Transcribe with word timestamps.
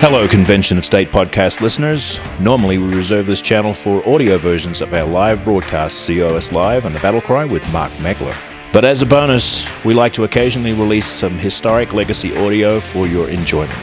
Hello, 0.00 0.26
Convention 0.26 0.78
of 0.78 0.86
State 0.86 1.10
podcast 1.12 1.60
listeners. 1.60 2.18
Normally, 2.40 2.78
we 2.78 2.94
reserve 2.94 3.26
this 3.26 3.42
channel 3.42 3.74
for 3.74 4.02
audio 4.08 4.38
versions 4.38 4.80
of 4.80 4.94
our 4.94 5.04
live 5.04 5.44
broadcast, 5.44 6.06
COS 6.06 6.52
Live 6.52 6.86
and 6.86 6.96
the 6.96 7.00
Battle 7.00 7.20
Cry 7.20 7.44
with 7.44 7.70
Mark 7.70 7.92
Meckler. 7.98 8.34
But 8.72 8.86
as 8.86 9.02
a 9.02 9.06
bonus, 9.06 9.68
we 9.84 9.92
like 9.92 10.14
to 10.14 10.24
occasionally 10.24 10.72
release 10.72 11.04
some 11.04 11.34
historic 11.34 11.92
legacy 11.92 12.34
audio 12.38 12.80
for 12.80 13.06
your 13.06 13.28
enjoyment. 13.28 13.78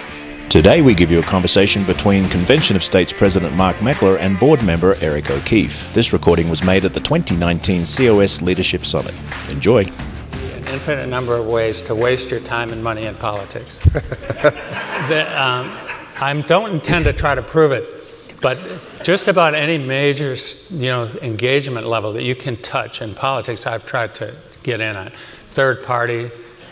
Today, 0.50 0.82
we 0.82 0.96
give 0.96 1.12
you 1.12 1.20
a 1.20 1.24
conversation 1.24 1.86
between 1.86 2.28
Convention 2.30 2.76
of 2.76 2.84
States 2.84 3.14
President 3.14 3.56
Mark 3.56 3.76
Meckler 3.78 4.18
and 4.18 4.40
board 4.40 4.64
member 4.64 4.96
Eric 5.02 5.30
O'Keefe. 5.30 5.94
This 5.94 6.14
recording 6.14 6.50
was 6.50 6.64
made 6.64 6.84
at 6.84 6.96
the 6.96 7.00
2019 7.00 7.86
COS 7.86 8.42
Leadership 8.42 8.88
Summit. 8.88 9.14
Enjoy. 9.50 9.86
An 10.32 10.68
infinite 10.70 11.10
number 11.10 11.36
of 11.36 11.46
ways 11.46 11.84
to 11.84 11.94
waste 11.94 12.32
your 12.32 12.40
time 12.40 12.72
and 12.72 12.84
money 12.84 13.06
in 13.06 13.14
politics. 13.14 13.78
the, 13.86 15.28
um, 15.40 15.87
I 16.20 16.34
don't 16.42 16.72
intend 16.72 17.06
to 17.06 17.14
try 17.14 17.36
to 17.36 17.44
prove 17.44 17.72
it, 17.72 18.42
but 18.42 18.58
just 19.04 19.28
about 19.28 19.54
any 19.54 19.78
major, 19.78 20.36
you 20.72 20.88
know, 20.88 21.06
engagement 21.22 21.86
level 21.86 22.14
that 22.14 22.24
you 22.24 22.34
can 22.34 22.58
touch 22.58 23.04
in 23.04 23.14
politics, 23.14 23.68
I've 23.68 23.86
tried 23.86 24.16
to 24.16 24.34
get 24.64 24.82
in 24.82 24.96
on. 24.96 25.12
Third 25.50 25.84
party, 25.84 26.24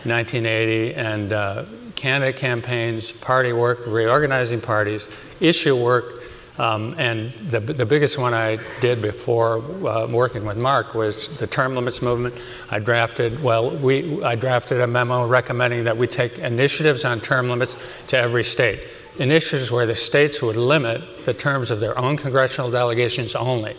1980, 0.03 0.95
and 0.95 1.31
uh, 1.31 1.65
candidate 1.95 2.37
campaigns, 2.37 3.11
party 3.11 3.53
work, 3.53 3.85
reorganizing 3.85 4.61
parties, 4.61 5.07
issue 5.39 5.75
work, 5.75 6.23
um, 6.57 6.95
and 6.97 7.31
the, 7.33 7.59
the 7.59 7.85
biggest 7.85 8.17
one 8.17 8.33
I 8.33 8.59
did 8.81 9.01
before 9.01 9.57
uh, 9.87 10.07
working 10.07 10.45
with 10.45 10.57
Mark 10.57 10.95
was 10.95 11.37
the 11.37 11.47
term 11.47 11.75
limits 11.75 12.01
movement. 12.01 12.33
I 12.71 12.79
drafted, 12.79 13.43
well, 13.43 13.69
we, 13.69 14.23
I 14.23 14.35
drafted 14.35 14.79
a 14.81 14.87
memo 14.87 15.27
recommending 15.27 15.83
that 15.83 15.97
we 15.97 16.07
take 16.07 16.39
initiatives 16.39 17.05
on 17.05 17.19
term 17.19 17.49
limits 17.49 17.75
to 18.07 18.17
every 18.17 18.43
state. 18.43 18.79
Initiatives 19.17 19.71
where 19.71 19.85
the 19.85 19.95
states 19.95 20.41
would 20.41 20.57
limit 20.57 21.25
the 21.25 21.33
terms 21.33 21.71
of 21.71 21.79
their 21.79 21.97
own 21.97 22.17
congressional 22.17 22.69
delegations 22.69 23.33
only. 23.35 23.77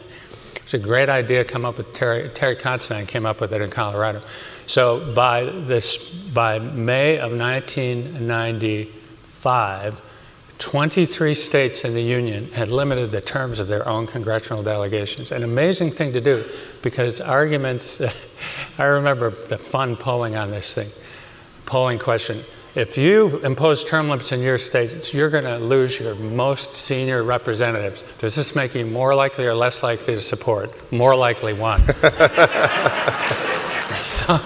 It's 0.56 0.74
a 0.74 0.78
great 0.78 1.08
idea. 1.08 1.44
Come 1.44 1.64
up 1.64 1.78
with 1.78 1.94
Terry, 1.94 2.28
Terry 2.30 2.56
Considine 2.56 3.06
came 3.06 3.24
up 3.24 3.41
with 3.41 3.52
it 3.52 3.61
in 3.61 3.70
Colorado. 3.70 4.20
So 4.66 5.14
by 5.14 5.44
this, 5.44 6.12
by 6.30 6.58
May 6.58 7.19
of 7.19 7.30
1995, 7.30 10.02
23 10.58 11.34
states 11.34 11.84
in 11.84 11.94
the 11.94 12.02
Union 12.02 12.50
had 12.52 12.68
limited 12.68 13.12
the 13.12 13.20
terms 13.20 13.61
of 13.61 13.68
their 13.68 13.86
own 13.86 14.06
congressional 14.06 14.62
delegations. 14.62 15.30
An 15.30 15.44
amazing 15.44 15.91
thing 15.91 16.14
to 16.14 16.20
do 16.20 16.44
because 16.83 17.20
arguments, 17.20 18.00
I 18.78 18.84
remember 18.84 19.30
the 19.30 19.58
fun 19.58 19.96
polling 19.96 20.34
on 20.34 20.50
this 20.50 20.74
thing. 20.74 20.89
Polling 21.66 21.98
question 21.98 22.42
if 22.77 22.98
you 22.98 23.38
impose 23.38 23.82
term 23.84 24.10
limits 24.10 24.32
in 24.32 24.41
your 24.41 24.58
states, 24.58 25.14
you're 25.14 25.30
going 25.30 25.44
to 25.44 25.56
lose 25.58 25.98
your 25.98 26.14
most 26.16 26.77
senior 26.77 27.22
representatives. 27.22 28.05
Does 28.18 28.34
this 28.34 28.55
make 28.55 28.74
you 28.74 28.84
more 28.84 29.14
likely 29.14 29.46
or 29.46 29.55
less 29.55 29.83
likely 29.83 30.14
to 30.14 30.20
support? 30.20 30.70
More 30.92 31.16
likely 31.16 31.55
one. 31.55 31.80
so, 33.96 34.36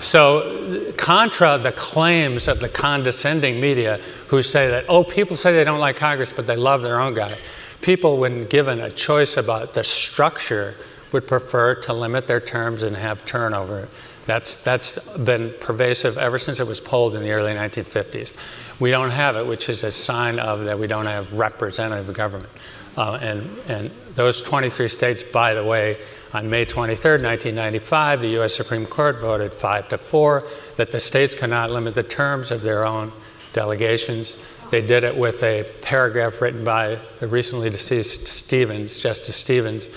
so, 0.00 0.92
contra 0.96 1.58
the 1.58 1.72
claims 1.76 2.48
of 2.48 2.60
the 2.60 2.68
condescending 2.70 3.60
media 3.60 4.00
who 4.28 4.42
say 4.42 4.68
that, 4.70 4.86
oh, 4.88 5.04
people 5.04 5.36
say 5.36 5.52
they 5.52 5.64
don't 5.64 5.80
like 5.80 5.96
Congress, 5.96 6.32
but 6.32 6.46
they 6.46 6.56
love 6.56 6.80
their 6.80 6.98
own 6.98 7.12
guy. 7.12 7.34
People, 7.82 8.16
when 8.16 8.46
given 8.46 8.80
a 8.80 8.90
choice 8.90 9.36
about 9.36 9.74
the 9.74 9.84
structure, 9.84 10.76
would 11.12 11.26
prefer 11.26 11.74
to 11.74 11.92
limit 11.92 12.26
their 12.26 12.40
terms 12.40 12.82
and 12.82 12.96
have 12.96 13.26
turnover. 13.26 13.88
That's, 14.30 14.60
that's 14.60 15.18
been 15.18 15.52
pervasive 15.58 16.16
ever 16.16 16.38
since 16.38 16.60
it 16.60 16.66
was 16.68 16.80
polled 16.80 17.16
in 17.16 17.22
the 17.24 17.32
early 17.32 17.52
1950s. 17.52 18.32
We 18.78 18.92
don't 18.92 19.10
have 19.10 19.34
it, 19.34 19.44
which 19.44 19.68
is 19.68 19.82
a 19.82 19.90
sign 19.90 20.38
of 20.38 20.66
that 20.66 20.78
we 20.78 20.86
don't 20.86 21.06
have 21.06 21.32
representative 21.32 22.14
government. 22.14 22.52
Uh, 22.96 23.18
and, 23.20 23.58
and 23.66 23.90
those 24.14 24.40
23 24.40 24.86
states, 24.86 25.24
by 25.24 25.54
the 25.54 25.64
way, 25.64 25.96
on 26.32 26.48
May 26.48 26.64
23, 26.64 27.10
1995, 27.10 28.20
the 28.20 28.28
U.S. 28.28 28.54
Supreme 28.54 28.86
Court 28.86 29.20
voted 29.20 29.52
5 29.52 29.88
to 29.88 29.98
4 29.98 30.44
that 30.76 30.92
the 30.92 31.00
states 31.00 31.34
cannot 31.34 31.72
limit 31.72 31.96
the 31.96 32.04
terms 32.04 32.52
of 32.52 32.62
their 32.62 32.86
own 32.86 33.10
delegations. 33.52 34.36
They 34.70 34.80
did 34.80 35.02
it 35.02 35.16
with 35.16 35.42
a 35.42 35.66
paragraph 35.82 36.40
written 36.40 36.62
by 36.62 37.00
the 37.18 37.26
recently 37.26 37.68
deceased 37.68 38.28
Stevens, 38.28 39.00
Justice 39.00 39.34
Stevens, 39.34 39.88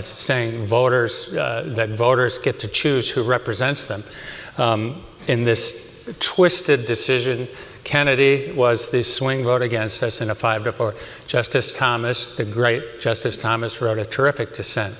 saying 0.00 0.64
voters 0.64 1.34
uh, 1.34 1.64
that 1.76 1.90
voters 1.90 2.38
get 2.38 2.60
to 2.60 2.68
choose 2.68 3.10
who 3.10 3.22
represents 3.22 3.86
them. 3.86 4.02
Um, 4.58 5.02
in 5.28 5.44
this 5.44 6.16
twisted 6.18 6.86
decision, 6.86 7.46
Kennedy 7.84 8.52
was 8.52 8.90
the 8.90 9.02
swing 9.02 9.44
vote 9.44 9.62
against 9.62 10.02
us 10.02 10.20
in 10.20 10.30
a 10.30 10.34
five 10.34 10.64
to 10.64 10.72
four. 10.72 10.94
Justice 11.26 11.72
Thomas, 11.72 12.36
the 12.36 12.44
great 12.44 13.00
Justice 13.00 13.36
Thomas, 13.36 13.80
wrote 13.80 13.98
a 13.98 14.04
terrific 14.04 14.54
dissent. 14.54 14.94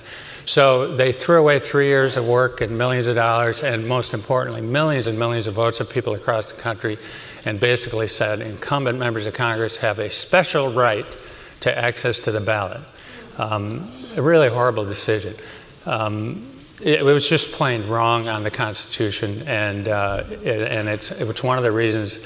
So 0.47 0.97
they 0.97 1.13
threw 1.13 1.39
away 1.39 1.61
three 1.61 1.87
years 1.87 2.17
of 2.17 2.27
work 2.27 2.61
and 2.61 2.77
millions 2.77 3.07
of 3.07 3.15
dollars, 3.15 3.63
and 3.63 3.87
most 3.87 4.15
importantly, 4.15 4.61
millions 4.63 5.07
and 5.07 5.19
millions 5.19 5.47
of 5.47 5.55
votes 5.55 5.81
of 5.81 5.91
people 5.91 6.15
across 6.15 6.51
the 6.51 6.61
country, 6.61 6.99
and 7.45 7.61
basically 7.61 8.09
said 8.09 8.41
incumbent 8.41 8.99
members 8.99 9.27
of 9.27 9.35
Congress 9.35 9.77
have 9.79 9.99
a 9.99 10.11
special 10.11 10.73
right 10.73 11.17
to 11.61 11.79
access 11.79 12.19
to 12.21 12.33
the 12.33 12.41
ballot. 12.41 12.81
Um, 13.41 13.87
a 14.19 14.23
really 14.23 14.51
horrible 14.51 14.85
decision. 14.85 15.35
Um, 15.87 16.47
it, 16.83 17.01
it, 17.01 17.03
was 17.03 17.27
just 17.27 17.53
plain 17.53 17.89
wrong 17.89 18.29
on 18.29 18.43
the 18.43 18.51
Constitution, 18.51 19.49
and, 19.49 19.89
uh, 19.89 20.25
it, 20.29 20.71
and 20.71 20.91
it's, 20.91 21.11
it 21.11 21.27
was 21.27 21.43
one 21.43 21.57
of 21.57 21.65
the 21.65 21.73
reasons 21.73 22.21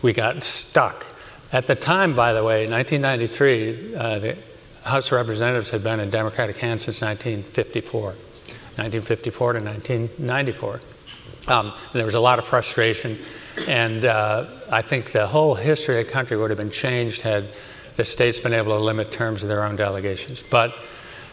we 0.00 0.12
got 0.12 0.44
stuck. 0.44 1.04
At 1.52 1.66
the 1.66 1.74
time, 1.74 2.14
by 2.14 2.32
the 2.32 2.44
way, 2.44 2.68
1993, 2.68 3.96
uh, 3.96 4.18
the 4.20 4.36
House 4.84 5.08
of 5.08 5.14
Representatives 5.14 5.70
had 5.70 5.82
been 5.82 5.98
in 5.98 6.08
Democratic 6.08 6.56
hands 6.58 6.84
since 6.84 7.02
1954, 7.02 8.02
1954 8.02 9.52
to 9.54 9.58
1994. 9.58 10.80
Um, 11.48 11.72
there 11.92 12.06
was 12.06 12.14
a 12.14 12.20
lot 12.20 12.38
of 12.38 12.44
frustration, 12.44 13.18
and 13.66 14.04
uh, 14.04 14.46
I 14.70 14.82
think 14.82 15.10
the 15.10 15.26
whole 15.26 15.56
history 15.56 15.98
of 15.98 16.06
the 16.06 16.12
country 16.12 16.36
would 16.36 16.50
have 16.50 16.58
been 16.58 16.70
changed 16.70 17.22
had 17.22 17.48
the 18.00 18.06
states 18.06 18.40
been 18.40 18.54
able 18.54 18.74
to 18.78 18.82
limit 18.82 19.12
terms 19.12 19.42
of 19.42 19.50
their 19.50 19.62
own 19.62 19.76
delegations. 19.76 20.42
But 20.42 20.74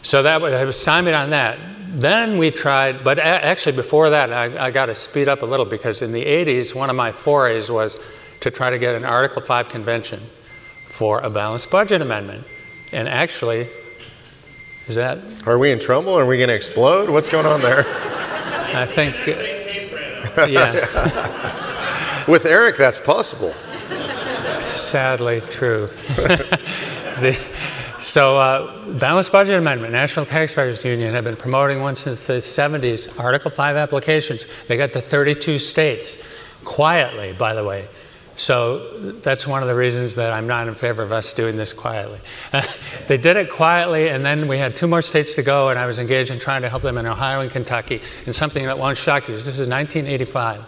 so 0.02 0.22
that 0.22 0.42
was, 0.42 0.52
I 0.52 0.64
was 0.64 0.78
stymied 0.78 1.14
on 1.14 1.30
that. 1.30 1.58
Then 1.88 2.36
we 2.36 2.50
tried, 2.50 3.02
but 3.02 3.18
a- 3.18 3.24
actually 3.24 3.74
before 3.74 4.10
that, 4.10 4.30
I, 4.30 4.66
I 4.66 4.70
got 4.70 4.86
to 4.86 4.94
speed 4.94 5.28
up 5.28 5.40
a 5.40 5.46
little 5.46 5.64
because 5.64 6.02
in 6.02 6.12
the 6.12 6.22
80s, 6.22 6.74
one 6.74 6.90
of 6.90 6.96
my 6.96 7.10
forays 7.10 7.70
was 7.70 7.98
to 8.40 8.50
try 8.50 8.68
to 8.68 8.78
get 8.78 8.94
an 8.94 9.06
Article 9.06 9.40
5 9.40 9.70
convention 9.70 10.20
for 10.84 11.20
a 11.20 11.30
balanced 11.30 11.70
budget 11.70 12.02
amendment. 12.02 12.46
And 12.92 13.08
actually, 13.08 13.68
is 14.88 14.96
that? 14.96 15.18
Are 15.46 15.58
we 15.58 15.70
in 15.70 15.78
trouble? 15.78 16.12
Are 16.12 16.26
we 16.26 16.36
going 16.36 16.50
to 16.50 16.54
explode? 16.54 17.08
What's 17.08 17.30
going 17.30 17.46
on 17.46 17.62
there? 17.62 17.84
I 18.74 18.84
think. 18.84 19.16
Uh, 20.36 20.44
yeah. 20.44 20.74
With 22.28 22.44
Eric, 22.44 22.76
that's 22.76 23.00
possible 23.00 23.54
sadly 24.80 25.40
true. 25.42 25.86
the, 26.16 27.38
so, 27.98 28.38
uh, 28.38 28.92
balanced 28.92 29.32
budget 29.32 29.56
amendment, 29.56 29.92
National 29.92 30.24
Taxpayers 30.24 30.84
Union 30.84 31.12
had 31.12 31.24
been 31.24 31.34
promoting 31.34 31.80
one 31.80 31.96
since 31.96 32.28
the 32.28 32.34
70s. 32.34 33.18
Article 33.18 33.50
5 33.50 33.74
applications, 33.74 34.46
they 34.68 34.76
got 34.76 34.92
to 34.92 35.00
32 35.00 35.58
states, 35.58 36.22
quietly, 36.64 37.32
by 37.32 37.54
the 37.54 37.64
way. 37.64 37.88
So, 38.36 38.78
that's 39.00 39.48
one 39.48 39.62
of 39.62 39.68
the 39.68 39.74
reasons 39.74 40.14
that 40.14 40.32
I'm 40.32 40.46
not 40.46 40.68
in 40.68 40.76
favor 40.76 41.02
of 41.02 41.10
us 41.10 41.34
doing 41.34 41.56
this 41.56 41.72
quietly. 41.72 42.20
they 43.08 43.16
did 43.16 43.36
it 43.36 43.50
quietly, 43.50 44.10
and 44.10 44.24
then 44.24 44.46
we 44.46 44.58
had 44.58 44.76
two 44.76 44.86
more 44.86 45.02
states 45.02 45.34
to 45.34 45.42
go, 45.42 45.70
and 45.70 45.76
I 45.76 45.86
was 45.86 45.98
engaged 45.98 46.30
in 46.30 46.38
trying 46.38 46.62
to 46.62 46.68
help 46.68 46.82
them 46.84 46.98
in 46.98 47.06
Ohio 47.06 47.40
and 47.40 47.50
Kentucky 47.50 48.00
in 48.26 48.32
something 48.32 48.64
that 48.66 48.78
won't 48.78 48.96
shock 48.96 49.26
you. 49.26 49.34
This 49.34 49.48
is 49.48 49.68
1985. 49.68 50.64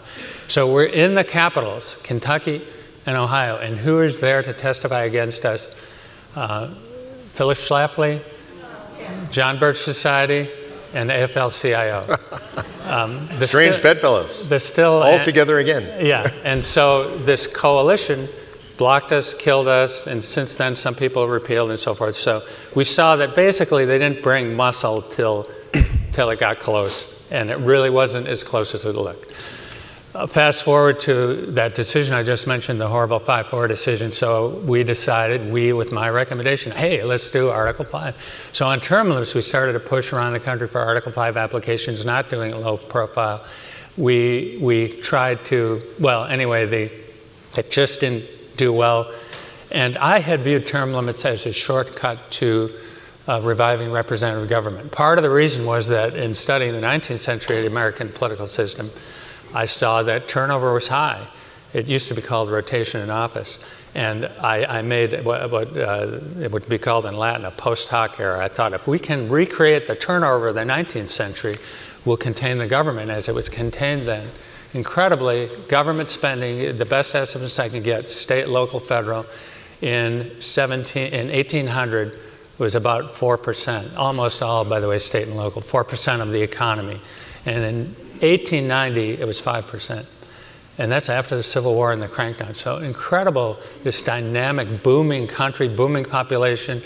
So, 0.49 0.69
we're 0.69 0.83
in 0.83 1.15
the 1.15 1.23
capitals, 1.23 1.95
Kentucky, 2.03 2.61
and 3.05 3.17
Ohio. 3.17 3.57
And 3.57 3.77
who 3.77 4.01
is 4.01 4.19
there 4.19 4.41
to 4.43 4.53
testify 4.53 5.03
against 5.03 5.45
us? 5.45 5.69
Uh, 6.35 6.67
Phyllis 7.31 7.59
Schlafly, 7.67 8.21
John 9.31 9.59
Birch 9.59 9.77
Society, 9.77 10.49
and 10.93 11.09
AFL-CIO. 11.09 12.17
Um, 12.83 13.29
Strange 13.41 13.75
sti- 13.75 13.83
bedfellows. 13.83 14.49
The 14.49 14.59
still 14.59 15.03
all 15.03 15.19
together 15.19 15.59
again. 15.59 16.03
Yeah, 16.05 16.29
and 16.43 16.65
so 16.65 17.15
this 17.19 17.45
coalition 17.45 18.27
blocked 18.77 19.11
us, 19.13 19.35
killed 19.35 19.67
us, 19.67 20.07
and 20.07 20.21
since 20.21 20.57
then 20.57 20.75
some 20.75 20.95
people 20.95 21.27
repealed 21.27 21.69
and 21.69 21.79
so 21.79 21.93
forth. 21.93 22.15
So 22.15 22.41
we 22.75 22.83
saw 22.83 23.15
that 23.17 23.35
basically 23.35 23.85
they 23.85 23.99
didn't 23.99 24.23
bring 24.23 24.55
muscle 24.55 25.03
till 25.03 25.47
till 26.11 26.31
it 26.31 26.39
got 26.39 26.59
close, 26.59 27.31
and 27.31 27.51
it 27.51 27.57
really 27.59 27.91
wasn't 27.91 28.27
as 28.27 28.43
close 28.43 28.73
as 28.73 28.83
it 28.83 28.95
looked. 28.95 29.31
Uh, 30.13 30.27
fast 30.27 30.63
forward 30.63 30.99
to 30.99 31.37
that 31.51 31.73
decision 31.73 32.13
I 32.13 32.21
just 32.21 32.45
mentioned, 32.45 32.81
the 32.81 32.87
horrible 32.89 33.17
5 33.17 33.47
4 33.47 33.69
decision. 33.69 34.11
So 34.11 34.49
we 34.65 34.83
decided, 34.83 35.53
we 35.53 35.71
with 35.71 35.93
my 35.93 36.09
recommendation, 36.09 36.73
hey, 36.73 37.01
let's 37.05 37.29
do 37.29 37.49
Article 37.49 37.85
5. 37.85 38.49
So 38.51 38.67
on 38.67 38.81
term 38.81 39.07
limits, 39.07 39.33
we 39.33 39.41
started 39.41 39.71
to 39.71 39.79
push 39.79 40.11
around 40.11 40.33
the 40.33 40.41
country 40.41 40.67
for 40.67 40.81
Article 40.81 41.13
5 41.13 41.37
applications, 41.37 42.03
not 42.03 42.29
doing 42.29 42.51
low 42.51 42.75
profile. 42.75 43.41
We, 43.95 44.59
we 44.61 44.99
tried 44.99 45.45
to, 45.45 45.81
well, 45.97 46.25
anyway, 46.25 46.65
the, 46.65 46.91
it 47.57 47.71
just 47.71 48.01
didn't 48.01 48.25
do 48.57 48.73
well. 48.73 49.13
And 49.71 49.97
I 49.97 50.19
had 50.19 50.41
viewed 50.41 50.67
term 50.67 50.91
limits 50.91 51.23
as 51.23 51.45
a 51.45 51.53
shortcut 51.53 52.31
to 52.31 52.69
uh, 53.29 53.39
reviving 53.41 53.91
representative 53.93 54.49
government. 54.49 54.91
Part 54.91 55.19
of 55.19 55.23
the 55.23 55.29
reason 55.29 55.65
was 55.65 55.87
that 55.87 56.17
in 56.17 56.35
studying 56.35 56.73
the 56.73 56.81
19th 56.81 57.19
century 57.19 57.65
American 57.65 58.09
political 58.09 58.47
system, 58.47 58.91
I 59.53 59.65
saw 59.65 60.03
that 60.03 60.27
turnover 60.27 60.73
was 60.73 60.87
high. 60.87 61.25
It 61.73 61.87
used 61.87 62.07
to 62.09 62.13
be 62.13 62.21
called 62.21 62.49
rotation 62.49 63.01
in 63.01 63.09
office. 63.09 63.59
And 63.93 64.25
I, 64.41 64.79
I 64.79 64.81
made 64.81 65.25
what, 65.25 65.51
what 65.51 65.77
uh, 65.77 66.19
it 66.39 66.51
would 66.51 66.67
be 66.69 66.77
called 66.77 67.05
in 67.05 67.17
Latin 67.17 67.45
a 67.45 67.51
post 67.51 67.89
hoc 67.89 68.19
error. 68.19 68.41
I 68.41 68.47
thought 68.47 68.73
if 68.73 68.87
we 68.87 68.99
can 68.99 69.29
recreate 69.29 69.87
the 69.87 69.95
turnover 69.95 70.49
of 70.49 70.55
the 70.55 70.61
19th 70.61 71.09
century, 71.09 71.57
we'll 72.05 72.17
contain 72.17 72.57
the 72.57 72.67
government 72.67 73.11
as 73.11 73.27
it 73.27 73.35
was 73.35 73.49
contained 73.49 74.07
then. 74.07 74.29
Incredibly, 74.73 75.49
government 75.67 76.09
spending, 76.09 76.77
the 76.77 76.85
best 76.85 77.13
estimates 77.13 77.59
I 77.59 77.67
can 77.67 77.83
get, 77.83 78.09
state, 78.09 78.47
local, 78.47 78.79
federal, 78.79 79.25
in, 79.81 80.31
17, 80.41 81.11
in 81.11 81.27
1800 81.27 82.17
was 82.57 82.75
about 82.75 83.13
4%, 83.15 83.97
almost 83.97 84.41
all, 84.41 84.63
by 84.63 84.79
the 84.79 84.87
way, 84.87 84.99
state 84.99 85.27
and 85.27 85.35
local, 85.35 85.61
4% 85.61 86.21
of 86.21 86.31
the 86.31 86.41
economy. 86.41 87.01
And 87.45 87.63
in 87.63 87.95
1890, 88.21 89.21
it 89.21 89.25
was 89.25 89.41
5%. 89.41 90.05
And 90.77 90.91
that's 90.91 91.09
after 91.09 91.35
the 91.35 91.43
Civil 91.43 91.75
War 91.75 91.91
and 91.91 92.01
the 92.01 92.07
crackdown. 92.07 92.55
So 92.55 92.77
incredible, 92.77 93.57
this 93.83 94.01
dynamic, 94.01 94.83
booming 94.83 95.27
country, 95.27 95.67
booming 95.67 96.05
population, 96.05 96.81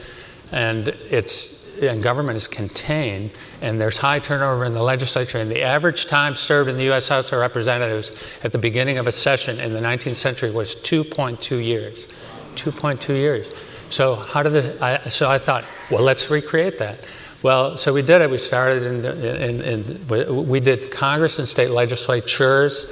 and 0.51 0.87
it's 0.87 1.65
and 1.81 2.01
government 2.01 2.37
is 2.37 2.47
contained, 2.47 3.31
and 3.61 3.79
there's 3.79 3.97
high 3.97 4.19
turnover 4.19 4.65
in 4.65 4.73
the 4.73 4.81
legislature. 4.81 5.39
And 5.39 5.51
the 5.51 5.61
average 5.61 6.05
time 6.05 6.35
served 6.35 6.69
in 6.69 6.77
the 6.77 6.85
U.S. 6.85 7.09
House 7.09 7.31
of 7.31 7.39
Representatives 7.39 8.11
at 8.43 8.51
the 8.51 8.57
beginning 8.57 8.97
of 8.97 9.07
a 9.07 9.11
session 9.11 9.59
in 9.59 9.73
the 9.73 9.79
19th 9.79 10.15
century 10.15 10.51
was 10.51 10.75
2.2 10.75 11.63
years. 11.63 12.07
2.2 12.55 13.09
years. 13.09 13.51
So 13.89 14.15
how 14.15 14.43
did 14.43 14.55
it, 14.55 14.81
I, 14.81 15.09
so 15.09 15.29
I 15.29 15.37
thought, 15.37 15.65
well, 15.91 16.03
let's 16.03 16.29
recreate 16.29 16.79
that. 16.79 16.99
Well, 17.43 17.77
so 17.77 17.93
we 17.93 18.01
did 18.01 18.21
it. 18.21 18.29
We 18.29 18.37
started 18.37 18.83
in, 18.83 19.05
in, 19.05 19.61
in 19.61 20.47
we 20.47 20.59
did 20.59 20.91
Congress 20.91 21.39
and 21.39 21.47
state 21.47 21.69
legislatures, 21.69 22.91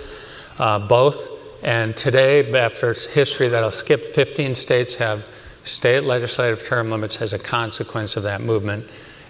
uh, 0.60 0.80
both. 0.80 1.30
And 1.64 1.96
today, 1.96 2.54
after 2.54 2.94
history 2.94 3.48
that 3.48 3.64
I'll 3.64 3.72
skip, 3.72 4.14
15 4.14 4.56
states 4.56 4.96
have 4.96 5.26
state 5.64 6.04
legislative 6.04 6.66
term 6.66 6.92
limits 6.92 7.22
as 7.22 7.34
a 7.34 7.40
consequence 7.40 8.18
of 8.18 8.24
that 8.24 8.42
movement. 8.42 8.86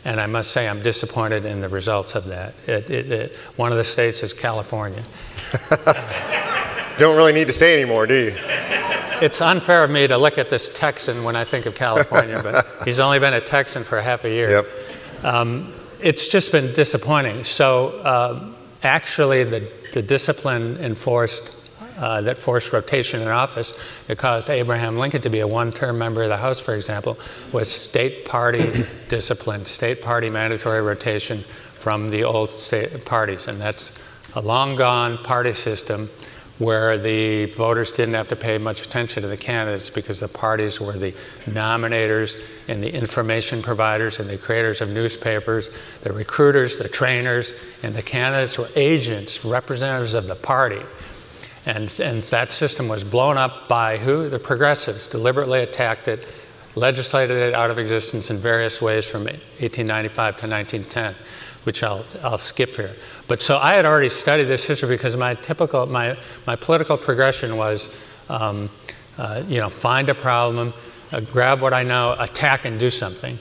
And 0.05 0.19
I 0.19 0.25
must 0.25 0.51
say, 0.51 0.67
I'm 0.67 0.81
disappointed 0.81 1.45
in 1.45 1.61
the 1.61 1.69
results 1.69 2.15
of 2.15 2.25
that. 2.25 2.55
It, 2.67 2.89
it, 2.89 3.11
it, 3.11 3.31
one 3.55 3.71
of 3.71 3.77
the 3.77 3.83
states 3.83 4.23
is 4.23 4.33
California. 4.33 5.03
Don't 6.97 7.15
really 7.15 7.33
need 7.33 7.47
to 7.47 7.53
say 7.53 7.79
anymore, 7.79 8.05
do 8.05 8.15
you? 8.15 8.35
It's 9.21 9.39
unfair 9.39 9.83
of 9.83 9.89
me 9.91 10.07
to 10.07 10.17
look 10.17 10.37
at 10.37 10.49
this 10.49 10.73
Texan 10.77 11.23
when 11.23 11.35
I 11.35 11.45
think 11.45 11.65
of 11.65 11.75
California, 11.75 12.41
but 12.43 12.67
he's 12.85 12.99
only 12.99 13.19
been 13.19 13.33
a 13.33 13.39
Texan 13.41 13.83
for 13.83 14.01
half 14.01 14.25
a 14.25 14.29
year. 14.29 14.49
Yep. 14.49 14.65
Um, 15.23 15.73
it's 16.01 16.27
just 16.27 16.51
been 16.51 16.73
disappointing. 16.73 17.43
So, 17.43 17.99
uh, 18.01 18.49
actually, 18.83 19.43
the, 19.43 19.69
the 19.93 20.01
discipline 20.01 20.77
enforced 20.77 21.63
uh, 21.97 22.21
that 22.21 22.39
forced 22.39 22.73
rotation 22.73 23.21
in 23.21 23.27
office 23.27 23.77
that 24.07 24.17
caused 24.17 24.49
Abraham 24.49 24.97
Lincoln 24.97 25.21
to 25.21 25.29
be 25.29 25.41
a 25.41 25.47
one 25.47 25.71
term 25.71 25.97
member 25.97 26.23
of 26.23 26.29
the 26.29 26.37
House, 26.37 26.59
for 26.59 26.73
example, 26.73 27.19
was 27.51 27.71
state 27.71 28.25
party 28.25 28.85
discipline, 29.09 29.65
state 29.65 30.01
party 30.01 30.29
mandatory 30.29 30.81
rotation 30.81 31.39
from 31.79 32.09
the 32.09 32.23
old 32.23 32.49
state 32.49 33.05
parties. 33.05 33.47
And 33.47 33.61
that's 33.61 33.91
a 34.35 34.41
long 34.41 34.75
gone 34.75 35.17
party 35.19 35.53
system 35.53 36.09
where 36.59 36.97
the 36.97 37.45
voters 37.53 37.91
didn't 37.91 38.13
have 38.13 38.27
to 38.27 38.35
pay 38.35 38.57
much 38.57 38.85
attention 38.85 39.23
to 39.23 39.27
the 39.27 39.37
candidates 39.37 39.89
because 39.89 40.19
the 40.19 40.27
parties 40.27 40.79
were 40.79 40.93
the 40.93 41.11
nominators 41.45 42.39
and 42.67 42.83
the 42.83 42.93
information 42.93 43.61
providers 43.61 44.19
and 44.19 44.29
the 44.29 44.37
creators 44.37 44.79
of 44.79 44.89
newspapers, 44.89 45.71
the 46.01 46.13
recruiters, 46.13 46.77
the 46.77 46.87
trainers, 46.87 47.53
and 47.81 47.95
the 47.95 48.03
candidates 48.03 48.57
were 48.59 48.69
agents, 48.75 49.43
representatives 49.43 50.13
of 50.13 50.27
the 50.27 50.35
party. 50.35 50.81
And, 51.65 51.93
and 51.99 52.21
that 52.23 52.51
system 52.51 52.87
was 52.87 53.03
blown 53.03 53.37
up 53.37 53.67
by 53.67 53.97
who? 53.97 54.29
The 54.29 54.39
progressives 54.39 55.07
deliberately 55.07 55.61
attacked 55.61 56.07
it, 56.07 56.27
legislated 56.75 57.37
it 57.37 57.53
out 57.53 57.71
of 57.71 57.79
existence 57.79 58.29
in 58.29 58.37
various 58.37 58.81
ways 58.81 59.07
from 59.07 59.23
1895 59.23 60.37
to 60.37 60.47
1910 60.47 61.15
which 61.63 61.83
I'll, 61.83 62.03
I'll 62.23 62.37
skip 62.37 62.71
here. 62.75 62.95
But 63.27 63.41
so 63.41 63.57
I 63.57 63.73
had 63.73 63.85
already 63.85 64.09
studied 64.09 64.45
this 64.45 64.65
history 64.65 64.89
because 64.89 65.15
my 65.15 65.35
typical, 65.35 65.85
my, 65.85 66.17
my 66.45 66.55
political 66.55 66.97
progression 66.97 67.57
was, 67.57 67.93
um, 68.29 68.69
uh, 69.17 69.43
you 69.47 69.59
know, 69.59 69.69
find 69.69 70.09
a 70.09 70.15
problem, 70.15 70.73
uh, 71.11 71.21
grab 71.21 71.61
what 71.61 71.73
I 71.73 71.83
know, 71.83 72.15
attack 72.17 72.65
and 72.65 72.79
do 72.79 72.89
something, 72.89 73.37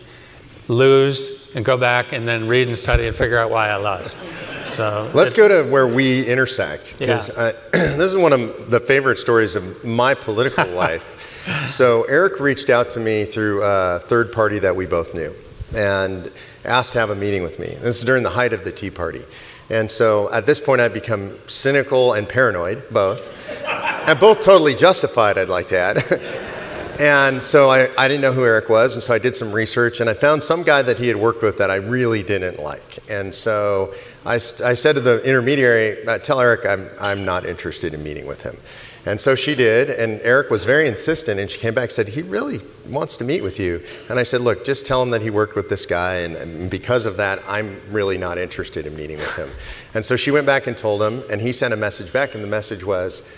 lose 0.68 1.54
and 1.54 1.64
go 1.64 1.76
back 1.76 2.12
and 2.12 2.26
then 2.26 2.48
read 2.48 2.68
and 2.68 2.78
study 2.78 3.06
and 3.06 3.16
figure 3.16 3.38
out 3.38 3.50
why 3.50 3.68
I 3.68 3.76
lost. 3.76 4.16
So 4.64 5.10
let's 5.12 5.32
it, 5.32 5.36
go 5.36 5.48
to 5.48 5.70
where 5.70 5.86
we 5.86 6.24
intersect 6.26 6.98
because 6.98 7.36
yeah. 7.36 7.50
this 7.72 8.12
is 8.12 8.16
one 8.16 8.32
of 8.32 8.70
the 8.70 8.80
favorite 8.80 9.18
stories 9.18 9.56
of 9.56 9.84
my 9.84 10.14
political 10.14 10.66
life. 10.74 11.68
So 11.68 12.04
Eric 12.04 12.38
reached 12.38 12.70
out 12.70 12.92
to 12.92 13.00
me 13.00 13.24
through 13.24 13.62
a 13.64 13.98
third 13.98 14.32
party 14.32 14.60
that 14.60 14.76
we 14.76 14.86
both 14.86 15.12
knew, 15.14 15.34
and 15.76 16.30
asked 16.64 16.92
to 16.92 16.98
have 16.98 17.10
a 17.10 17.14
meeting 17.16 17.42
with 17.42 17.58
me. 17.58 17.66
This 17.66 17.98
is 17.98 18.04
during 18.04 18.22
the 18.22 18.30
height 18.30 18.52
of 18.52 18.64
the 18.64 18.72
Tea 18.72 18.90
Party. 18.90 19.22
And 19.70 19.90
so 19.90 20.32
at 20.32 20.46
this 20.46 20.60
point, 20.60 20.80
I'd 20.80 20.92
become 20.92 21.36
cynical 21.48 22.12
and 22.12 22.28
paranoid, 22.28 22.84
both. 22.90 23.38
and 23.66 24.18
both 24.20 24.42
totally 24.42 24.74
justified, 24.74 25.38
I'd 25.38 25.48
like 25.48 25.68
to 25.68 25.78
add. 25.78 26.02
and 27.00 27.42
so 27.42 27.70
I, 27.70 27.88
I 27.96 28.06
didn't 28.06 28.20
know 28.20 28.32
who 28.32 28.44
Eric 28.44 28.68
was, 28.68 28.94
and 28.94 29.02
so 29.02 29.14
I 29.14 29.18
did 29.18 29.34
some 29.34 29.52
research, 29.52 30.00
and 30.00 30.10
I 30.10 30.14
found 30.14 30.42
some 30.42 30.62
guy 30.62 30.82
that 30.82 30.98
he 30.98 31.08
had 31.08 31.16
worked 31.16 31.42
with 31.42 31.58
that 31.58 31.70
I 31.70 31.76
really 31.76 32.22
didn't 32.22 32.58
like. 32.58 32.98
And 33.10 33.34
so 33.34 33.94
I, 34.26 34.34
I 34.34 34.38
said 34.74 34.94
to 34.94 35.00
the 35.00 35.22
intermediary, 35.26 36.06
uh, 36.06 36.18
Tell 36.18 36.40
Eric 36.40 36.66
I'm, 36.66 36.88
I'm 37.00 37.24
not 37.24 37.46
interested 37.46 37.94
in 37.94 38.02
meeting 38.02 38.26
with 38.26 38.42
him. 38.42 38.56
And 39.04 39.20
so 39.20 39.34
she 39.34 39.56
did, 39.56 39.90
and 39.90 40.20
Eric 40.22 40.48
was 40.48 40.64
very 40.64 40.86
insistent, 40.86 41.40
and 41.40 41.50
she 41.50 41.58
came 41.58 41.74
back 41.74 41.84
and 41.84 41.92
said, 41.92 42.08
He 42.08 42.22
really 42.22 42.60
wants 42.88 43.16
to 43.16 43.24
meet 43.24 43.42
with 43.42 43.58
you. 43.58 43.82
And 44.08 44.18
I 44.18 44.22
said, 44.22 44.42
Look, 44.42 44.64
just 44.64 44.86
tell 44.86 45.02
him 45.02 45.10
that 45.10 45.22
he 45.22 45.30
worked 45.30 45.56
with 45.56 45.68
this 45.68 45.86
guy, 45.86 46.18
and, 46.18 46.36
and, 46.36 46.70
because 46.70 47.04
of 47.04 47.16
that, 47.16 47.40
I'm 47.48 47.80
really 47.90 48.16
not 48.16 48.38
interested 48.38 48.86
in 48.86 48.94
meeting 48.94 49.16
with 49.16 49.36
him. 49.36 49.48
And 49.94 50.04
so 50.04 50.14
she 50.14 50.30
went 50.30 50.46
back 50.46 50.68
and 50.68 50.76
told 50.76 51.02
him, 51.02 51.22
and 51.30 51.40
he 51.40 51.50
sent 51.50 51.74
a 51.74 51.76
message 51.76 52.12
back, 52.12 52.36
and 52.36 52.44
the 52.44 52.48
message 52.48 52.84
was, 52.84 53.28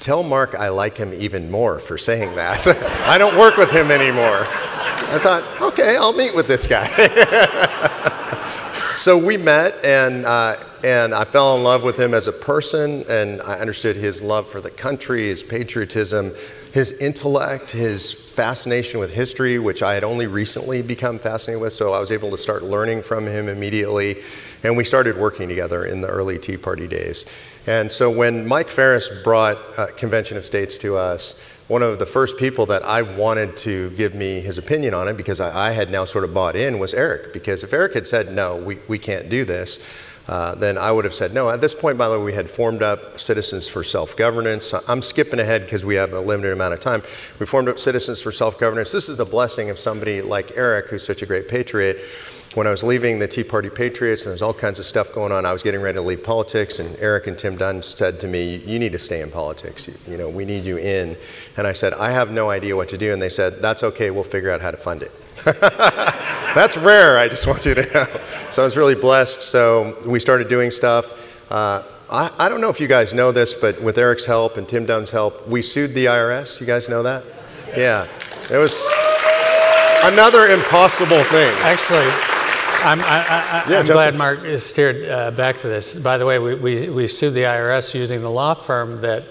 Tell 0.00 0.24
Mark 0.24 0.56
I 0.56 0.70
like 0.70 0.96
him 0.96 1.14
even 1.14 1.52
more 1.52 1.78
for 1.78 1.96
saying 1.96 2.34
that. 2.34 2.66
I 3.06 3.16
don't 3.16 3.38
work 3.38 3.56
with 3.56 3.70
him 3.70 3.92
anymore. 3.92 4.40
I 4.44 5.18
thought, 5.18 5.44
okay, 5.60 5.96
I'll 5.96 6.14
meet 6.14 6.34
with 6.34 6.48
this 6.48 6.66
guy. 6.66 6.88
so 8.94 9.24
we 9.24 9.36
met, 9.36 9.74
and 9.84 10.24
uh, 10.24 10.56
and 10.84 11.14
I 11.14 11.24
fell 11.24 11.56
in 11.56 11.62
love 11.62 11.84
with 11.84 11.98
him 11.98 12.12
as 12.14 12.26
a 12.26 12.32
person, 12.32 13.04
and 13.08 13.40
I 13.42 13.54
understood 13.54 13.96
his 13.96 14.22
love 14.22 14.48
for 14.48 14.60
the 14.60 14.70
country, 14.70 15.28
his 15.28 15.42
patriotism, 15.42 16.32
his 16.72 17.00
intellect, 17.00 17.70
his 17.70 18.12
fascination 18.12 18.98
with 18.98 19.14
history, 19.14 19.58
which 19.58 19.82
I 19.82 19.94
had 19.94 20.04
only 20.04 20.26
recently 20.26 20.82
become 20.82 21.18
fascinated 21.18 21.60
with. 21.60 21.72
So 21.72 21.92
I 21.92 22.00
was 22.00 22.10
able 22.10 22.30
to 22.30 22.38
start 22.38 22.62
learning 22.64 23.02
from 23.02 23.26
him 23.26 23.48
immediately, 23.48 24.16
and 24.64 24.76
we 24.76 24.84
started 24.84 25.16
working 25.16 25.48
together 25.48 25.84
in 25.84 26.00
the 26.00 26.08
early 26.08 26.38
Tea 26.38 26.56
Party 26.56 26.88
days. 26.88 27.26
And 27.66 27.92
so 27.92 28.10
when 28.10 28.46
Mike 28.48 28.68
Farris 28.68 29.22
brought 29.22 29.56
uh, 29.78 29.86
Convention 29.96 30.36
of 30.36 30.44
States 30.44 30.78
to 30.78 30.96
us, 30.96 31.51
one 31.68 31.82
of 31.82 31.98
the 31.98 32.06
first 32.06 32.38
people 32.38 32.66
that 32.66 32.82
I 32.82 33.02
wanted 33.02 33.56
to 33.58 33.90
give 33.90 34.14
me 34.14 34.40
his 34.40 34.58
opinion 34.58 34.94
on 34.94 35.08
it, 35.08 35.16
because 35.16 35.40
I, 35.40 35.68
I 35.68 35.72
had 35.72 35.90
now 35.90 36.04
sort 36.04 36.24
of 36.24 36.34
bought 36.34 36.56
in, 36.56 36.78
was 36.78 36.94
Eric. 36.94 37.32
Because 37.32 37.64
if 37.64 37.72
Eric 37.72 37.94
had 37.94 38.06
said, 38.06 38.32
no, 38.32 38.56
we, 38.56 38.78
we 38.88 38.98
can't 38.98 39.28
do 39.28 39.44
this, 39.44 40.10
uh, 40.28 40.54
then 40.54 40.78
I 40.78 40.92
would 40.92 41.04
have 41.04 41.14
said 41.14 41.34
no. 41.34 41.50
At 41.50 41.60
this 41.60 41.74
point, 41.74 41.98
by 41.98 42.08
the 42.08 42.18
way, 42.18 42.24
we 42.24 42.32
had 42.32 42.48
formed 42.48 42.82
up 42.82 43.18
Citizens 43.18 43.68
for 43.68 43.82
Self 43.82 44.16
Governance. 44.16 44.72
I'm 44.88 45.02
skipping 45.02 45.40
ahead 45.40 45.62
because 45.62 45.84
we 45.84 45.96
have 45.96 46.12
a 46.12 46.20
limited 46.20 46.52
amount 46.52 46.74
of 46.74 46.80
time. 46.80 47.02
We 47.40 47.46
formed 47.46 47.68
up 47.68 47.78
Citizens 47.78 48.22
for 48.22 48.30
Self 48.30 48.58
Governance. 48.58 48.92
This 48.92 49.08
is 49.08 49.18
the 49.18 49.24
blessing 49.24 49.68
of 49.68 49.78
somebody 49.78 50.22
like 50.22 50.56
Eric, 50.56 50.90
who's 50.90 51.04
such 51.04 51.22
a 51.22 51.26
great 51.26 51.48
patriot. 51.48 51.98
When 52.54 52.66
I 52.66 52.70
was 52.70 52.84
leaving 52.84 53.18
the 53.18 53.28
Tea 53.28 53.44
Party 53.44 53.70
Patriots, 53.70 54.26
and 54.26 54.30
there's 54.30 54.42
all 54.42 54.52
kinds 54.52 54.78
of 54.78 54.84
stuff 54.84 55.14
going 55.14 55.32
on, 55.32 55.46
I 55.46 55.52
was 55.52 55.62
getting 55.62 55.80
ready 55.80 55.96
to 55.96 56.02
leave 56.02 56.22
politics, 56.22 56.80
and 56.80 56.98
Eric 57.00 57.26
and 57.26 57.38
Tim 57.38 57.56
Dunn 57.56 57.82
said 57.82 58.20
to 58.20 58.28
me, 58.28 58.56
"You 58.56 58.78
need 58.78 58.92
to 58.92 58.98
stay 58.98 59.22
in 59.22 59.30
politics. 59.30 59.88
You, 59.88 60.12
you 60.12 60.18
know, 60.18 60.28
we 60.28 60.44
need 60.44 60.64
you 60.64 60.76
in." 60.76 61.16
And 61.56 61.66
I 61.66 61.72
said, 61.72 61.94
"I 61.94 62.10
have 62.10 62.30
no 62.30 62.50
idea 62.50 62.76
what 62.76 62.90
to 62.90 62.98
do," 62.98 63.12
and 63.12 63.22
they 63.22 63.30
said, 63.30 63.62
"That's 63.62 63.82
okay. 63.82 64.10
We'll 64.10 64.22
figure 64.22 64.50
out 64.50 64.60
how 64.60 64.70
to 64.70 64.76
fund 64.76 65.02
it." 65.02 65.12
That's 66.54 66.76
rare, 66.76 67.16
I 67.16 67.28
just 67.28 67.46
want 67.46 67.64
you 67.64 67.74
to 67.74 67.94
know. 67.94 68.06
So 68.50 68.62
I 68.62 68.64
was 68.64 68.76
really 68.76 68.94
blessed. 68.94 69.40
So 69.40 69.96
we 70.06 70.20
started 70.20 70.48
doing 70.48 70.70
stuff. 70.70 71.50
Uh, 71.50 71.82
I, 72.10 72.30
I, 72.38 72.48
don't 72.50 72.60
know 72.60 72.68
if 72.68 72.78
you 72.78 72.86
guys 72.86 73.14
know 73.14 73.32
this, 73.32 73.54
but 73.54 73.80
with 73.82 73.96
Eric's 73.96 74.26
help 74.26 74.58
and 74.58 74.68
Tim 74.68 74.84
Dunn's 74.84 75.10
help, 75.10 75.48
we 75.48 75.62
sued 75.62 75.94
the 75.94 76.04
IRS. 76.04 76.60
You 76.60 76.66
guys 76.66 76.90
know 76.90 77.02
that? 77.02 77.24
Yeah. 77.74 78.06
It 78.50 78.58
was 78.58 78.84
another 80.04 80.48
impossible 80.48 81.24
thing. 81.24 81.54
Actually, 81.60 82.31
I'm, 82.84 83.00
I, 83.00 83.62
am 83.64 83.70
yeah, 83.70 83.82
glad 83.84 84.16
Mark 84.16 84.42
is 84.42 84.66
steered 84.66 85.08
uh, 85.08 85.30
back 85.30 85.60
to 85.60 85.68
this. 85.68 85.94
By 85.94 86.18
the 86.18 86.26
way, 86.26 86.40
we, 86.40 86.56
we, 86.56 86.88
we 86.88 87.06
sued 87.06 87.32
the 87.32 87.42
IRS 87.42 87.94
using 87.94 88.22
the 88.22 88.30
law 88.30 88.54
firm 88.54 89.00
that 89.02 89.22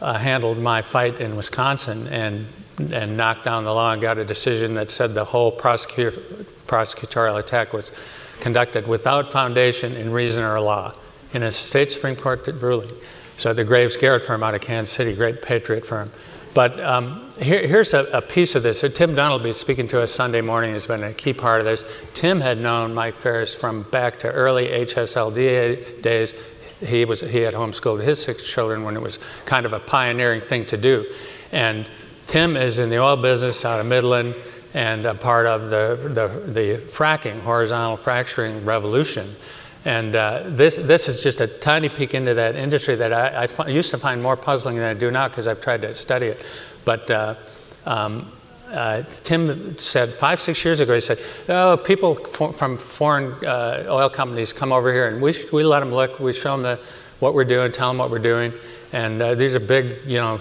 uh, 0.00 0.14
handled 0.14 0.58
my 0.58 0.80
fight 0.80 1.20
in 1.20 1.36
Wisconsin 1.36 2.06
and, 2.06 2.46
and 2.90 3.18
knocked 3.18 3.44
down 3.44 3.64
the 3.64 3.74
law 3.74 3.92
and 3.92 4.00
got 4.00 4.16
a 4.16 4.24
decision 4.24 4.72
that 4.74 4.90
said 4.90 5.12
the 5.12 5.26
whole 5.26 5.52
prosecutorial 5.52 7.38
attack 7.38 7.74
was 7.74 7.92
conducted 8.40 8.88
without 8.88 9.30
foundation 9.30 9.92
in 9.92 10.10
reason 10.10 10.42
or 10.42 10.58
law 10.58 10.94
in 11.34 11.42
a 11.42 11.52
state 11.52 11.92
Supreme 11.92 12.16
Court 12.16 12.46
ruling. 12.46 12.90
So 13.36 13.52
the 13.52 13.64
Graves 13.64 13.98
Garrett 13.98 14.24
firm 14.24 14.42
out 14.42 14.54
of 14.54 14.62
Kansas 14.62 14.94
City, 14.94 15.14
great 15.14 15.42
patriot 15.42 15.84
firm. 15.84 16.10
But 16.52 16.80
um, 16.80 17.30
here, 17.38 17.64
here's 17.66 17.94
a, 17.94 18.04
a, 18.12 18.20
piece 18.20 18.54
of 18.54 18.62
this. 18.62 18.80
So 18.80 18.88
Tim 18.88 19.14
be 19.42 19.52
speaking 19.52 19.86
to 19.88 20.02
us 20.02 20.12
Sunday 20.12 20.40
morning. 20.40 20.72
Has 20.72 20.86
been 20.86 21.04
a 21.04 21.12
key 21.12 21.32
part 21.32 21.60
of 21.60 21.66
this. 21.66 21.84
Tim 22.12 22.40
had 22.40 22.58
known 22.58 22.92
Mike 22.92 23.14
Farris 23.14 23.54
from 23.54 23.82
back 23.84 24.18
to 24.20 24.30
early 24.30 24.66
HSLD 24.66 26.02
days. 26.02 26.34
He 26.84 27.04
was 27.04 27.20
he 27.20 27.38
had 27.38 27.54
homeschooled 27.54 28.02
his 28.02 28.22
six 28.22 28.50
children 28.50 28.82
when 28.82 28.96
it 28.96 29.02
was 29.02 29.18
kind 29.44 29.64
of 29.64 29.72
a 29.72 29.80
pioneering 29.80 30.40
thing 30.40 30.66
to 30.66 30.76
do. 30.76 31.06
And 31.52 31.86
Tim 32.26 32.56
is 32.56 32.78
in 32.78 32.90
the 32.90 32.98
oil 32.98 33.16
business 33.16 33.64
out 33.64 33.80
of 33.80 33.86
Midland 33.86 34.34
and 34.74 35.04
a 35.04 35.14
part 35.14 35.46
of 35.46 35.70
the, 35.70 35.98
the, 36.02 36.52
the 36.52 36.76
fracking, 36.78 37.40
horizontal 37.40 37.96
fracturing 37.96 38.64
revolution. 38.64 39.28
And 39.84 40.14
uh, 40.14 40.42
this, 40.44 40.76
this 40.76 41.08
is 41.08 41.22
just 41.22 41.40
a 41.40 41.46
tiny 41.46 41.88
peek 41.88 42.14
into 42.14 42.34
that 42.34 42.54
industry 42.54 42.96
that 42.96 43.12
I, 43.12 43.48
I 43.62 43.68
used 43.68 43.90
to 43.92 43.98
find 43.98 44.22
more 44.22 44.36
puzzling 44.36 44.76
than 44.76 44.84
I 44.84 44.98
do 44.98 45.10
now 45.10 45.28
because 45.28 45.46
I've 45.46 45.60
tried 45.60 45.82
to 45.82 45.94
study 45.94 46.26
it. 46.26 46.44
But 46.84 47.10
uh, 47.10 47.34
um, 47.86 48.30
uh, 48.70 49.02
Tim 49.24 49.78
said 49.78 50.10
five, 50.10 50.38
six 50.38 50.64
years 50.64 50.80
ago, 50.80 50.94
he 50.94 51.00
said, 51.00 51.18
oh, 51.48 51.76
people 51.78 52.14
for, 52.14 52.52
from 52.52 52.76
foreign 52.76 53.32
uh, 53.44 53.86
oil 53.88 54.10
companies 54.10 54.52
come 54.52 54.70
over 54.72 54.92
here 54.92 55.08
and 55.08 55.20
we, 55.20 55.34
we 55.52 55.64
let 55.64 55.80
them 55.80 55.92
look, 55.92 56.20
we 56.20 56.32
show 56.32 56.52
them 56.52 56.62
the, 56.62 56.80
what 57.18 57.34
we're 57.34 57.44
doing, 57.44 57.72
tell 57.72 57.88
them 57.88 57.98
what 57.98 58.10
we're 58.10 58.18
doing. 58.18 58.52
And 58.92 59.22
uh, 59.22 59.34
these 59.34 59.54
are 59.54 59.60
big, 59.60 59.98
you 60.04 60.18
know, 60.18 60.38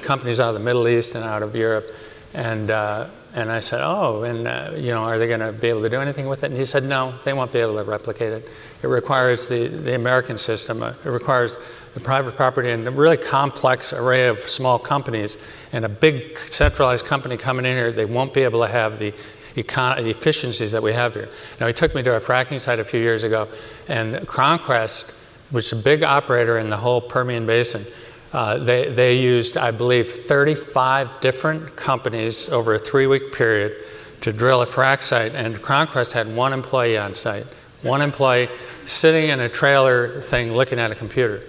companies 0.00 0.38
out 0.38 0.48
of 0.48 0.54
the 0.54 0.60
Middle 0.60 0.86
East 0.86 1.14
and 1.14 1.24
out 1.24 1.42
of 1.42 1.56
Europe. 1.56 1.86
And 2.34 2.70
uh, 2.70 3.08
and 3.38 3.52
I 3.52 3.60
said, 3.60 3.80
oh, 3.84 4.24
and 4.24 4.48
uh, 4.48 4.72
you 4.74 4.88
know, 4.88 5.04
are 5.04 5.16
they 5.16 5.28
going 5.28 5.38
to 5.38 5.52
be 5.52 5.68
able 5.68 5.82
to 5.82 5.88
do 5.88 6.00
anything 6.00 6.26
with 6.26 6.42
it? 6.42 6.50
And 6.50 6.56
he 6.56 6.64
said, 6.64 6.82
no, 6.82 7.14
they 7.24 7.32
won't 7.32 7.52
be 7.52 7.60
able 7.60 7.76
to 7.76 7.84
replicate 7.84 8.32
it. 8.32 8.48
It 8.82 8.88
requires 8.88 9.46
the, 9.46 9.68
the 9.68 9.94
American 9.94 10.38
system. 10.38 10.82
Uh, 10.82 10.94
it 11.04 11.08
requires 11.08 11.56
the 11.94 12.00
private 12.00 12.34
property 12.34 12.70
and 12.72 12.86
a 12.88 12.90
really 12.90 13.16
complex 13.16 13.92
array 13.92 14.26
of 14.26 14.40
small 14.40 14.76
companies 14.76 15.38
and 15.72 15.84
a 15.84 15.88
big 15.88 16.36
centralized 16.36 17.06
company 17.06 17.36
coming 17.36 17.64
in 17.64 17.76
here. 17.76 17.92
They 17.92 18.06
won't 18.06 18.34
be 18.34 18.42
able 18.42 18.62
to 18.62 18.68
have 18.68 18.98
the, 18.98 19.14
econ- 19.54 20.02
the 20.02 20.10
efficiencies 20.10 20.72
that 20.72 20.82
we 20.82 20.92
have 20.92 21.14
here. 21.14 21.28
Now, 21.60 21.68
he 21.68 21.72
took 21.72 21.94
me 21.94 22.02
to 22.02 22.16
a 22.16 22.20
fracking 22.20 22.60
site 22.60 22.80
a 22.80 22.84
few 22.84 23.00
years 23.00 23.22
ago, 23.22 23.46
and 23.86 24.16
CrownQuest, 24.16 25.14
which 25.52 25.72
is 25.72 25.78
a 25.78 25.82
big 25.82 26.02
operator 26.02 26.58
in 26.58 26.70
the 26.70 26.76
whole 26.76 27.00
Permian 27.00 27.46
Basin, 27.46 27.84
uh, 28.32 28.58
they, 28.58 28.90
they 28.90 29.16
used, 29.16 29.56
I 29.56 29.70
believe, 29.70 30.10
35 30.10 31.20
different 31.20 31.76
companies 31.76 32.50
over 32.50 32.74
a 32.74 32.78
three 32.78 33.06
week 33.06 33.32
period 33.32 33.76
to 34.20 34.32
drill 34.32 34.62
a 34.62 34.66
frac 34.66 35.02
site, 35.02 35.34
and 35.34 35.56
CrownQuest 35.56 36.12
had 36.12 36.34
one 36.34 36.52
employee 36.52 36.98
on 36.98 37.14
site. 37.14 37.44
One 37.82 38.02
employee 38.02 38.48
sitting 38.84 39.30
in 39.30 39.40
a 39.40 39.48
trailer 39.48 40.20
thing 40.20 40.52
looking 40.52 40.78
at 40.78 40.90
a 40.90 40.94
computer. 40.94 41.40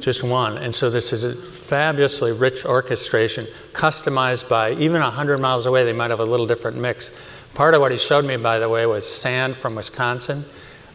Just 0.00 0.22
one. 0.22 0.58
And 0.58 0.74
so 0.74 0.90
this 0.90 1.12
is 1.12 1.24
a 1.24 1.34
fabulously 1.34 2.32
rich 2.32 2.64
orchestration, 2.66 3.46
customized 3.72 4.48
by 4.48 4.72
even 4.72 5.00
100 5.00 5.38
miles 5.38 5.66
away, 5.66 5.84
they 5.84 5.92
might 5.92 6.10
have 6.10 6.20
a 6.20 6.24
little 6.24 6.46
different 6.46 6.76
mix. 6.76 7.16
Part 7.54 7.74
of 7.74 7.80
what 7.80 7.92
he 7.92 7.98
showed 7.98 8.24
me, 8.24 8.36
by 8.36 8.58
the 8.58 8.68
way, 8.68 8.84
was 8.84 9.10
sand 9.10 9.56
from 9.56 9.74
Wisconsin 9.74 10.44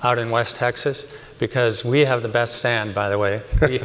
out 0.03 0.19
in 0.19 0.29
West 0.29 0.57
Texas 0.57 1.11
because 1.41 1.83
we 1.83 2.05
have 2.05 2.21
the 2.21 2.29
best 2.29 2.61
sand, 2.61 2.93
by 2.93 3.09
the 3.09 3.17
way. 3.17 3.41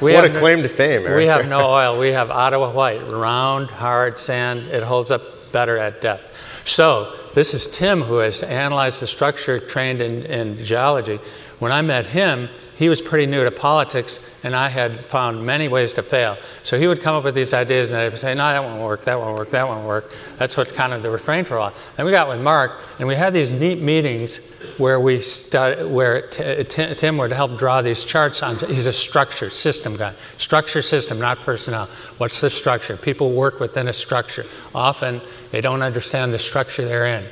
We, 0.00 0.08
we 0.08 0.14
what 0.14 0.24
a 0.24 0.30
claim 0.36 0.62
to 0.62 0.68
fame, 0.68 1.02
Eric. 1.02 1.16
We 1.16 1.26
have 1.26 1.48
no 1.48 1.70
oil. 1.70 1.96
We 1.96 2.08
have 2.08 2.28
Ottawa 2.28 2.72
White, 2.72 3.08
round, 3.08 3.70
hard 3.70 4.18
sand. 4.18 4.62
It 4.72 4.82
holds 4.82 5.12
up 5.12 5.52
better 5.52 5.78
at 5.78 6.00
depth. 6.00 6.34
So 6.66 7.16
this 7.34 7.54
is 7.54 7.68
Tim 7.68 8.00
who 8.00 8.16
has 8.18 8.42
analyzed 8.42 9.00
the 9.00 9.06
structure, 9.06 9.60
trained 9.60 10.00
in, 10.00 10.24
in 10.24 10.64
geology. 10.64 11.20
When 11.62 11.70
I 11.70 11.80
met 11.80 12.06
him, 12.06 12.48
he 12.74 12.88
was 12.88 13.00
pretty 13.00 13.26
new 13.26 13.44
to 13.44 13.52
politics, 13.52 14.18
and 14.42 14.56
I 14.56 14.68
had 14.68 14.98
found 14.98 15.46
many 15.46 15.68
ways 15.68 15.94
to 15.94 16.02
fail. 16.02 16.36
So 16.64 16.76
he 16.76 16.88
would 16.88 17.00
come 17.00 17.14
up 17.14 17.22
with 17.22 17.36
these 17.36 17.54
ideas, 17.54 17.92
and 17.92 18.00
I'd 18.00 18.18
say, 18.18 18.34
"No, 18.34 18.42
that 18.42 18.64
won't 18.64 18.82
work. 18.82 19.04
That 19.04 19.20
won't 19.20 19.38
work. 19.38 19.50
That 19.50 19.68
won't 19.68 19.86
work." 19.86 20.12
That's 20.38 20.56
what 20.56 20.74
kind 20.74 20.92
of 20.92 21.04
the 21.04 21.10
refrain 21.10 21.44
for 21.44 21.58
a 21.58 21.60
while. 21.60 21.74
Then 21.94 22.04
we 22.04 22.10
got 22.10 22.26
with 22.26 22.40
Mark, 22.40 22.80
and 22.98 23.06
we 23.06 23.14
had 23.14 23.32
these 23.32 23.52
neat 23.52 23.80
meetings 23.80 24.40
where 24.76 24.98
we 24.98 25.20
study, 25.20 25.84
where 25.84 26.22
t- 26.22 26.64
t- 26.64 26.94
Tim 26.96 27.16
would 27.18 27.30
help 27.30 27.56
draw 27.56 27.80
these 27.80 28.04
charts 28.04 28.42
on. 28.42 28.56
He's 28.56 28.88
a 28.88 28.92
structure 28.92 29.48
system 29.48 29.96
guy. 29.96 30.14
Structure 30.38 30.82
system, 30.82 31.20
not 31.20 31.42
personnel. 31.42 31.88
What's 32.18 32.40
the 32.40 32.50
structure? 32.50 32.96
People 32.96 33.30
work 33.30 33.60
within 33.60 33.86
a 33.86 33.92
structure. 33.92 34.46
Often 34.74 35.20
they 35.52 35.60
don't 35.60 35.82
understand 35.82 36.34
the 36.34 36.40
structure 36.40 36.84
they're 36.84 37.06
in. 37.06 37.24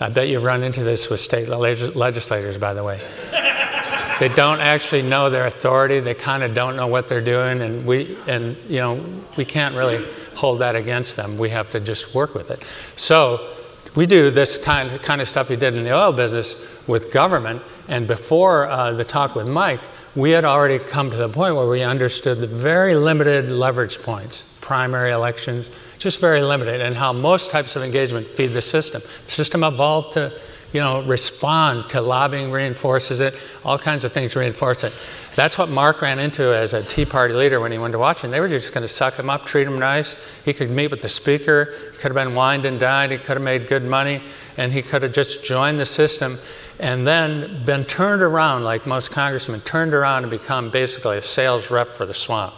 I 0.00 0.08
bet 0.08 0.26
you've 0.26 0.42
run 0.42 0.64
into 0.64 0.82
this 0.82 1.08
with 1.08 1.20
state 1.20 1.48
legislators, 1.48 2.58
by 2.58 2.74
the 2.74 2.82
way 2.82 3.00
they 4.18 4.28
don't 4.28 4.60
actually 4.60 5.02
know 5.02 5.30
their 5.30 5.46
authority. 5.46 6.00
They 6.00 6.14
kind 6.14 6.42
of 6.42 6.54
don't 6.54 6.76
know 6.76 6.86
what 6.86 7.08
they're 7.08 7.20
doing, 7.20 7.60
and 7.60 7.86
we 7.86 8.16
and 8.26 8.56
you 8.68 8.78
know 8.78 9.04
we 9.36 9.44
can't 9.44 9.74
really 9.74 10.04
hold 10.34 10.60
that 10.60 10.76
against 10.76 11.16
them. 11.16 11.38
We 11.38 11.50
have 11.50 11.70
to 11.70 11.80
just 11.80 12.14
work 12.14 12.34
with 12.34 12.50
it. 12.50 12.62
So 12.96 13.54
we 13.94 14.06
do 14.06 14.30
this 14.30 14.62
kind 14.62 14.92
of, 14.92 15.02
kind 15.02 15.20
of 15.20 15.28
stuff 15.28 15.48
we 15.48 15.56
did 15.56 15.74
in 15.74 15.82
the 15.82 15.92
oil 15.92 16.12
business 16.12 16.86
with 16.86 17.12
government. 17.12 17.62
And 17.88 18.06
before 18.06 18.68
uh, 18.68 18.92
the 18.92 19.04
talk 19.04 19.34
with 19.34 19.48
Mike, 19.48 19.80
we 20.14 20.30
had 20.30 20.44
already 20.44 20.78
come 20.78 21.10
to 21.10 21.16
the 21.16 21.28
point 21.28 21.56
where 21.56 21.66
we 21.66 21.82
understood 21.82 22.38
the 22.38 22.46
very 22.46 22.94
limited 22.94 23.50
leverage 23.50 23.98
points, 24.02 24.58
primary 24.60 25.12
elections, 25.12 25.70
just 25.98 26.20
very 26.20 26.42
limited, 26.42 26.80
and 26.82 26.94
how 26.94 27.12
most 27.12 27.50
types 27.50 27.74
of 27.74 27.82
engagement 27.82 28.26
feed 28.26 28.48
the 28.48 28.62
system. 28.62 29.00
The 29.24 29.30
system 29.30 29.64
evolved 29.64 30.12
to 30.14 30.32
you 30.76 30.82
know, 30.82 31.00
respond 31.00 31.88
to 31.88 32.02
lobbying 32.02 32.50
reinforces 32.50 33.20
it, 33.20 33.34
all 33.64 33.78
kinds 33.78 34.04
of 34.04 34.12
things 34.12 34.36
reinforce 34.36 34.84
it. 34.84 34.92
That's 35.34 35.56
what 35.56 35.70
Mark 35.70 36.02
ran 36.02 36.18
into 36.18 36.54
as 36.54 36.74
a 36.74 36.82
Tea 36.82 37.06
Party 37.06 37.32
leader 37.32 37.60
when 37.60 37.72
he 37.72 37.78
went 37.78 37.92
to 37.92 37.98
Washington. 37.98 38.30
They 38.30 38.40
were 38.40 38.48
just 38.48 38.74
going 38.74 38.82
to 38.82 38.88
suck 38.88 39.14
him 39.14 39.30
up, 39.30 39.46
treat 39.46 39.66
him 39.66 39.78
nice. 39.78 40.18
He 40.44 40.52
could 40.52 40.68
meet 40.68 40.90
with 40.90 41.00
the 41.00 41.08
speaker, 41.08 41.72
he 41.92 41.96
could 41.96 42.14
have 42.14 42.14
been 42.14 42.34
wined 42.34 42.66
and 42.66 42.78
dined, 42.78 43.10
he 43.10 43.16
could 43.16 43.38
have 43.38 43.42
made 43.42 43.68
good 43.68 43.84
money, 43.84 44.22
and 44.58 44.70
he 44.70 44.82
could 44.82 45.02
have 45.02 45.14
just 45.14 45.42
joined 45.42 45.78
the 45.78 45.86
system 45.86 46.38
and 46.78 47.06
then 47.06 47.64
been 47.64 47.86
turned 47.86 48.20
around, 48.20 48.62
like 48.62 48.86
most 48.86 49.12
congressmen, 49.12 49.62
turned 49.62 49.94
around 49.94 50.24
and 50.24 50.30
become 50.30 50.68
basically 50.68 51.16
a 51.16 51.22
sales 51.22 51.70
rep 51.70 51.88
for 51.88 52.04
the 52.04 52.12
swamp. 52.12 52.52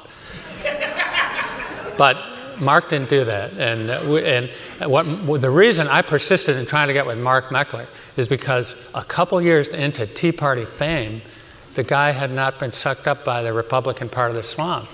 but 1.96 2.16
Mark 2.58 2.88
didn't 2.88 3.10
do 3.10 3.24
that. 3.24 3.52
And, 3.52 3.88
and 3.90 4.50
what, 4.90 5.40
the 5.40 5.50
reason 5.50 5.86
I 5.86 6.02
persisted 6.02 6.56
in 6.56 6.66
trying 6.66 6.88
to 6.88 6.94
get 6.94 7.06
with 7.06 7.18
Mark 7.18 7.46
Meckler 7.46 7.86
is 8.18 8.28
because 8.28 8.74
a 8.94 9.02
couple 9.02 9.40
years 9.40 9.72
into 9.72 10.04
Tea 10.04 10.32
Party 10.32 10.64
fame, 10.64 11.22
the 11.74 11.84
guy 11.84 12.10
had 12.10 12.32
not 12.32 12.58
been 12.58 12.72
sucked 12.72 13.06
up 13.06 13.24
by 13.24 13.42
the 13.42 13.52
Republican 13.52 14.08
part 14.08 14.30
of 14.30 14.36
the 14.36 14.42
swamp. 14.42 14.88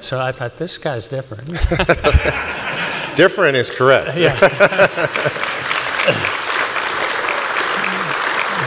So 0.00 0.18
I 0.18 0.32
thought, 0.32 0.56
this 0.56 0.78
guy's 0.78 1.06
different. 1.06 1.46
different 3.16 3.56
is 3.56 3.68
correct. 3.68 4.18
yeah. 4.18 4.34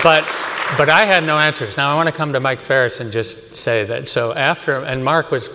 but, 0.04 0.24
but 0.78 0.88
I 0.88 1.06
had 1.06 1.24
no 1.24 1.38
answers. 1.38 1.76
Now 1.76 1.92
I 1.92 1.96
want 1.96 2.08
to 2.08 2.14
come 2.14 2.32
to 2.34 2.40
Mike 2.40 2.60
Farris 2.60 3.00
and 3.00 3.12
just 3.12 3.56
say 3.56 3.86
that. 3.86 4.08
So 4.08 4.34
after, 4.34 4.84
and 4.84 5.04
Mark 5.04 5.32
was 5.32 5.50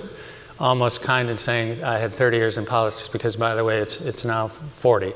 almost 0.59 1.03
kind 1.03 1.31
in 1.31 1.39
saying 1.39 1.83
I 1.85 1.99
had 1.99 2.13
30 2.13 2.37
years 2.37 2.59
in 2.59 2.67
politics 2.67 3.07
because, 3.07 3.37
by 3.37 3.55
the 3.55 3.65
way, 3.65 3.79
it's, 3.79 4.01
it's 4.01 4.25
now 4.25 4.49
40. 4.49 5.13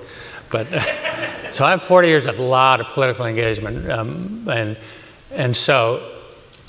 But 0.54 0.68
so 1.50 1.64
I 1.64 1.70
have 1.70 1.82
40 1.82 2.06
years 2.06 2.28
of 2.28 2.38
a 2.38 2.42
lot 2.42 2.80
of 2.80 2.87
political 2.87 3.26
engagement, 3.26 3.90
um, 3.90 4.46
and 4.49 4.76
and 5.32 5.56
so 5.56 6.00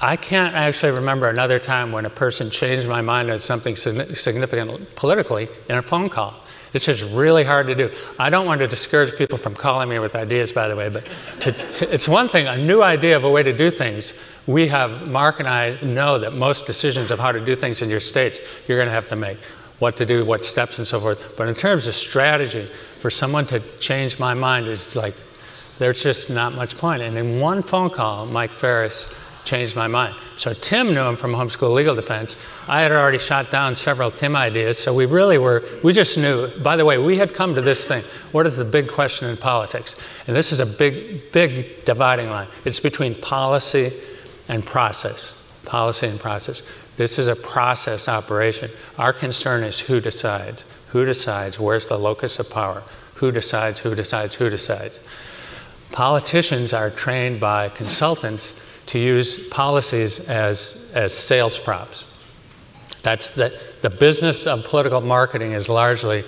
I 0.01 0.15
can't 0.15 0.55
actually 0.55 0.93
remember 0.93 1.29
another 1.29 1.59
time 1.59 1.91
when 1.91 2.07
a 2.07 2.09
person 2.09 2.49
changed 2.49 2.89
my 2.89 3.01
mind 3.01 3.29
on 3.29 3.37
something 3.37 3.75
significant 3.75 4.95
politically 4.95 5.49
in 5.69 5.77
a 5.77 5.83
phone 5.83 6.09
call. 6.09 6.33
It's 6.73 6.85
just 6.85 7.03
really 7.13 7.43
hard 7.43 7.67
to 7.67 7.75
do. 7.75 7.91
I 8.17 8.31
don't 8.31 8.47
want 8.47 8.59
to 8.61 8.67
discourage 8.67 9.15
people 9.15 9.37
from 9.37 9.53
calling 9.53 9.87
me 9.87 9.99
with 9.99 10.15
ideas, 10.15 10.51
by 10.51 10.67
the 10.67 10.75
way, 10.75 10.89
but 10.89 11.07
to, 11.41 11.51
to, 11.51 11.93
it's 11.93 12.09
one 12.09 12.27
thing, 12.27 12.47
a 12.47 12.57
new 12.57 12.81
idea 12.81 13.15
of 13.15 13.23
a 13.23 13.29
way 13.29 13.43
to 13.43 13.53
do 13.53 13.69
things. 13.69 14.15
We 14.47 14.67
have, 14.69 15.07
Mark 15.07 15.39
and 15.39 15.47
I 15.47 15.79
know 15.81 16.19
that 16.19 16.33
most 16.33 16.65
decisions 16.65 17.11
of 17.11 17.19
how 17.19 17.31
to 17.31 17.39
do 17.39 17.55
things 17.55 17.81
in 17.83 17.89
your 17.89 18.01
states, 18.01 18.41
you're 18.67 18.77
going 18.79 18.87
to 18.87 18.93
have 18.93 19.07
to 19.09 19.15
make 19.15 19.37
what 19.79 19.97
to 19.97 20.05
do, 20.05 20.25
what 20.25 20.45
steps, 20.45 20.77
and 20.77 20.87
so 20.87 20.99
forth. 20.99 21.35
But 21.37 21.47
in 21.47 21.55
terms 21.55 21.87
of 21.87 21.95
strategy, 21.95 22.69
for 22.99 23.09
someone 23.09 23.45
to 23.47 23.59
change 23.79 24.19
my 24.19 24.33
mind 24.33 24.67
is 24.67 24.95
like, 24.95 25.13
there's 25.77 26.01
just 26.01 26.29
not 26.29 26.55
much 26.55 26.77
point. 26.77 27.01
And 27.01 27.17
in 27.17 27.39
one 27.39 27.61
phone 27.61 27.89
call, 27.89 28.25
Mike 28.25 28.51
Farris 28.51 29.13
changed 29.43 29.75
my 29.75 29.87
mind. 29.87 30.15
So 30.37 30.53
Tim 30.53 30.93
knew 30.93 31.03
him 31.03 31.15
from 31.15 31.31
Homeschool 31.31 31.73
Legal 31.73 31.95
Defense. 31.95 32.35
I 32.67 32.81
had 32.81 32.91
already 32.91 33.19
shot 33.19 33.51
down 33.51 33.75
several 33.75 34.09
Tim 34.09 34.35
ideas, 34.35 34.77
so 34.77 34.93
we 34.93 35.05
really 35.05 35.37
were, 35.37 35.63
we 35.83 35.93
just 35.93 36.17
knew. 36.17 36.47
By 36.61 36.75
the 36.75 36.85
way, 36.85 36.97
we 36.97 37.17
had 37.17 37.33
come 37.33 37.55
to 37.55 37.61
this 37.61 37.87
thing. 37.87 38.03
What 38.31 38.47
is 38.47 38.57
the 38.57 38.65
big 38.65 38.89
question 38.89 39.29
in 39.29 39.37
politics? 39.37 39.95
And 40.27 40.35
this 40.35 40.51
is 40.51 40.59
a 40.59 40.65
big, 40.65 41.31
big 41.31 41.85
dividing 41.85 42.29
line. 42.29 42.47
It's 42.65 42.79
between 42.79 43.13
policy 43.15 43.93
and 44.49 44.65
process. 44.65 45.41
Policy 45.65 46.07
and 46.07 46.19
process. 46.19 46.63
This 46.97 47.19
is 47.19 47.27
a 47.27 47.35
process 47.35 48.07
operation. 48.07 48.71
Our 48.97 49.13
concern 49.13 49.63
is 49.63 49.81
who 49.81 49.99
decides. 49.99 50.65
Who 50.89 51.05
decides? 51.05 51.59
Where's 51.59 51.87
the 51.87 51.99
locus 51.99 52.39
of 52.39 52.49
power? 52.49 52.83
Who 53.15 53.31
decides? 53.31 53.79
Who 53.81 53.95
decides? 53.95 54.35
Who 54.35 54.49
decides? 54.49 55.01
Politicians 55.91 56.73
are 56.73 56.89
trained 56.89 57.39
by 57.39 57.69
consultants 57.69 58.61
to 58.87 58.99
use 58.99 59.47
policies 59.49 60.29
as, 60.29 60.91
as 60.95 61.13
sales 61.13 61.59
props. 61.59 62.11
That's 63.03 63.31
the, 63.31 63.57
the 63.81 63.89
business 63.89 64.47
of 64.47 64.63
political 64.65 65.01
marketing 65.01 65.51
is 65.51 65.69
largely 65.69 66.23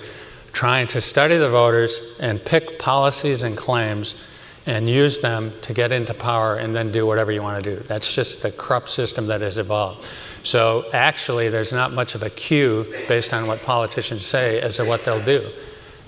trying 0.52 0.88
to 0.88 1.00
study 1.00 1.36
the 1.36 1.50
voters 1.50 2.16
and 2.20 2.44
pick 2.44 2.78
policies 2.78 3.42
and 3.42 3.56
claims 3.56 4.20
and 4.66 4.88
use 4.88 5.20
them 5.20 5.52
to 5.62 5.72
get 5.72 5.92
into 5.92 6.12
power 6.14 6.56
and 6.56 6.74
then 6.74 6.92
do 6.92 7.06
whatever 7.06 7.32
you 7.32 7.42
want 7.42 7.62
to 7.62 7.76
do. 7.76 7.82
That's 7.84 8.12
just 8.12 8.42
the 8.42 8.52
corrupt 8.52 8.88
system 8.90 9.26
that 9.26 9.40
has 9.40 9.58
evolved. 9.58 10.06
So 10.42 10.86
actually, 10.92 11.48
there's 11.48 11.72
not 11.72 11.92
much 11.92 12.14
of 12.14 12.22
a 12.22 12.30
cue 12.30 12.86
based 13.08 13.32
on 13.32 13.46
what 13.46 13.62
politicians 13.62 14.24
say 14.24 14.60
as 14.60 14.76
to 14.76 14.84
what 14.84 15.04
they'll 15.04 15.24
do. 15.24 15.50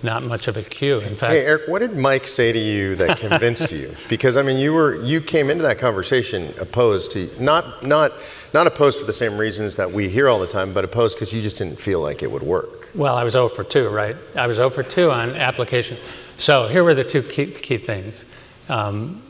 Not 0.02 0.22
much 0.22 0.48
of 0.48 0.56
a 0.56 0.62
cue. 0.62 1.00
In 1.00 1.14
fact, 1.14 1.32
hey 1.32 1.44
Eric, 1.44 1.68
what 1.68 1.80
did 1.80 1.94
Mike 1.94 2.26
say 2.26 2.52
to 2.52 2.58
you 2.58 2.96
that 2.96 3.18
convinced 3.28 3.70
you? 3.70 3.94
Because 4.08 4.38
I 4.38 4.42
mean, 4.42 4.58
you 4.58 4.72
were 4.72 5.02
you 5.02 5.20
came 5.20 5.50
into 5.50 5.62
that 5.64 5.78
conversation 5.78 6.54
opposed 6.58 7.12
to 7.12 7.28
not 7.38 7.84
not 7.84 8.12
not 8.54 8.66
opposed 8.66 8.98
for 8.98 9.04
the 9.04 9.12
same 9.12 9.36
reasons 9.36 9.76
that 9.76 9.90
we 9.92 10.08
hear 10.08 10.28
all 10.28 10.40
the 10.40 10.46
time, 10.46 10.72
but 10.72 10.84
opposed 10.84 11.16
because 11.16 11.32
you 11.34 11.42
just 11.42 11.58
didn't 11.58 11.78
feel 11.78 12.00
like 12.00 12.22
it 12.22 12.30
would 12.30 12.42
work. 12.42 12.88
Well, 12.94 13.14
I 13.14 13.22
was 13.22 13.34
0 13.34 13.48
for 13.48 13.62
2, 13.62 13.88
right? 13.88 14.16
I 14.34 14.46
was 14.46 14.56
0 14.56 14.70
for 14.70 14.82
2 14.82 15.10
on 15.10 15.30
application. 15.30 15.96
So 16.38 16.66
here 16.66 16.82
were 16.82 16.94
the 16.94 17.04
two 17.04 17.22
key, 17.22 17.46
key 17.46 17.76
things. 17.76 18.24
Um, 18.68 19.22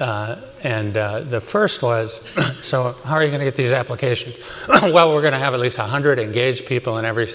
uh, 0.00 0.36
and 0.66 0.96
uh, 0.96 1.20
the 1.20 1.40
first 1.40 1.80
was 1.80 2.20
so, 2.62 2.96
how 3.04 3.14
are 3.14 3.22
you 3.22 3.28
going 3.28 3.38
to 3.38 3.44
get 3.44 3.54
these 3.54 3.72
applications? 3.72 4.36
well, 4.68 5.14
we're 5.14 5.20
going 5.20 5.32
to 5.32 5.38
have 5.38 5.54
at 5.54 5.60
least 5.60 5.78
100 5.78 6.18
engaged 6.18 6.66
people 6.66 6.98
in 6.98 7.04
every 7.04 7.28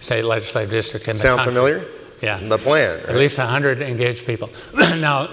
state 0.00 0.24
legislative 0.24 0.70
district 0.70 1.06
in 1.06 1.16
the 1.16 1.20
Sound 1.20 1.40
country. 1.40 1.52
familiar? 1.52 1.86
Yeah. 2.22 2.38
The 2.38 2.56
plan. 2.56 3.00
Right? 3.00 3.08
At 3.10 3.16
least 3.16 3.36
100 3.36 3.82
engaged 3.82 4.24
people. 4.24 4.48
now, 4.72 5.28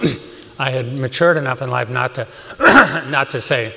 I 0.59 0.71
had 0.71 0.99
matured 0.99 1.37
enough 1.37 1.61
in 1.61 1.69
life 1.69 1.89
not 1.89 2.15
to, 2.15 2.27
not 3.09 3.31
to 3.31 3.39
say 3.39 3.73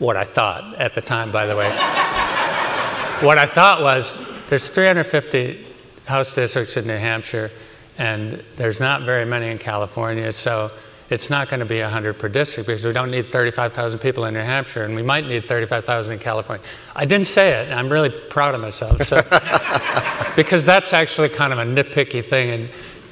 what 0.00 0.16
I 0.16 0.24
thought 0.24 0.74
at 0.74 0.96
the 0.96 1.02
time, 1.02 1.30
by 1.30 1.46
the 1.46 1.56
way. 1.56 1.70
what 3.24 3.38
I 3.38 3.46
thought 3.46 3.80
was 3.80 4.18
there's 4.48 4.68
350 4.68 5.66
House 6.06 6.34
districts 6.34 6.76
in 6.76 6.88
New 6.88 6.96
Hampshire, 6.96 7.52
and 7.96 8.42
there's 8.56 8.80
not 8.80 9.02
very 9.02 9.24
many 9.24 9.46
in 9.46 9.58
California, 9.58 10.32
so 10.32 10.72
it's 11.12 11.30
not 11.30 11.48
going 11.48 11.60
to 11.60 11.66
be 11.66 11.80
100 11.80 12.14
per 12.14 12.28
district 12.28 12.66
because 12.66 12.84
we 12.84 12.92
don't 12.92 13.10
need 13.10 13.26
35,000 13.26 13.98
people 13.98 14.24
in 14.24 14.34
New 14.34 14.40
Hampshire, 14.40 14.84
and 14.84 14.96
we 14.96 15.02
might 15.02 15.26
need 15.26 15.44
35,000 15.44 16.14
in 16.14 16.18
California. 16.18 16.64
I 16.96 17.04
didn't 17.04 17.26
say 17.26 17.50
it, 17.50 17.72
I'm 17.72 17.88
really 17.88 18.10
proud 18.10 18.54
of 18.54 18.60
myself. 18.60 19.02
So, 19.02 19.20
because 20.36 20.64
that's 20.64 20.92
actually 20.92 21.28
kind 21.28 21.52
of 21.52 21.58
a 21.58 21.64
nitpicky 21.64 22.24
thing, 22.24 22.50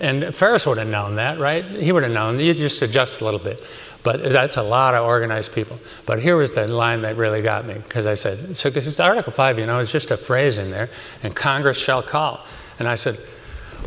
and, 0.00 0.24
and 0.24 0.34
Farris 0.34 0.66
would 0.66 0.78
have 0.78 0.88
known 0.88 1.16
that, 1.16 1.38
right? 1.38 1.64
He 1.64 1.92
would 1.92 2.02
have 2.02 2.12
known. 2.12 2.40
You 2.40 2.54
just 2.54 2.80
adjust 2.82 3.20
a 3.20 3.24
little 3.24 3.40
bit. 3.40 3.62
But 4.02 4.22
that's 4.32 4.56
a 4.56 4.62
lot 4.62 4.94
of 4.94 5.04
organized 5.04 5.54
people. 5.54 5.78
But 6.06 6.22
here 6.22 6.36
was 6.36 6.52
the 6.52 6.66
line 6.66 7.02
that 7.02 7.16
really 7.16 7.42
got 7.42 7.66
me 7.66 7.74
because 7.74 8.06
I 8.06 8.14
said, 8.14 8.56
so 8.56 8.70
because 8.70 8.98
Article 8.98 9.30
5, 9.30 9.58
you 9.58 9.66
know, 9.66 9.78
it's 9.78 9.92
just 9.92 10.10
a 10.10 10.16
phrase 10.16 10.56
in 10.56 10.70
there, 10.70 10.88
and 11.22 11.36
Congress 11.36 11.76
shall 11.76 12.02
call. 12.02 12.40
And 12.78 12.88
I 12.88 12.94
said, 12.94 13.16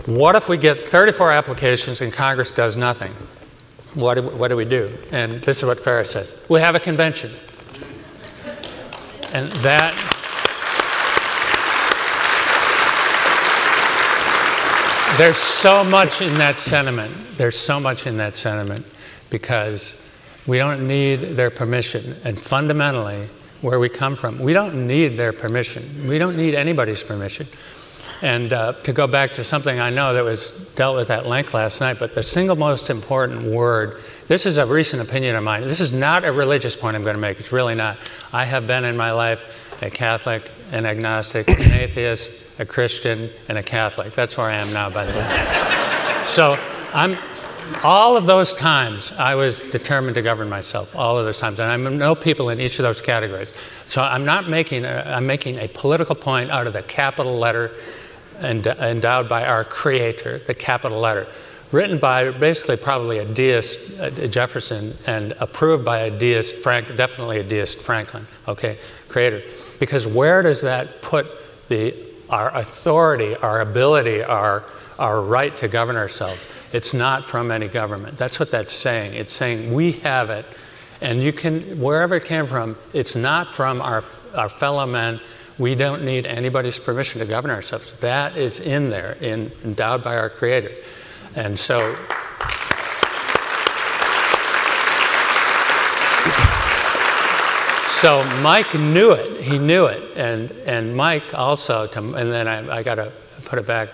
what 0.06 0.36
if 0.36 0.50
we 0.50 0.58
get 0.58 0.88
34 0.88 1.32
applications 1.32 2.02
and 2.02 2.14
Congress 2.14 2.54
does 2.54 2.76
nothing? 2.76 3.14
What 3.96 4.16
do, 4.16 4.24
what 4.24 4.48
do 4.48 4.56
we 4.56 4.66
do? 4.66 4.92
And 5.12 5.42
this 5.42 5.62
is 5.62 5.66
what 5.66 5.80
Farris 5.80 6.12
said 6.12 6.28
we 6.50 6.60
have 6.60 6.76
a 6.76 6.80
convention. 6.80 7.32
And 9.34 9.52
that. 9.64 9.94
There's 15.18 15.38
so 15.38 15.84
much 15.84 16.22
in 16.22 16.38
that 16.40 16.58
sentiment. 16.58 17.14
There's 17.38 17.58
so 17.58 17.80
much 17.80 18.08
in 18.08 18.18
that 18.18 18.36
sentiment 18.36 18.84
because 19.30 20.00
we 20.48 20.58
don't 20.58 20.88
need 20.88 21.36
their 21.36 21.52
permission. 21.52 22.16
And 22.24 22.40
fundamentally, 22.40 23.28
where 23.62 23.80
we 23.80 23.90
come 23.90 24.16
from, 24.16 24.40
we 24.40 24.54
don't 24.54 24.88
need 24.88 25.10
their 25.18 25.32
permission. 25.32 26.08
We 26.08 26.18
don't 26.18 26.36
need 26.36 26.54
anybody's 26.54 27.04
permission. 27.04 27.48
And 28.24 28.54
uh, 28.54 28.72
to 28.72 28.94
go 28.94 29.06
back 29.06 29.34
to 29.34 29.44
something 29.44 29.82
I 29.82 29.90
know 29.90 30.14
that 30.14 30.24
was 30.24 30.72
dealt 30.76 30.96
with 30.96 31.10
at 31.10 31.28
length 31.28 31.54
last 31.54 31.82
night, 31.82 32.00
but 32.00 32.16
the 32.16 32.24
single 32.24 32.56
most 32.56 32.90
important 32.90 33.44
word, 33.44 34.02
this 34.30 34.46
is 34.46 34.58
a 34.58 34.66
recent 34.66 35.02
opinion 35.02 35.36
of 35.36 35.44
mine. 35.44 35.64
This 35.64 35.82
is 35.82 35.92
not 35.92 36.24
a 36.24 36.32
religious 36.32 36.74
point 36.74 36.96
I'm 36.96 37.04
going 37.04 37.16
to 37.16 37.22
make. 37.22 37.42
It's 37.42 37.52
really 37.52 37.76
not. 37.76 37.98
I 38.32 38.46
have 38.46 38.66
been 38.66 38.86
in 38.86 38.96
my 38.96 39.12
life 39.12 39.42
a 39.82 39.90
Catholic, 39.90 40.50
an 40.72 40.86
agnostic, 40.86 41.50
an 41.50 41.72
atheist, 41.74 42.62
a 42.62 42.66
Christian, 42.66 43.30
and 43.50 43.58
a 43.58 43.64
Catholic. 43.64 44.14
That's 44.14 44.38
where 44.38 44.48
I 44.48 44.56
am 44.56 44.72
now, 44.72 44.90
by 44.90 45.06
the 45.06 45.12
way. 45.12 46.24
so 46.24 46.58
I'm, 46.94 47.18
all 47.84 48.16
of 48.16 48.26
those 48.26 48.56
times 48.56 49.12
I 49.12 49.36
was 49.36 49.60
determined 49.60 50.16
to 50.16 50.22
govern 50.22 50.48
myself. 50.48 50.96
All 50.96 51.20
of 51.20 51.26
those 51.26 51.40
times, 51.40 51.60
and 51.60 51.70
I 51.70 51.76
know 51.76 52.16
people 52.16 52.48
in 52.52 52.62
each 52.62 52.80
of 52.80 52.84
those 52.84 53.02
categories. 53.02 53.54
So 53.88 54.02
I'm 54.02 54.24
not 54.24 54.48
making. 54.48 54.86
A, 54.86 55.04
I'm 55.08 55.26
making 55.26 55.58
a 55.58 55.68
political 55.68 56.16
point 56.16 56.52
out 56.52 56.68
of 56.68 56.72
the 56.72 56.84
capital 56.84 57.38
letter 57.38 57.70
endowed 58.42 59.30
by 59.30 59.46
our 59.46 59.64
Creator, 59.64 60.40
the 60.40 60.54
capital 60.54 61.00
letter, 61.00 61.28
written 61.72 61.98
by 61.98 62.30
basically 62.30 62.78
probably 62.78 63.18
a 63.18 63.26
deist, 63.26 64.00
uh, 64.00 64.10
Jefferson, 64.28 64.96
and 65.08 65.32
approved 65.40 65.84
by 65.84 66.00
a 66.00 66.12
deist, 66.12 66.56
Frank, 66.56 66.96
definitely 66.96 67.40
a 67.40 67.44
deist, 67.44 67.80
Franklin, 67.80 68.28
okay, 68.48 68.78
Creator. 69.10 69.42
Because 69.80 70.06
where 70.06 70.42
does 70.44 70.62
that 70.62 71.02
put 71.02 71.28
the, 71.70 71.96
our 72.30 72.56
authority, 72.56 73.36
our 73.36 73.62
ability, 73.62 74.24
our, 74.24 74.64
our 75.00 75.20
right 75.22 75.58
to 75.58 75.68
govern 75.68 75.96
ourselves? 75.96 76.48
It's 76.72 76.94
not 76.94 77.26
from 77.26 77.50
any 77.50 77.68
government. 77.68 78.18
That's 78.18 78.40
what 78.40 78.52
that's 78.52 78.74
saying. 78.74 79.16
It's 79.16 79.34
saying 79.34 79.74
we 79.74 79.94
have 79.94 80.30
it, 80.30 80.46
and 81.02 81.24
you 81.24 81.34
can, 81.34 81.80
wherever 81.80 82.16
it 82.16 82.26
came 82.26 82.46
from, 82.46 82.78
it's 82.94 83.16
not 83.16 83.54
from 83.54 83.82
our, 83.82 84.04
our 84.36 84.50
fellow 84.50 84.86
men 84.86 85.20
we 85.58 85.76
don't 85.76 86.04
need 86.04 86.26
anybody's 86.26 86.80
permission 86.80 87.20
to 87.20 87.26
govern 87.26 87.52
ourselves. 87.52 87.98
That 88.00 88.38
is 88.38 88.60
in 88.60 88.90
there, 88.90 89.18
in, 89.22 89.52
endowed 89.64 90.04
by 90.04 90.18
our 90.18 90.30
Creator. 90.30 90.72
And 91.36 91.60
so, 91.60 91.78
so 97.90 98.24
Mike 98.42 98.74
knew 98.74 99.12
it. 99.12 99.44
He 99.44 99.60
knew 99.60 99.86
it. 99.86 100.18
And, 100.18 100.52
and 100.66 100.96
Mike 100.96 101.34
also, 101.34 101.88
to, 101.88 102.00
and 102.00 102.32
then 102.32 102.48
I, 102.48 102.78
I 102.78 102.84
got 102.84 102.96
to 102.96 103.12
put 103.46 103.60
it 103.60 103.68
back 103.68 103.90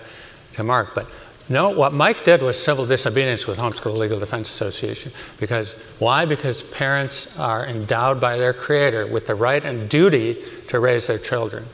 to 0.54 0.64
Mark, 0.64 0.94
but 0.94 1.10
no, 1.50 1.70
what 1.70 1.92
Mike 1.92 2.24
did 2.24 2.42
was 2.42 2.62
civil 2.62 2.86
disobedience 2.86 3.46
with 3.46 3.58
Homeschool 3.58 3.98
Legal 3.98 4.20
Defense 4.20 4.48
Association. 4.48 5.10
Because 5.40 5.72
why? 5.98 6.24
Because 6.24 6.62
parents 6.62 7.36
are 7.40 7.66
endowed 7.66 8.20
by 8.20 8.38
their 8.38 8.54
Creator 8.54 9.08
with 9.08 9.26
the 9.26 9.34
right 9.34 9.64
and 9.64 9.88
duty 9.88 10.42
to 10.68 10.78
raise 10.78 11.08
their 11.08 11.18
children 11.18 11.66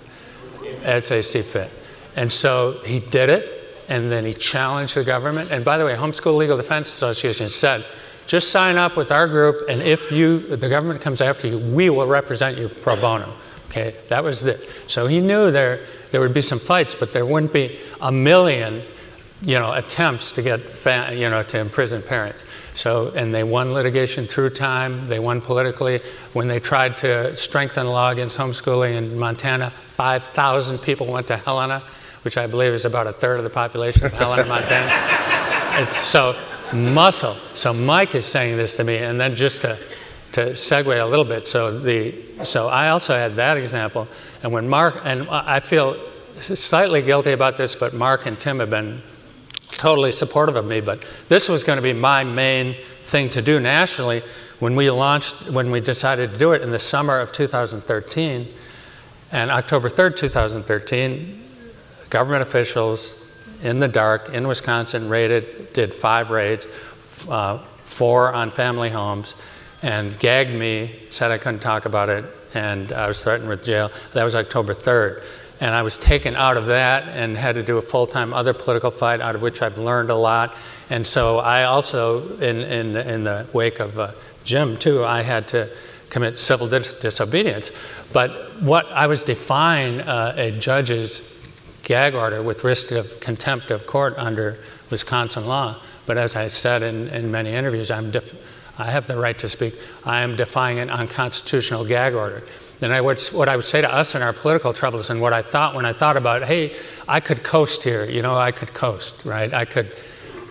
as 0.83 1.11
they 1.11 1.21
see 1.21 1.43
fit. 1.43 1.71
And 2.17 2.33
so 2.33 2.81
he 2.87 3.01
did 3.01 3.29
it, 3.29 3.85
and 3.91 4.11
then 4.11 4.25
he 4.25 4.33
challenged 4.33 4.97
the 4.97 5.05
government. 5.05 5.53
And 5.53 5.63
by 5.63 5.77
the 5.77 5.85
way, 5.85 5.95
Homeschool 5.95 6.39
Legal 6.39 6.57
Defense 6.57 6.89
Association 6.89 7.51
said, 7.51 7.85
just 8.27 8.51
sign 8.51 8.77
up 8.77 8.97
with 8.97 9.13
our 9.13 9.29
group, 9.29 9.69
and 9.69 9.83
if 9.83 10.11
you 10.11 10.41
the 10.57 10.69
government 10.69 11.01
comes 11.01 11.21
after 11.21 11.47
you, 11.47 11.59
we 11.59 11.91
will 11.91 12.07
represent 12.07 12.59
you 12.59 12.69
pro 12.69 12.97
bono. 12.97 13.33
Okay, 13.69 13.95
that 14.09 14.25
was 14.25 14.43
it. 14.43 14.69
So 14.89 15.07
he 15.07 15.21
knew 15.21 15.51
there 15.51 15.87
there 16.11 16.21
would 16.21 16.35
be 16.35 16.43
some 16.43 16.59
fights, 16.59 16.95
but 16.95 17.13
there 17.13 17.25
wouldn't 17.25 17.53
be 17.53 17.79
a 18.01 18.11
million 18.11 18.83
you 19.43 19.59
know, 19.59 19.73
attempts 19.75 20.33
to 20.33 20.43
get, 20.43 20.61
fa- 20.61 21.13
you 21.13 21.29
know, 21.29 21.43
to 21.43 21.59
imprison 21.59 22.03
parents. 22.03 22.43
So, 22.75 23.13
and 23.15 23.35
they 23.35 23.45
won 23.45 23.73
litigation 23.73 24.27
through 24.27 24.51
time. 24.51 25.07
They 25.09 25.19
won 25.19 25.41
politically. 25.41 26.01
When 26.33 26.49
they 26.49 26.59
tried 26.59 26.97
to 26.99 27.37
strengthen 27.37 27.85
the 27.85 27.93
law 27.93 28.11
against 28.11 28.39
homeschooling 28.39 28.95
in 28.95 29.19
Montana, 29.19 29.71
5,000 29.71 30.79
people 30.79 31.07
went 31.07 31.27
to 31.29 31.37
Helena, 31.37 31.83
which 32.23 32.39
I 32.39 32.47
believe 32.47 32.73
is 32.73 32.85
about 32.85 33.07
a 33.07 33.13
third 33.13 33.39
of 33.39 33.45
the 33.45 33.51
population 33.51 34.07
of 34.07 34.13
Helena, 34.13 34.45
Montana. 34.49 35.83
It's 35.83 35.97
so 35.97 36.35
muscle. 36.73 37.37
So 37.55 37.73
Mike 37.73 38.15
is 38.15 38.25
saying 38.25 38.57
this 38.57 38.77
to 38.77 38.85
me, 38.85 38.97
and 38.99 39.21
then 39.21 39.35
just 39.35 39.61
to, 39.63 39.79
to 40.33 40.41
segue 40.53 41.01
a 41.01 41.05
little 41.05 41.25
bit. 41.25 41.47
So 41.47 41.79
the, 41.79 42.15
so 42.43 42.69
I 42.69 42.89
also 42.89 43.15
had 43.15 43.37
that 43.37 43.59
example, 43.59 44.09
and 44.43 44.53
when 44.53 44.69
Mark 44.69 45.01
and 45.05 45.29
I 45.29 45.61
feel 45.61 45.97
slightly 46.41 47.03
guilty 47.03 47.33
about 47.33 47.57
this, 47.57 47.75
but 47.75 47.95
Mark 47.95 48.27
and 48.27 48.39
Tim 48.41 48.59
have 48.61 48.71
been 48.71 49.03
totally 49.77 50.13
supportive 50.13 50.57
of 50.57 50.67
me, 50.67 50.81
but 50.81 51.05
this 51.29 51.49
was 51.49 51.65
going 51.65 51.77
to 51.77 51.83
be 51.83 51.93
my 51.93 52.25
main 52.25 52.75
thing 53.03 53.31
to 53.31 53.43
do 53.43 53.61
nationally 53.61 54.23
when 54.59 54.75
we 54.75 54.91
launched, 54.91 55.51
when 55.51 55.71
we 55.71 55.81
decided 55.81 56.33
to 56.33 56.39
do 56.39 56.53
it 56.53 56.63
in 56.63 56.71
the 56.71 56.79
summer 56.79 57.19
of 57.19 57.33
2013. 57.33 58.47
And 59.33 59.51
October 59.51 59.89
3rd, 59.89 60.17
2013, 60.17 61.45
government 62.11 62.43
officials 62.43 63.23
in 63.63 63.81
the 63.81 63.89
dark 63.89 64.31
in 64.31 64.47
Wisconsin 64.49 65.09
raided, 65.09 65.73
did 65.73 65.93
five 65.93 66.31
raids, 66.31 66.67
uh, 67.29 67.59
four 67.59 68.33
on 68.33 68.51
family 68.51 68.91
homes, 68.91 69.35
and 69.83 70.19
gagged 70.19 70.53
me, 70.53 70.91
said 71.11 71.31
I 71.31 71.39
couldn't 71.39 71.61
talk 71.61 71.85
about 71.85 72.09
it, 72.09 72.25
and 72.55 72.93
I 72.93 73.09
was 73.09 73.23
threatened 73.23 73.49
with 73.49 73.65
jail. 73.65 73.91
That 74.15 74.25
was 74.25 74.35
October 74.35 74.75
3rd. 74.75 75.23
And 75.61 75.75
I 75.75 75.83
was 75.83 75.97
taken 75.97 76.37
out 76.37 76.57
of 76.57 76.67
that 76.67 77.09
and 77.09 77.37
had 77.37 77.55
to 77.55 77.63
do 77.63 77.79
a 77.79 77.83
full 77.83 78.07
time 78.07 78.35
other 78.35 78.53
political 78.53 78.91
fight, 78.91 79.21
out 79.21 79.35
of 79.35 79.43
which 79.43 79.63
I've 79.63 79.79
learned 79.79 80.11
a 80.11 80.15
lot. 80.17 80.55
And 80.91 81.07
so 81.07 81.39
I 81.39 81.65
also, 81.65 82.37
in, 82.39 82.59
in, 82.59 82.93
the, 82.93 83.15
in 83.15 83.25
the 83.25 83.47
wake 83.53 83.81
of 83.81 83.99
uh, 83.99 84.11
Jim, 84.45 84.77
too, 84.77 85.05
I 85.05 85.23
had 85.23 85.49
to 85.49 85.69
commit 86.11 86.39
civil 86.39 86.69
dis- 86.69 86.95
disobedience. 86.95 87.73
But 88.13 88.61
what 88.61 88.87
I 88.93 89.07
was 89.07 89.23
defying 89.23 90.01
uh, 90.01 90.35
a 90.37 90.51
judge's 90.51 91.33
gag 91.83 92.15
order 92.15 92.43
with 92.43 92.65
risk 92.65 92.91
of 92.91 93.21
contempt 93.21 93.71
of 93.71 93.87
court 93.87 94.15
under 94.17 94.59
Wisconsin 94.91 95.47
law. 95.47 95.77
But 96.05 96.19
as 96.19 96.37
I 96.37 96.49
said 96.49 96.83
in, 96.83 97.09
in 97.09 97.31
many 97.31 97.51
interviews, 97.51 97.91
I'm 97.91 98.11
def- 98.11 98.35
I 98.79 98.91
have 98.91 99.07
the 99.07 99.17
right 99.17 99.39
to 99.39 99.49
speak. 99.49 99.75
I 100.05 100.21
am 100.21 100.37
defying 100.37 100.79
an 100.79 100.91
unconstitutional 100.91 101.85
gag 101.85 102.15
order. 102.15 102.43
And 102.83 102.93
I 102.93 103.01
would, 103.01 103.19
what 103.33 103.49
I 103.49 103.57
would 103.57 103.65
say 103.65 103.81
to 103.81 103.93
us 103.93 104.15
in 104.15 104.23
our 104.23 104.33
political 104.33 104.73
troubles, 104.75 105.09
and 105.09 105.21
what 105.21 105.33
I 105.33 105.43
thought 105.43 105.75
when 105.75 105.87
I 105.87 105.93
thought 105.93 106.17
about, 106.17 106.43
hey, 106.45 106.77
I 107.09 107.21
could 107.21 107.43
coast 107.43 107.83
here, 107.83 108.05
you 108.05 108.21
know, 108.21 108.37
I 108.37 108.53
could 108.53 108.75
coast, 108.75 109.25
right? 109.25 109.53
I 109.53 109.65
could. 109.65 109.95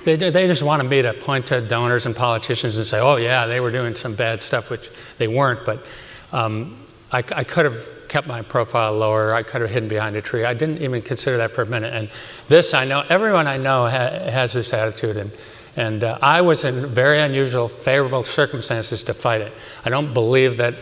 They, 0.05 0.15
they 0.15 0.45
just 0.47 0.61
wanted 0.61 0.83
me 0.83 1.01
to 1.01 1.13
point 1.13 1.47
to 1.47 1.61
donors 1.61 2.05
and 2.05 2.15
politicians 2.15 2.77
and 2.77 2.85
say, 2.85 2.99
oh, 2.99 3.15
yeah, 3.15 3.47
they 3.47 3.59
were 3.59 3.71
doing 3.71 3.95
some 3.95 4.13
bad 4.13 4.43
stuff, 4.43 4.69
which 4.69 4.89
they 5.17 5.27
weren't. 5.27 5.65
But 5.65 5.85
um, 6.31 6.77
I, 7.11 7.19
I 7.19 7.43
could 7.43 7.65
have 7.65 7.87
kept 8.07 8.27
my 8.27 8.41
profile 8.41 8.93
lower. 8.93 9.33
I 9.33 9.41
could 9.43 9.61
have 9.61 9.69
hidden 9.69 9.89
behind 9.89 10.15
a 10.15 10.21
tree. 10.21 10.45
I 10.45 10.53
didn't 10.53 10.81
even 10.81 11.01
consider 11.01 11.37
that 11.37 11.51
for 11.51 11.63
a 11.63 11.65
minute. 11.65 11.93
And 11.93 12.09
this, 12.47 12.73
I 12.73 12.85
know, 12.85 13.03
everyone 13.09 13.47
I 13.47 13.57
know 13.57 13.85
ha- 13.85 14.29
has 14.29 14.53
this 14.53 14.73
attitude. 14.73 15.17
And, 15.17 15.31
and 15.75 16.03
uh, 16.03 16.19
I 16.21 16.41
was 16.41 16.65
in 16.65 16.85
very 16.85 17.19
unusual, 17.19 17.67
favorable 17.67 18.23
circumstances 18.23 19.03
to 19.03 19.13
fight 19.13 19.41
it. 19.41 19.53
I 19.83 19.89
don't 19.89 20.13
believe 20.13 20.57
that 20.57 20.75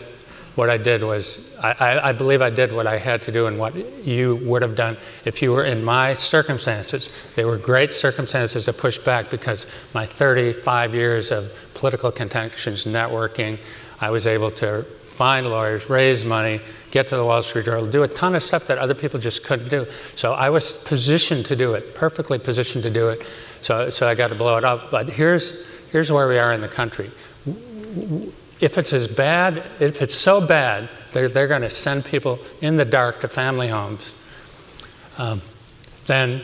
what 0.54 0.70
I 0.70 0.76
did 0.76 1.02
was, 1.02 1.56
I, 1.58 2.10
I, 2.10 2.12
believe 2.12 2.40
I 2.40 2.50
did 2.50 2.72
what 2.72 2.86
I 2.86 2.98
had 2.98 3.22
to 3.22 3.32
do 3.32 3.46
and 3.46 3.58
what 3.58 3.74
you 4.06 4.36
would 4.36 4.62
have 4.62 4.76
done 4.76 4.96
if 5.24 5.42
you 5.42 5.52
were 5.52 5.64
in 5.64 5.84
my 5.84 6.14
circumstances. 6.14 7.10
They 7.34 7.44
were 7.44 7.58
great 7.58 7.92
circumstances 7.92 8.64
to 8.66 8.72
push 8.72 8.98
back 8.98 9.30
because 9.30 9.66
my 9.94 10.06
35 10.06 10.94
years 10.94 11.32
of 11.32 11.52
political 11.74 12.12
connections, 12.12 12.84
networking, 12.84 13.58
I 14.00 14.10
was 14.10 14.26
able 14.28 14.52
to 14.52 14.84
find 14.84 15.46
lawyers, 15.48 15.90
raise 15.90 16.24
money, 16.24 16.60
get 16.92 17.08
to 17.08 17.16
the 17.16 17.24
Wall 17.24 17.42
Street 17.42 17.64
Journal, 17.64 17.86
do 17.86 18.04
a 18.04 18.08
ton 18.08 18.36
of 18.36 18.42
stuff 18.42 18.68
that 18.68 18.78
other 18.78 18.94
people 18.94 19.18
just 19.18 19.44
couldn't 19.44 19.68
do. 19.68 19.86
So 20.14 20.34
I 20.34 20.50
was 20.50 20.84
positioned 20.84 21.46
to 21.46 21.56
do 21.56 21.74
it, 21.74 21.96
perfectly 21.96 22.38
positioned 22.38 22.84
to 22.84 22.90
do 22.90 23.08
it. 23.08 23.26
So, 23.60 23.90
so 23.90 24.08
I 24.08 24.14
got 24.14 24.28
to 24.28 24.34
blow 24.36 24.56
it 24.56 24.64
up. 24.64 24.90
But 24.92 25.08
here's, 25.08 25.66
here's 25.90 26.12
where 26.12 26.28
we 26.28 26.38
are 26.38 26.52
in 26.52 26.60
the 26.60 26.68
country 26.68 27.10
if 28.60 28.78
it's 28.78 28.92
as 28.92 29.08
bad, 29.08 29.58
if 29.80 30.02
it's 30.02 30.14
so 30.14 30.44
bad, 30.44 30.88
they're, 31.12 31.28
they're 31.28 31.48
going 31.48 31.62
to 31.62 31.70
send 31.70 32.04
people 32.04 32.38
in 32.60 32.76
the 32.76 32.84
dark 32.84 33.20
to 33.20 33.28
family 33.28 33.68
homes. 33.68 34.12
Um, 35.18 35.42
then, 36.06 36.42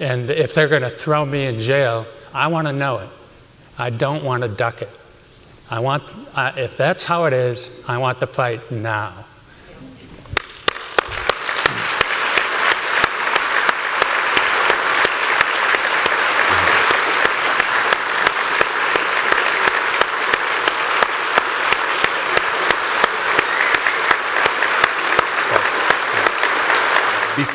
and 0.00 0.30
if 0.30 0.54
they're 0.54 0.68
going 0.68 0.82
to 0.82 0.90
throw 0.90 1.24
me 1.24 1.46
in 1.46 1.60
jail, 1.60 2.06
I 2.34 2.48
want 2.48 2.66
to 2.66 2.72
know 2.72 2.98
it. 2.98 3.08
I 3.78 3.90
don't 3.90 4.24
want 4.24 4.42
to 4.42 4.48
duck 4.48 4.82
it. 4.82 4.90
I 5.70 5.80
want, 5.80 6.02
uh, 6.34 6.52
if 6.56 6.76
that's 6.76 7.04
how 7.04 7.26
it 7.26 7.32
is, 7.32 7.70
I 7.86 7.98
want 7.98 8.20
the 8.20 8.26
fight 8.26 8.70
now. 8.70 9.24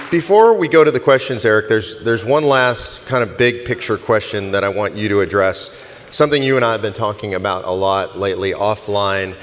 Before 0.09 0.57
we 0.57 0.69
go 0.69 0.85
to 0.85 0.91
the 0.91 0.99
questions, 0.99 1.43
Eric, 1.43 1.67
there's, 1.67 2.05
there's 2.05 2.23
one 2.23 2.45
last 2.45 3.05
kind 3.05 3.21
of 3.21 3.37
big 3.37 3.65
picture 3.65 3.97
question 3.97 4.53
that 4.53 4.63
I 4.63 4.69
want 4.69 4.95
you 4.95 5.09
to 5.09 5.19
address. 5.19 6.07
Something 6.09 6.41
you 6.41 6.55
and 6.55 6.63
I 6.63 6.71
have 6.71 6.81
been 6.81 6.93
talking 6.93 7.33
about 7.33 7.65
a 7.65 7.71
lot 7.71 8.17
lately 8.17 8.53
offline. 8.53 9.35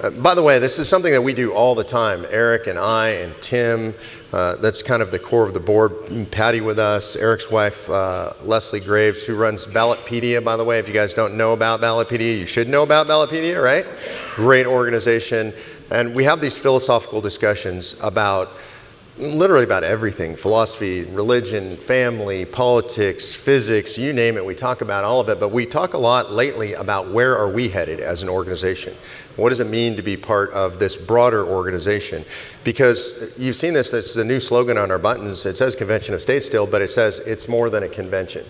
Uh, 0.00 0.10
by 0.10 0.36
the 0.36 0.42
way, 0.42 0.60
this 0.60 0.78
is 0.78 0.88
something 0.88 1.10
that 1.10 1.22
we 1.22 1.34
do 1.34 1.52
all 1.52 1.74
the 1.74 1.82
time. 1.82 2.24
Eric 2.30 2.68
and 2.68 2.78
I 2.78 3.08
and 3.08 3.34
Tim, 3.42 3.92
uh, 4.32 4.54
that's 4.56 4.84
kind 4.84 5.02
of 5.02 5.10
the 5.10 5.18
core 5.18 5.44
of 5.44 5.52
the 5.52 5.58
board. 5.58 5.90
Patty 6.30 6.60
with 6.60 6.78
us, 6.78 7.16
Eric's 7.16 7.50
wife, 7.50 7.90
uh, 7.90 8.34
Leslie 8.42 8.78
Graves, 8.78 9.26
who 9.26 9.34
runs 9.34 9.66
Ballotpedia, 9.66 10.44
by 10.44 10.56
the 10.56 10.62
way. 10.62 10.78
If 10.78 10.86
you 10.86 10.94
guys 10.94 11.12
don't 11.12 11.36
know 11.36 11.54
about 11.54 11.80
Ballotpedia, 11.80 12.38
you 12.38 12.46
should 12.46 12.68
know 12.68 12.84
about 12.84 13.08
Ballotpedia, 13.08 13.60
right? 13.60 13.84
Great 14.36 14.66
organization. 14.66 15.52
And 15.90 16.14
we 16.14 16.22
have 16.22 16.40
these 16.40 16.56
philosophical 16.56 17.20
discussions 17.20 18.00
about 18.04 18.52
literally 19.18 19.64
about 19.64 19.84
everything 19.84 20.36
philosophy, 20.36 21.02
religion, 21.10 21.76
family, 21.76 22.44
politics, 22.44 23.34
physics, 23.34 23.98
you 23.98 24.12
name 24.12 24.36
it. 24.36 24.44
We 24.44 24.54
talk 24.54 24.80
about 24.80 25.04
all 25.04 25.20
of 25.20 25.28
it, 25.28 25.40
but 25.40 25.50
we 25.50 25.66
talk 25.66 25.94
a 25.94 25.98
lot 25.98 26.30
lately 26.30 26.74
about 26.74 27.08
where 27.10 27.36
are 27.36 27.50
we 27.50 27.68
headed 27.68 28.00
as 28.00 28.22
an 28.22 28.28
organization? 28.28 28.94
What 29.36 29.50
does 29.50 29.60
it 29.60 29.68
mean 29.68 29.96
to 29.96 30.02
be 30.02 30.16
part 30.16 30.50
of 30.52 30.78
this 30.78 31.06
broader 31.06 31.44
organization? 31.44 32.24
Because 32.64 33.34
you've 33.38 33.56
seen 33.56 33.74
this, 33.74 33.90
that's 33.90 34.14
the 34.14 34.24
new 34.24 34.40
slogan 34.40 34.78
on 34.78 34.90
our 34.90 34.98
buttons. 34.98 35.44
It 35.46 35.56
says 35.56 35.74
Convention 35.74 36.14
of 36.14 36.22
States 36.22 36.46
still, 36.46 36.66
but 36.66 36.82
it 36.82 36.90
says 36.90 37.18
it's 37.20 37.48
more 37.48 37.70
than 37.70 37.82
a 37.82 37.88
convention. 37.88 38.44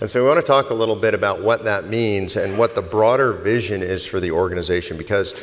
And 0.00 0.08
so 0.08 0.22
we 0.22 0.28
want 0.28 0.40
to 0.40 0.46
talk 0.46 0.70
a 0.70 0.74
little 0.74 0.96
bit 0.96 1.12
about 1.12 1.42
what 1.42 1.64
that 1.64 1.86
means 1.86 2.36
and 2.36 2.56
what 2.56 2.74
the 2.74 2.82
broader 2.82 3.32
vision 3.32 3.82
is 3.82 4.06
for 4.06 4.20
the 4.20 4.30
organization 4.30 4.96
because 4.96 5.34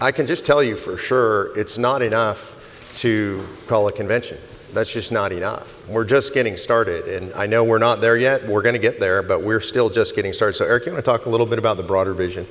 I 0.00 0.12
can 0.12 0.26
just 0.26 0.44
tell 0.44 0.62
you 0.62 0.76
for 0.76 0.98
sure 0.98 1.56
it's 1.58 1.78
not 1.78 2.02
enough 2.02 2.58
to 2.96 3.44
call 3.66 3.88
a 3.88 3.92
convention. 3.92 4.38
That's 4.72 4.92
just 4.92 5.12
not 5.12 5.32
enough. 5.32 5.86
We're 5.88 6.04
just 6.04 6.32
getting 6.32 6.56
started. 6.56 7.04
And 7.06 7.32
I 7.34 7.46
know 7.46 7.62
we're 7.62 7.78
not 7.78 8.00
there 8.00 8.16
yet. 8.16 8.46
We're 8.46 8.62
going 8.62 8.74
to 8.74 8.80
get 8.80 9.00
there, 9.00 9.22
but 9.22 9.42
we're 9.42 9.60
still 9.60 9.90
just 9.90 10.16
getting 10.16 10.32
started. 10.32 10.54
So, 10.54 10.64
Eric, 10.64 10.86
you 10.86 10.92
want 10.92 11.04
to 11.04 11.10
talk 11.10 11.26
a 11.26 11.28
little 11.28 11.46
bit 11.46 11.58
about 11.58 11.76
the 11.76 11.82
broader 11.82 12.14
vision? 12.14 12.46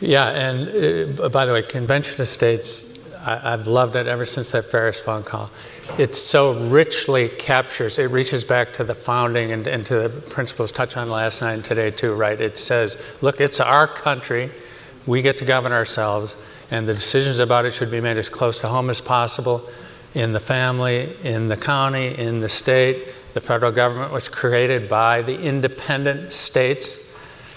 Yeah, 0.00 0.30
and 0.30 1.20
uh, 1.20 1.28
by 1.28 1.44
the 1.44 1.52
way, 1.52 1.62
Convention 1.62 2.20
of 2.22 2.28
States, 2.28 2.98
I, 3.18 3.50
have 3.50 3.66
loved 3.66 3.96
it 3.96 4.06
ever 4.06 4.24
since 4.24 4.52
that 4.52 4.64
Farris 4.64 4.98
phone 4.98 5.22
call. 5.22 5.50
It 5.98 6.14
so 6.14 6.54
richly 6.68 7.28
captures, 7.28 7.98
it 7.98 8.10
reaches 8.10 8.42
back 8.42 8.72
to 8.74 8.84
the 8.84 8.94
founding 8.94 9.52
and, 9.52 9.66
and 9.66 9.84
to 9.86 10.08
the 10.08 10.08
principles 10.08 10.72
touched 10.72 10.96
on 10.96 11.10
last 11.10 11.42
night 11.42 11.54
and 11.54 11.64
today, 11.64 11.90
too, 11.90 12.14
right? 12.14 12.40
It 12.40 12.56
says, 12.56 12.96
look, 13.20 13.40
it's 13.40 13.60
our 13.60 13.86
country. 13.86 14.50
We 15.06 15.20
get 15.20 15.36
to 15.38 15.44
govern 15.44 15.72
ourselves 15.72 16.36
and 16.70 16.86
the 16.86 16.94
decisions 16.94 17.40
about 17.40 17.64
it 17.64 17.72
should 17.72 17.90
be 17.90 18.00
made 18.00 18.16
as 18.16 18.28
close 18.28 18.58
to 18.60 18.68
home 18.68 18.90
as 18.90 19.00
possible 19.00 19.68
in 20.14 20.32
the 20.32 20.40
family, 20.40 21.16
in 21.22 21.48
the 21.48 21.56
county, 21.56 22.16
in 22.18 22.40
the 22.40 22.48
state. 22.48 23.14
The 23.34 23.40
federal 23.40 23.72
government 23.72 24.12
was 24.12 24.28
created 24.28 24.88
by 24.88 25.22
the 25.22 25.40
independent 25.40 26.32
states 26.32 27.10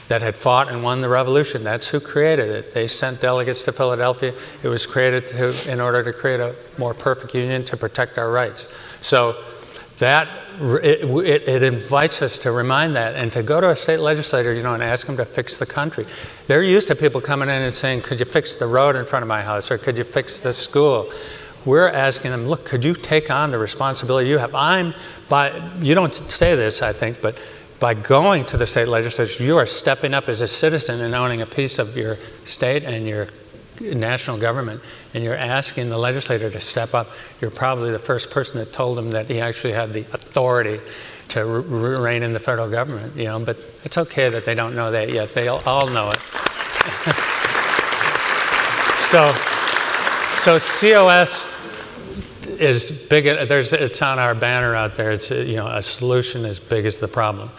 that 0.07 0.21
had 0.21 0.35
fought 0.35 0.69
and 0.69 0.83
won 0.83 1.01
the 1.01 1.09
revolution. 1.09 1.63
That's 1.63 1.89
who 1.89 1.99
created 1.99 2.49
it. 2.49 2.73
They 2.73 2.87
sent 2.87 3.21
delegates 3.21 3.63
to 3.65 3.71
Philadelphia. 3.71 4.33
It 4.61 4.67
was 4.67 4.85
created 4.85 5.27
to, 5.29 5.71
in 5.71 5.79
order 5.79 6.03
to 6.03 6.13
create 6.13 6.39
a 6.39 6.55
more 6.77 6.93
perfect 6.93 7.33
union 7.33 7.63
to 7.65 7.77
protect 7.77 8.17
our 8.17 8.29
rights. 8.29 8.69
So 9.01 9.35
that 9.99 10.27
it, 10.61 11.03
it, 11.03 11.47
it, 11.47 11.63
invites 11.63 12.21
us 12.21 12.37
to 12.39 12.51
remind 12.51 12.95
that 12.95 13.15
and 13.15 13.31
to 13.33 13.43
go 13.43 13.61
to 13.61 13.69
a 13.69 13.75
state 13.75 13.99
legislator, 13.99 14.53
you 14.53 14.63
know, 14.63 14.73
and 14.73 14.83
ask 14.83 15.07
them 15.07 15.17
to 15.17 15.25
fix 15.25 15.57
the 15.57 15.65
country. 15.65 16.05
They're 16.47 16.63
used 16.63 16.87
to 16.89 16.95
people 16.95 17.21
coming 17.21 17.49
in 17.49 17.61
and 17.61 17.73
saying, 17.73 18.01
"Could 18.01 18.19
you 18.19 18.25
fix 18.25 18.55
the 18.55 18.67
road 18.67 18.95
in 18.95 19.05
front 19.05 19.23
of 19.23 19.29
my 19.29 19.41
house?" 19.41 19.71
or 19.71 19.77
"Could 19.77 19.97
you 19.97 20.03
fix 20.03 20.39
the 20.39 20.53
school?" 20.53 21.11
We're 21.65 21.89
asking 21.89 22.31
them, 22.31 22.47
"Look, 22.47 22.65
could 22.65 22.83
you 22.83 22.93
take 22.93 23.31
on 23.31 23.51
the 23.51 23.57
responsibility 23.57 24.29
you 24.29 24.37
have?" 24.37 24.53
I'm 24.53 24.93
by 25.29 25.51
you 25.79 25.95
don't 25.95 26.13
say 26.13 26.55
this, 26.55 26.81
I 26.81 26.93
think, 26.93 27.21
but 27.21 27.37
by 27.79 27.93
going 27.93 28.45
to 28.45 28.57
the 28.57 28.65
state 28.65 28.87
legislature, 28.87 29.43
you 29.43 29.57
are 29.57 29.65
stepping 29.65 30.13
up 30.13 30.29
as 30.29 30.41
a 30.41 30.47
citizen 30.47 31.01
and 31.01 31.13
owning 31.13 31.41
a 31.41 31.45
piece 31.45 31.79
of 31.79 31.97
your 31.97 32.17
state 32.45 32.83
and 32.83 33.07
your 33.07 33.27
national 33.81 34.37
government 34.37 34.81
and 35.13 35.23
you're 35.23 35.35
asking 35.35 35.89
the 35.89 35.97
legislator 35.97 36.49
to 36.49 36.59
step 36.59 36.93
up, 36.93 37.09
you're 37.41 37.51
probably 37.51 37.91
the 37.91 37.99
first 37.99 38.31
person 38.31 38.57
that 38.57 38.73
told 38.73 38.97
him 38.97 39.11
that 39.11 39.27
he 39.27 39.39
actually 39.39 39.73
had 39.73 39.93
the 39.93 40.01
authority 40.13 40.79
to 41.29 41.45
rein 41.45 42.21
in 42.23 42.33
the 42.33 42.39
federal 42.39 42.69
government, 42.69 43.15
you 43.15 43.23
know, 43.25 43.39
but 43.39 43.57
it's 43.83 43.97
okay 43.97 44.29
that 44.29 44.45
they 44.45 44.53
don't 44.53 44.75
know 44.75 44.91
that 44.91 45.09
yet. 45.09 45.33
They 45.33 45.47
all 45.47 45.89
know 45.89 46.09
it. 46.09 46.19
so, 48.99 49.33
so 50.29 50.59
COS 50.59 51.49
is 52.59 53.07
big. 53.07 53.25
There's, 53.47 53.73
it's 53.73 54.01
on 54.01 54.19
our 54.19 54.35
banner 54.35 54.75
out 54.75 54.95
there. 54.95 55.11
It's 55.11 55.31
you 55.31 55.55
know 55.55 55.67
a 55.67 55.81
solution 55.81 56.45
as 56.45 56.59
big 56.59 56.85
as 56.85 56.99
the 56.99 57.07
problem. 57.07 57.49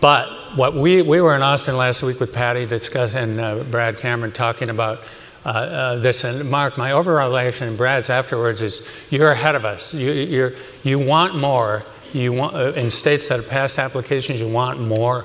But 0.00 0.56
what 0.56 0.74
we 0.74 1.02
we 1.02 1.20
were 1.20 1.36
in 1.36 1.42
Austin 1.42 1.76
last 1.76 2.02
week 2.02 2.20
with 2.20 2.32
Patty 2.32 2.66
discussing 2.66 3.22
and 3.22 3.40
uh, 3.40 3.62
Brad 3.64 3.98
Cameron 3.98 4.32
talking 4.32 4.70
about 4.70 5.00
this. 5.44 6.24
And 6.24 6.50
Mark, 6.50 6.76
my 6.76 6.92
overall 6.92 7.30
reaction 7.30 7.68
and 7.68 7.76
Brad's 7.76 8.10
afterwards 8.10 8.62
is 8.62 8.86
you're 9.10 9.30
ahead 9.30 9.54
of 9.54 9.64
us. 9.64 9.94
You, 9.94 10.10
you 10.12 10.56
you 10.82 10.98
want 10.98 11.34
more. 11.34 11.84
You 12.12 12.32
want, 12.32 12.56
uh, 12.56 12.72
in 12.72 12.90
states 12.90 13.28
that 13.28 13.36
have 13.38 13.48
passed 13.48 13.78
applications, 13.78 14.40
you 14.40 14.48
want 14.48 14.80
more. 14.80 15.24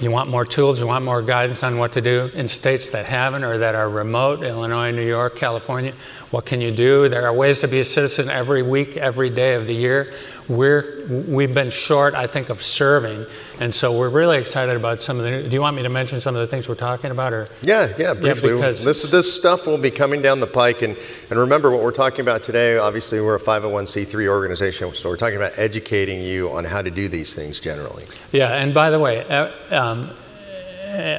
You 0.00 0.10
want 0.10 0.30
more 0.30 0.44
tools, 0.44 0.80
you 0.80 0.86
want 0.86 1.04
more 1.04 1.22
guidance 1.22 1.62
on 1.62 1.78
what 1.78 1.92
to 1.92 2.00
do. 2.00 2.30
In 2.34 2.48
states 2.48 2.90
that 2.90 3.06
haven't 3.06 3.44
or 3.44 3.58
that 3.58 3.76
are 3.76 3.88
remote, 3.88 4.42
Illinois, 4.42 4.90
New 4.90 5.06
York, 5.06 5.36
California, 5.36 5.92
What 6.32 6.46
can 6.46 6.62
you 6.62 6.70
do? 6.70 7.10
There 7.10 7.26
are 7.26 7.34
ways 7.34 7.60
to 7.60 7.68
be 7.68 7.80
a 7.80 7.84
citizen 7.84 8.30
every 8.30 8.62
week, 8.62 8.96
every 8.96 9.28
day 9.28 9.52
of 9.52 9.66
the 9.66 9.74
year. 9.74 10.14
We're, 10.48 11.06
we've 11.28 11.52
been 11.52 11.68
short, 11.68 12.14
I 12.14 12.26
think, 12.26 12.48
of 12.48 12.62
serving. 12.62 13.26
And 13.60 13.74
so 13.74 13.96
we're 13.98 14.08
really 14.08 14.38
excited 14.38 14.74
about 14.74 15.02
some 15.02 15.18
of 15.18 15.24
the. 15.24 15.42
Do 15.42 15.50
you 15.50 15.60
want 15.60 15.76
me 15.76 15.82
to 15.82 15.90
mention 15.90 16.20
some 16.20 16.34
of 16.34 16.40
the 16.40 16.46
things 16.46 16.70
we're 16.70 16.74
talking 16.74 17.10
about? 17.10 17.34
or 17.34 17.48
Yeah, 17.60 17.92
yeah, 17.98 18.14
briefly. 18.14 18.48
Yeah, 18.48 18.54
because 18.56 18.82
this, 18.82 19.10
this 19.10 19.30
stuff 19.30 19.66
will 19.66 19.76
be 19.76 19.90
coming 19.90 20.22
down 20.22 20.40
the 20.40 20.46
pike. 20.46 20.80
And, 20.80 20.96
and 21.28 21.38
remember 21.38 21.70
what 21.70 21.82
we're 21.82 21.92
talking 21.92 22.22
about 22.22 22.42
today. 22.42 22.78
Obviously, 22.78 23.20
we're 23.20 23.36
a 23.36 23.38
501c3 23.38 24.26
organization, 24.26 24.90
so 24.94 25.10
we're 25.10 25.18
talking 25.18 25.36
about 25.36 25.58
educating 25.58 26.22
you 26.22 26.50
on 26.50 26.64
how 26.64 26.80
to 26.80 26.90
do 26.90 27.10
these 27.10 27.34
things 27.34 27.60
generally. 27.60 28.04
Yeah, 28.32 28.56
and 28.56 28.72
by 28.72 28.88
the 28.88 28.98
way, 28.98 29.22
um, 29.70 30.10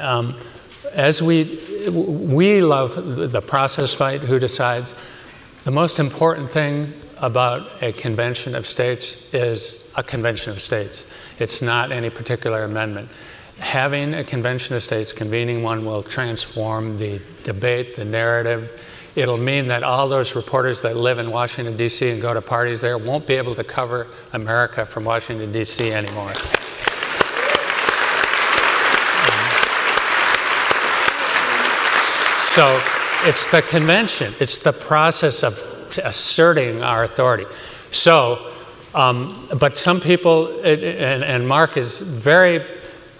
um, 0.02 0.36
as 0.94 1.22
we 1.22 1.60
we 1.90 2.62
love 2.62 3.32
the 3.32 3.42
process 3.42 3.94
fight, 3.94 4.22
who 4.22 4.40
decides. 4.40 4.94
The 5.64 5.72
most 5.72 6.00
important 6.00 6.50
thing 6.50 6.94
about 7.18 7.82
a 7.82 7.94
convention 7.94 8.54
of 8.54 8.68
states 8.68 9.34
is 9.34 9.92
a 9.96 10.04
convention 10.04 10.52
of 10.52 10.62
states. 10.62 11.08
It's 11.40 11.62
not 11.62 11.92
any 11.92 12.10
particular 12.10 12.64
amendment. 12.64 13.10
Having 13.60 14.14
a 14.14 14.24
convention 14.24 14.76
of 14.76 14.84
states, 14.84 15.14
convening 15.14 15.64
one, 15.64 15.86
will 15.86 16.04
transform 16.04 16.98
the 16.98 17.22
debate, 17.44 17.96
the 17.96 18.04
narrative. 18.04 18.70
It'll 19.16 19.38
mean 19.38 19.68
that 19.68 19.84
all 19.84 20.10
those 20.10 20.36
reporters 20.36 20.82
that 20.82 20.98
live 20.98 21.20
in 21.20 21.32
Washington, 21.32 21.78
D.C. 21.78 22.10
and 22.10 22.22
go 22.22 22.34
to 22.34 22.42
parties 22.42 22.82
there 22.82 22.98
won't 22.98 23.28
be 23.28 23.36
able 23.36 23.56
to 23.56 23.64
cover 23.64 24.08
America 24.34 24.86
from 24.86 25.06
Washington, 25.06 25.52
D.C. 25.52 25.94
anymore. 25.94 26.34
So 32.54 32.80
it's 33.24 33.50
the 33.50 33.64
convention, 33.64 34.32
it's 34.40 34.60
the 34.60 34.74
process 34.74 35.42
of 35.44 35.58
asserting 36.04 36.84
our 36.84 37.04
authority. 37.04 37.46
So, 37.90 38.52
um, 38.94 39.48
but 39.60 39.76
some 39.76 40.00
people, 40.00 40.60
and, 40.60 41.24
and, 41.24 41.48
Mark 41.48 41.78
is 41.78 42.00
very, 42.00 42.64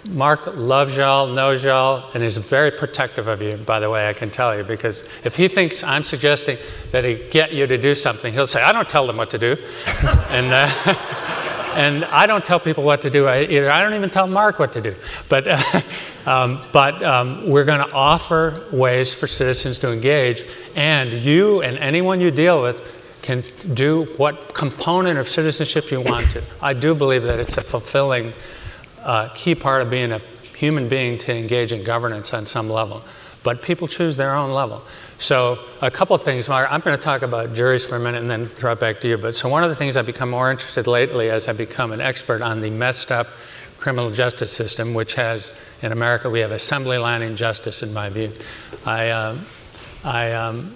Mark 0.04 0.56
loves 0.56 0.96
y'all, 0.96 1.26
knows 1.26 1.64
y'all, 1.64 2.12
and 2.14 2.22
is 2.22 2.36
very 2.36 2.70
protective 2.70 3.26
of 3.26 3.42
you, 3.42 3.56
by 3.56 3.80
the 3.80 3.90
way, 3.90 4.08
I 4.08 4.12
can 4.12 4.30
tell 4.30 4.56
you, 4.56 4.62
because 4.62 5.02
if 5.24 5.34
he 5.34 5.48
thinks 5.48 5.82
I'm 5.82 6.04
suggesting 6.04 6.56
that 6.92 7.04
he 7.04 7.16
get 7.30 7.52
you 7.52 7.66
to 7.66 7.76
do 7.76 7.96
something, 7.96 8.32
he'll 8.32 8.46
say, 8.46 8.62
I 8.62 8.70
don't 8.70 8.88
tell 8.88 9.04
them 9.04 9.16
what 9.16 9.30
to 9.30 9.38
do. 9.38 9.56
and, 10.28 10.52
uh, 10.52 10.70
and 11.74 12.04
I 12.04 12.28
don't 12.28 12.44
tell 12.44 12.60
people 12.60 12.84
what 12.84 13.02
to 13.02 13.10
do 13.10 13.28
either. 13.28 13.68
I 13.68 13.82
don't 13.82 13.94
even 13.94 14.10
tell 14.10 14.28
Mark 14.28 14.60
what 14.60 14.72
to 14.74 14.80
do. 14.80 14.94
But, 15.28 15.48
uh, 15.48 15.58
um, 16.26 16.60
but 16.72 17.02
um, 17.02 17.48
we're 17.48 17.64
going 17.64 17.86
to 17.86 17.92
offer 17.92 18.64
ways 18.72 19.14
for 19.14 19.26
citizens 19.26 19.78
to 19.78 19.92
engage, 19.92 20.44
and 20.74 21.12
you 21.12 21.62
and 21.62 21.78
anyone 21.78 22.20
you 22.20 22.30
deal 22.30 22.62
with 22.62 22.92
can 23.22 23.42
do 23.72 24.04
what 24.16 24.52
component 24.54 25.18
of 25.18 25.28
citizenship 25.28 25.90
you 25.90 26.00
want 26.00 26.30
to. 26.30 26.42
I 26.60 26.74
do 26.74 26.94
believe 26.94 27.22
that 27.22 27.40
it's 27.40 27.56
a 27.56 27.62
fulfilling 27.62 28.32
uh, 29.02 29.28
key 29.34 29.54
part 29.54 29.82
of 29.82 29.90
being 29.90 30.12
a 30.12 30.18
human 30.54 30.88
being 30.88 31.18
to 31.18 31.34
engage 31.34 31.72
in 31.72 31.84
governance 31.84 32.32
on 32.32 32.46
some 32.46 32.70
level. 32.70 33.02
But 33.42 33.62
people 33.62 33.88
choose 33.88 34.16
their 34.16 34.34
own 34.34 34.52
level. 34.52 34.82
So, 35.18 35.58
a 35.82 35.90
couple 35.90 36.16
of 36.16 36.22
things, 36.22 36.48
Mark. 36.48 36.70
I'm 36.70 36.80
going 36.80 36.96
to 36.96 37.02
talk 37.02 37.22
about 37.22 37.54
juries 37.54 37.84
for 37.84 37.96
a 37.96 38.00
minute 38.00 38.22
and 38.22 38.30
then 38.30 38.46
throw 38.46 38.72
it 38.72 38.80
back 38.80 39.00
to 39.00 39.08
you. 39.08 39.18
But 39.18 39.34
so, 39.34 39.48
one 39.48 39.62
of 39.62 39.70
the 39.70 39.76
things 39.76 39.96
I've 39.96 40.06
become 40.06 40.30
more 40.30 40.50
interested 40.50 40.86
lately 40.86 41.30
as 41.30 41.46
I've 41.46 41.58
become 41.58 41.92
an 41.92 42.00
expert 42.00 42.42
on 42.42 42.62
the 42.62 42.70
messed 42.70 43.12
up 43.12 43.28
criminal 43.78 44.10
justice 44.10 44.50
system, 44.50 44.94
which 44.94 45.14
has, 45.14 45.52
in 45.82 45.92
America, 45.92 46.30
we 46.30 46.40
have 46.40 46.52
assembly 46.52 46.98
line 46.98 47.22
injustice, 47.22 47.82
in 47.82 47.92
my 47.92 48.08
view. 48.08 48.32
I, 48.86 49.10
uh, 49.10 49.38
I, 50.04 50.32
um, 50.32 50.74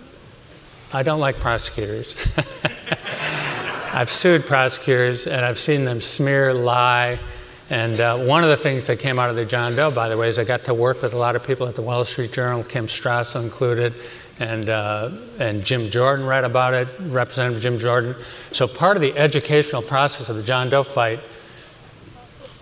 I 0.92 1.02
don't 1.02 1.20
like 1.20 1.38
prosecutors. 1.38 2.26
I've 3.92 4.11
sued 4.11 4.44
prosecutors 4.44 5.26
and 5.26 5.44
I've 5.44 5.58
seen 5.58 5.84
them 5.84 6.00
smear, 6.00 6.54
lie. 6.54 7.18
And 7.70 8.00
uh, 8.00 8.18
one 8.18 8.44
of 8.44 8.50
the 8.50 8.56
things 8.56 8.87
that 8.87 8.98
came 8.98 9.18
out 9.18 9.28
of 9.28 9.37
the 9.37 9.44
John 9.44 9.74
Doe, 9.74 9.90
by 9.90 10.08
the 10.08 10.16
way, 10.16 10.28
is 10.28 10.38
I 10.38 10.44
got 10.44 10.64
to 10.64 10.74
work 10.74 11.02
with 11.02 11.12
a 11.12 11.18
lot 11.18 11.37
of 11.37 11.44
people 11.44 11.66
at 11.66 11.74
the 11.74 11.82
Wall 11.82 12.04
Street 12.04 12.32
Journal, 12.32 12.62
Kim 12.64 12.87
Strassel 12.87 13.42
included, 13.42 13.94
and, 14.40 14.68
uh, 14.68 15.11
and 15.38 15.64
Jim 15.64 15.90
Jordan 15.90 16.24
read 16.24 16.44
about 16.44 16.72
it, 16.74 16.88
Representative 17.00 17.62
Jim 17.62 17.78
Jordan. 17.78 18.14
So 18.52 18.66
part 18.68 18.96
of 18.96 19.02
the 19.02 19.16
educational 19.18 19.82
process 19.82 20.28
of 20.28 20.37
the 20.37 20.42
John 20.42 20.70
Doe 20.70 20.82
fight 20.82 21.20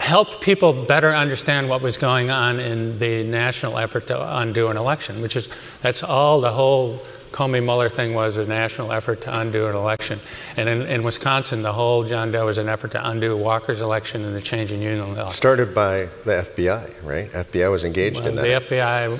helped 0.07 0.41
people 0.41 0.73
better 0.73 1.13
understand 1.13 1.69
what 1.69 1.83
was 1.83 1.99
going 1.99 2.31
on 2.31 2.61
in 2.61 2.99
the 3.01 3.25
national 3.25 3.77
effort 3.77 4.07
to 4.07 4.39
undo 4.39 4.69
an 4.69 4.77
election, 4.77 5.21
which 5.21 5.35
is, 5.35 5.49
that's 5.83 6.05
all 6.05 6.41
the 6.41 6.53
whole 6.53 7.01
Comey 7.33 7.63
Mueller 7.63 7.89
thing 7.89 8.15
was 8.15 8.37
a 8.37 8.47
national 8.47 8.93
effort 8.93 9.23
to 9.23 9.37
undo 9.37 9.67
an 9.67 9.75
election. 9.75 10.21
And 10.57 10.69
in, 10.69 10.83
in, 10.83 11.03
Wisconsin, 11.03 11.63
the 11.63 11.73
whole 11.73 12.05
John 12.05 12.31
Doe 12.31 12.47
was 12.47 12.59
an 12.59 12.69
effort 12.69 12.93
to 12.93 13.09
undo 13.09 13.37
Walker's 13.37 13.83
election 13.83 14.25
and 14.25 14.35
the 14.35 14.41
change 14.41 14.71
in 14.71 14.81
union 14.81 15.17
law. 15.17 15.27
Started 15.27 15.75
by 15.75 16.09
the 16.25 16.47
FBI, 16.55 17.05
right? 17.05 17.29
FBI 17.31 17.71
was 17.71 17.83
engaged 17.83 18.21
well, 18.21 18.29
in 18.29 18.37
that. 18.37 18.43
The 18.43 18.77
FBI 18.77 19.19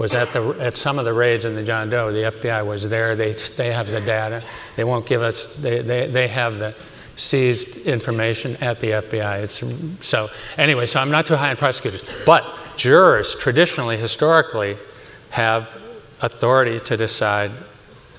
was 0.00 0.14
at, 0.14 0.32
the, 0.32 0.50
at 0.60 0.76
some 0.76 0.98
of 0.98 1.04
the 1.04 1.12
raids 1.12 1.44
in 1.44 1.54
the 1.54 1.62
John 1.62 1.88
Doe. 1.88 2.10
The 2.10 2.32
FBI 2.32 2.66
was 2.66 2.88
there. 2.88 3.14
They, 3.14 3.32
they 3.32 3.72
have 3.72 3.88
the 3.88 4.00
data. 4.00 4.42
They 4.74 4.84
won't 4.84 5.06
give 5.06 5.22
us, 5.22 5.54
they, 5.56 5.82
they, 5.82 6.08
they 6.08 6.26
have 6.26 6.58
the 6.58 6.74
seized 7.20 7.86
information 7.86 8.56
at 8.56 8.80
the 8.80 8.88
FBI. 8.90 9.42
It's, 9.42 10.06
so, 10.06 10.30
anyway, 10.56 10.86
so 10.86 11.00
I'm 11.00 11.10
not 11.10 11.26
too 11.26 11.36
high 11.36 11.50
on 11.50 11.56
prosecutors. 11.56 12.02
But 12.24 12.46
jurors, 12.76 13.34
traditionally, 13.34 13.96
historically, 13.96 14.76
have 15.30 15.78
authority 16.22 16.80
to 16.80 16.96
decide 16.96 17.50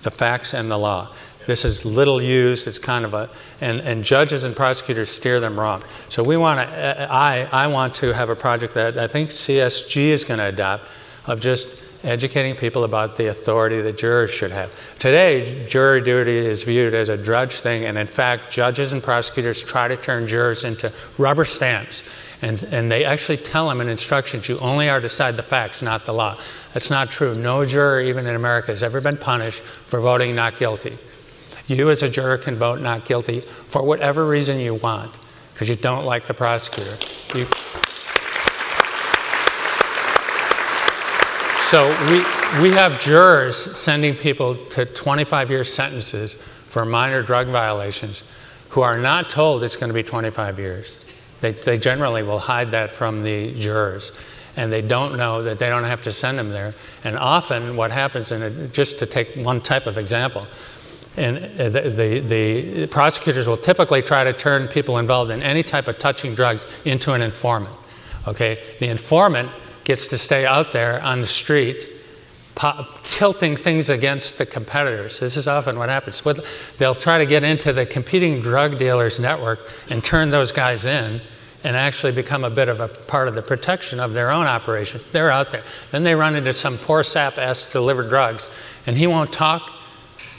the 0.03 0.11
facts 0.11 0.53
and 0.53 0.69
the 0.69 0.77
law. 0.77 1.13
This 1.47 1.65
is 1.65 1.83
little 1.83 2.21
used. 2.21 2.67
It's 2.67 2.77
kind 2.77 3.03
of 3.03 3.13
a, 3.13 3.29
and, 3.59 3.81
and 3.81 4.03
judges 4.03 4.43
and 4.43 4.55
prosecutors 4.55 5.09
steer 5.09 5.39
them 5.39 5.59
wrong. 5.59 5.83
So 6.09 6.23
we 6.23 6.37
want 6.37 6.59
to, 6.59 7.11
I, 7.11 7.47
I 7.51 7.67
want 7.67 7.95
to 7.95 8.13
have 8.13 8.29
a 8.29 8.35
project 8.35 8.75
that 8.75 8.97
I 8.97 9.07
think 9.07 9.31
CSG 9.31 9.97
is 10.09 10.23
going 10.23 10.37
to 10.37 10.45
adopt 10.45 10.85
of 11.25 11.39
just 11.39 11.81
educating 12.03 12.55
people 12.55 12.83
about 12.83 13.17
the 13.17 13.27
authority 13.27 13.81
that 13.81 13.97
jurors 13.97 14.31
should 14.31 14.51
have. 14.51 14.71
Today, 14.97 15.67
jury 15.67 16.01
duty 16.01 16.37
is 16.37 16.63
viewed 16.63 16.93
as 16.93 17.09
a 17.09 17.17
drudge 17.17 17.59
thing, 17.59 17.85
and 17.85 17.97
in 17.97 18.07
fact, 18.07 18.51
judges 18.51 18.93
and 18.93 19.03
prosecutors 19.03 19.63
try 19.63 19.87
to 19.87 19.95
turn 19.95 20.27
jurors 20.27 20.63
into 20.63 20.91
rubber 21.17 21.45
stamps. 21.45 22.03
And, 22.41 22.63
and 22.63 22.91
they 22.91 23.05
actually 23.05 23.37
tell 23.37 23.69
them 23.69 23.81
in 23.81 23.87
instructions, 23.87 24.49
you 24.49 24.57
only 24.59 24.89
are 24.89 24.99
to 24.99 25.07
decide 25.07 25.37
the 25.37 25.43
facts, 25.43 25.83
not 25.83 26.05
the 26.05 26.13
law. 26.13 26.37
That's 26.73 26.89
not 26.89 27.11
true. 27.11 27.35
No 27.35 27.65
juror, 27.65 28.01
even 28.01 28.25
in 28.25 28.35
America, 28.35 28.71
has 28.71 28.81
ever 28.81 28.99
been 28.99 29.17
punished 29.17 29.61
for 29.61 29.99
voting 29.99 30.33
not 30.35 30.57
guilty. 30.57 30.97
You, 31.67 31.91
as 31.91 32.01
a 32.01 32.09
juror, 32.09 32.39
can 32.39 32.55
vote 32.55 32.81
not 32.81 33.05
guilty 33.05 33.41
for 33.41 33.83
whatever 33.83 34.25
reason 34.25 34.59
you 34.59 34.73
want, 34.73 35.13
because 35.53 35.69
you 35.69 35.75
don't 35.75 36.03
like 36.03 36.25
the 36.25 36.33
prosecutor. 36.33 36.97
You, 37.35 37.45
So 41.71 41.87
we, 42.09 42.61
we 42.61 42.75
have 42.75 42.99
jurors 42.99 43.55
sending 43.55 44.13
people 44.13 44.57
to 44.71 44.83
25 44.83 45.49
year 45.49 45.63
sentences 45.63 46.33
for 46.33 46.83
minor 46.83 47.23
drug 47.23 47.47
violations 47.47 48.23
who 48.71 48.81
are 48.81 48.97
not 48.97 49.29
told 49.29 49.63
it's 49.63 49.77
going 49.77 49.87
to 49.87 49.93
be 49.93 50.03
25 50.03 50.59
years. 50.59 51.01
They, 51.39 51.53
they 51.53 51.79
generally 51.79 52.23
will 52.23 52.39
hide 52.39 52.71
that 52.71 52.91
from 52.91 53.23
the 53.23 53.53
jurors. 53.53 54.11
And 54.57 54.69
they 54.69 54.81
don't 54.81 55.15
know 55.15 55.43
that 55.43 55.59
they 55.59 55.69
don't 55.69 55.85
have 55.85 56.01
to 56.01 56.11
send 56.11 56.37
them 56.37 56.49
there. 56.49 56.73
And 57.05 57.17
often, 57.17 57.77
what 57.77 57.89
happens, 57.91 58.33
and 58.33 58.73
just 58.73 58.99
to 58.99 59.05
take 59.05 59.33
one 59.37 59.61
type 59.61 59.87
of 59.87 59.97
example, 59.97 60.47
and 61.15 61.37
uh, 61.37 61.69
the, 61.69 61.81
the, 61.89 62.19
the, 62.19 62.87
prosecutors 62.87 63.47
will 63.47 63.55
typically 63.55 64.01
try 64.01 64.25
to 64.25 64.33
turn 64.33 64.67
people 64.67 64.97
involved 64.97 65.31
in 65.31 65.41
any 65.41 65.63
type 65.63 65.87
of 65.87 65.97
touching 65.99 66.35
drugs 66.35 66.67
into 66.83 67.13
an 67.13 67.21
informant. 67.21 67.73
Okay, 68.27 68.61
the 68.81 68.87
informant 68.89 69.49
gets 69.83 70.07
to 70.09 70.17
stay 70.17 70.45
out 70.45 70.71
there 70.71 71.01
on 71.01 71.21
the 71.21 71.27
street 71.27 71.87
tilting 73.03 73.55
things 73.55 73.89
against 73.89 74.37
the 74.37 74.45
competitors. 74.45 75.19
This 75.19 75.37
is 75.37 75.47
often 75.47 75.79
what 75.79 75.89
happens. 75.89 76.21
They'll 76.77 76.95
try 76.95 77.17
to 77.17 77.25
get 77.25 77.43
into 77.43 77.73
the 77.73 77.85
competing 77.85 78.41
drug 78.41 78.77
dealers 78.77 79.19
network 79.19 79.59
and 79.89 80.03
turn 80.03 80.29
those 80.29 80.51
guys 80.51 80.85
in 80.85 81.21
and 81.63 81.75
actually 81.75 82.11
become 82.11 82.43
a 82.43 82.49
bit 82.49 82.67
of 82.69 82.79
a 82.79 82.87
part 82.87 83.27
of 83.27 83.35
the 83.35 83.41
protection 83.41 83.99
of 83.99 84.13
their 84.13 84.31
own 84.31 84.45
operation. 84.45 85.01
They're 85.11 85.31
out 85.31 85.51
there. 85.51 85.63
Then 85.91 86.03
they 86.03 86.15
run 86.15 86.35
into 86.35 86.53
some 86.53 86.77
poor 86.77 87.03
sap 87.03 87.37
asked 87.37 87.67
to 87.67 87.73
deliver 87.73 88.07
drugs, 88.07 88.47
and 88.85 88.97
he 88.97 89.07
won't 89.07 89.31
talk. 89.31 89.71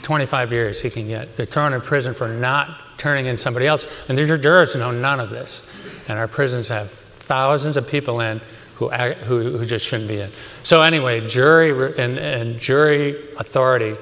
25 0.03 0.51
years 0.51 0.81
he 0.81 0.89
can 0.89 1.07
get. 1.07 1.37
They're 1.37 1.45
thrown 1.45 1.71
in 1.71 1.79
prison 1.79 2.13
for 2.13 2.27
not 2.27 2.97
turning 2.97 3.25
in 3.25 3.37
somebody 3.37 3.67
else. 3.67 3.87
And 4.09 4.17
the 4.17 4.37
jurors 4.37 4.75
know 4.75 4.91
none 4.91 5.21
of 5.21 5.29
this. 5.29 5.65
And 6.09 6.19
our 6.19 6.27
prisons 6.27 6.67
have 6.67 6.91
thousands 6.91 7.77
of 7.77 7.87
people 7.87 8.19
in 8.19 8.41
who, 8.75 8.89
who, 8.89 9.57
who 9.57 9.65
just 9.65 9.85
shouldn't 9.85 10.09
be 10.09 10.19
in. 10.19 10.29
So, 10.63 10.81
anyway, 10.81 11.27
jury 11.27 11.71
and, 11.97 12.17
and 12.17 12.59
jury 12.59 13.15
authority 13.37 13.95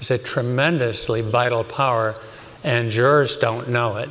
is 0.00 0.10
a 0.10 0.18
tremendously 0.18 1.20
vital 1.20 1.64
power, 1.64 2.16
and 2.64 2.90
jurors 2.90 3.36
don't 3.36 3.68
know 3.68 3.96
it, 3.96 4.10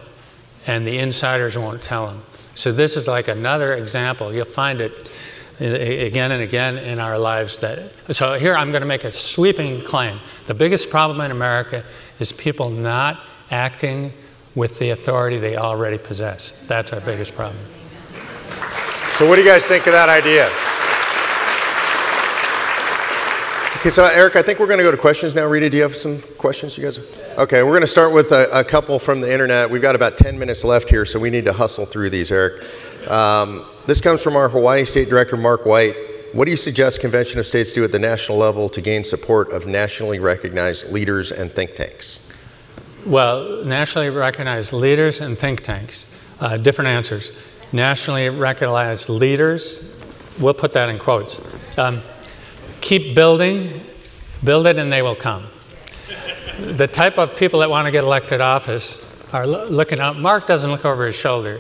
and 0.68 0.86
the 0.86 0.98
insiders 1.00 1.58
won't 1.58 1.84
tell 1.84 2.08
them. 2.08 2.22
So, 2.56 2.72
this 2.72 2.96
is 2.96 3.08
like 3.08 3.28
another 3.28 3.74
example. 3.74 4.34
You'll 4.34 4.46
find 4.46 4.82
it 4.82 4.94
uh, 5.62 5.66
again 5.66 6.32
and 6.32 6.42
again 6.42 6.78
in 6.78 7.00
our 7.00 7.18
lives 7.18 7.60
that 7.60 7.80
so 8.14 8.34
here 8.34 8.54
i'm 8.58 8.72
going 8.72 8.82
to 8.82 8.88
make 8.88 9.06
a 9.06 9.12
sweeping 9.12 9.82
claim 9.84 10.20
the 10.48 10.54
biggest 10.54 10.90
problem 10.90 11.22
in 11.22 11.32
america 11.32 11.82
is 12.20 12.34
people 12.34 12.70
not 12.70 13.22
acting 13.52 14.12
with 14.54 14.78
the 14.80 14.90
authority 14.90 15.40
they 15.40 15.56
already 15.56 15.98
possess 15.98 16.62
that's 16.68 16.92
our 16.92 17.00
biggest 17.00 17.34
problem 17.36 17.64
so 19.16 19.28
what 19.28 19.36
do 19.36 19.42
you 19.42 19.48
guys 19.48 19.66
think 19.66 19.88
of 19.88 19.94
that 19.94 20.10
idea 20.10 20.46
okay 23.80 23.90
so 23.90 24.06
eric 24.06 24.36
i 24.36 24.42
think 24.42 24.60
we're 24.60 24.68
going 24.68 24.78
to 24.78 24.84
go 24.84 24.92
to 24.92 24.98
questions 24.98 25.34
now 25.36 25.46
rita 25.46 25.70
do 25.70 25.78
you 25.78 25.84
have 25.84 25.96
some 25.96 26.22
questions 26.38 26.78
you 26.78 26.84
guys 26.84 27.00
okay 27.38 27.64
we're 27.64 27.72
going 27.72 27.82
to 27.82 27.88
start 27.88 28.14
with 28.14 28.32
a, 28.32 28.48
a 28.52 28.64
couple 28.64 29.00
from 29.00 29.22
the 29.22 29.32
internet 29.32 29.70
we've 29.70 29.82
got 29.82 29.96
about 29.96 30.18
10 30.18 30.38
minutes 30.38 30.64
left 30.64 30.90
here 30.90 31.06
so 31.06 31.20
we 31.20 31.30
need 31.30 31.46
to 31.46 31.54
hustle 31.54 31.86
through 31.86 32.10
these 32.10 32.32
eric 32.32 32.64
um, 33.10 33.64
this 33.86 34.02
comes 34.02 34.24
from 34.24 34.36
our 34.36 34.50
Hawaii 34.50 34.84
State 34.84 35.10
Director, 35.10 35.38
Mark 35.38 35.66
White. 35.66 35.96
What 36.34 36.46
do 36.46 36.52
you 36.52 36.58
suggest 36.58 37.02
Convention 37.02 37.40
of 37.40 37.46
States 37.46 37.72
do 37.72 37.84
at 37.84 37.92
the 37.92 38.00
national 38.00 38.38
level 38.38 38.68
to 38.70 38.82
gain 38.82 39.04
support 39.04 39.52
of 39.52 39.68
nationally 39.68 40.18
recognized 40.18 40.92
leaders 40.92 41.32
and 41.32 41.52
think 41.52 41.76
tanks? 41.76 42.34
Well, 43.06 43.64
nationally 43.64 44.10
recognized 44.10 44.74
leaders 44.74 45.22
and 45.22 45.38
think 45.38 45.62
tanks, 45.62 46.12
uh, 46.40 46.58
different 46.58 46.90
answers. 46.90 47.32
Nationally 47.72 48.30
recognized 48.30 49.10
leaders, 49.10 50.00
we'll 50.40 50.54
put 50.54 50.74
that 50.74 50.90
in 50.90 51.00
quotes. 51.00 51.42
Um, 51.78 52.02
keep 52.82 53.16
building, 53.16 53.82
build 54.44 54.68
it 54.68 54.78
and 54.78 54.92
they 54.92 55.02
will 55.02 55.16
come. 55.16 55.48
The 56.60 56.88
type 56.88 57.18
of 57.18 57.36
people 57.36 57.60
that 57.60 57.70
want 57.70 57.86
to 57.86 57.92
get 57.92 58.04
elected 58.04 58.42
office 58.42 59.02
are 59.34 59.46
looking 59.46 60.00
out. 60.00 60.18
Mark 60.18 60.48
doesn't 60.48 60.72
look 60.72 60.86
over 60.86 61.06
his 61.06 61.16
shoulder 61.16 61.60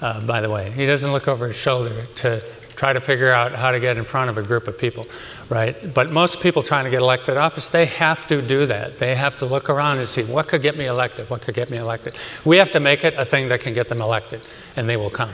uh, 0.00 0.20
by 0.20 0.40
the 0.40 0.50
way. 0.50 0.70
He 0.70 0.86
doesn't 0.86 1.10
look 1.12 1.28
over 1.28 1.48
his 1.48 1.56
shoulder 1.56 2.06
to 2.16 2.42
try 2.76 2.92
to 2.92 3.00
figure 3.00 3.32
out 3.32 3.52
how 3.52 3.70
to 3.70 3.80
get 3.80 3.96
in 3.96 4.04
front 4.04 4.30
of 4.30 4.38
a 4.38 4.42
group 4.42 4.68
of 4.68 4.78
people, 4.78 5.06
right? 5.48 5.74
But 5.94 6.10
most 6.10 6.40
people 6.40 6.62
trying 6.62 6.84
to 6.84 6.90
get 6.90 7.00
elected 7.00 7.36
office, 7.36 7.68
they 7.70 7.86
have 7.86 8.26
to 8.28 8.42
do 8.42 8.66
that. 8.66 8.98
They 8.98 9.14
have 9.14 9.38
to 9.38 9.46
look 9.46 9.70
around 9.70 9.98
and 9.98 10.08
see 10.08 10.22
what 10.24 10.48
could 10.48 10.62
get 10.62 10.76
me 10.76 10.86
elected, 10.86 11.28
what 11.30 11.42
could 11.42 11.54
get 11.54 11.70
me 11.70 11.78
elected. 11.78 12.14
We 12.44 12.58
have 12.58 12.70
to 12.72 12.80
make 12.80 13.02
it 13.02 13.14
a 13.14 13.24
thing 13.24 13.48
that 13.48 13.60
can 13.60 13.72
get 13.74 13.88
them 13.88 14.02
elected, 14.02 14.42
and 14.76 14.88
they 14.88 14.96
will 14.96 15.10
come. 15.10 15.30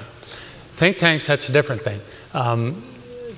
Think 0.75 0.99
tanks, 0.99 1.27
that's 1.27 1.49
a 1.49 1.53
different 1.53 1.83
thing. 1.83 2.01
Um, 2.33 2.83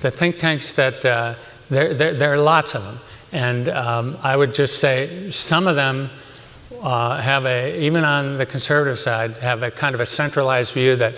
the 0.01 0.11
think 0.11 0.37
tanks 0.37 0.73
that, 0.73 1.03
uh, 1.03 1.35
there, 1.69 1.93
there, 1.93 2.13
there, 2.13 2.33
are 2.33 2.37
lots 2.37 2.75
of 2.75 2.83
them. 2.83 2.99
And 3.31 3.69
um, 3.69 4.17
I 4.23 4.37
would 4.37 4.53
just 4.53 4.79
say 4.79 5.29
some 5.31 5.67
of 5.67 5.75
them 5.75 6.09
uh, 6.81 7.19
have 7.19 7.45
a, 7.45 7.77
even 7.79 8.03
on 8.03 8.37
the 8.37 8.45
conservative 8.45 8.99
side, 8.99 9.31
have 9.37 9.63
a 9.63 9.71
kind 9.71 9.95
of 9.95 10.01
a 10.01 10.05
centralized 10.05 10.73
view 10.73 10.95
that 10.97 11.15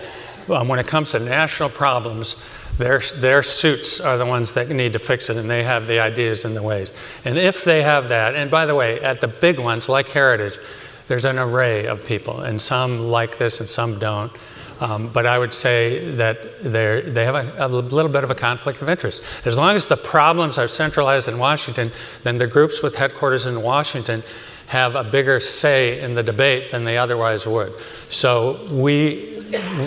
um, 0.49 0.67
when 0.67 0.79
it 0.79 0.87
comes 0.87 1.11
to 1.11 1.19
national 1.19 1.69
problems, 1.69 2.43
their, 2.77 2.99
their 2.99 3.43
suits 3.43 3.99
are 3.99 4.17
the 4.17 4.25
ones 4.25 4.53
that 4.53 4.69
need 4.69 4.93
to 4.93 4.99
fix 4.99 5.29
it, 5.29 5.37
and 5.37 5.49
they 5.49 5.63
have 5.63 5.87
the 5.87 5.99
ideas 5.99 6.45
and 6.45 6.55
the 6.55 6.61
ways. 6.61 6.93
And 7.25 7.37
if 7.37 7.63
they 7.63 7.81
have 7.81 8.09
that, 8.09 8.35
and 8.35 8.51
by 8.51 8.65
the 8.65 8.75
way, 8.75 8.99
at 9.01 9.19
the 9.19 9.27
big 9.27 9.59
ones 9.59 9.89
like 9.89 10.09
Heritage, 10.09 10.59
there's 11.07 11.25
an 11.25 11.39
array 11.39 11.87
of 11.87 12.05
people, 12.05 12.41
and 12.41 12.61
some 12.61 13.07
like 13.07 13.37
this 13.37 13.59
and 13.59 13.69
some 13.69 13.97
don't. 13.99 14.31
Um, 14.79 15.07
but 15.07 15.25
I 15.25 15.39
would 15.39 15.55
say 15.55 16.11
that 16.11 16.61
they 16.61 17.25
have 17.25 17.35
a, 17.35 17.65
a, 17.65 17.67
little 17.67 18.11
bit 18.11 18.23
of 18.23 18.29
a 18.29 18.35
conflict 18.35 18.81
of 18.83 18.89
interest. 18.89 19.23
As 19.45 19.57
long 19.57 19.75
as 19.75 19.87
the 19.87 19.97
problems 19.97 20.59
are 20.59 20.67
centralized 20.67 21.27
in 21.27 21.39
Washington, 21.39 21.91
then 22.21 22.37
the 22.37 22.45
groups 22.45 22.83
with 22.83 22.95
headquarters 22.95 23.47
in 23.47 23.63
Washington 23.63 24.21
have 24.67 24.95
a 24.95 25.03
bigger 25.03 25.39
say 25.39 25.99
in 26.01 26.13
the 26.13 26.21
debate 26.21 26.69
than 26.71 26.83
they 26.83 26.97
otherwise 26.97 27.47
would. 27.47 27.73
So 28.09 28.67
we, 28.69 29.39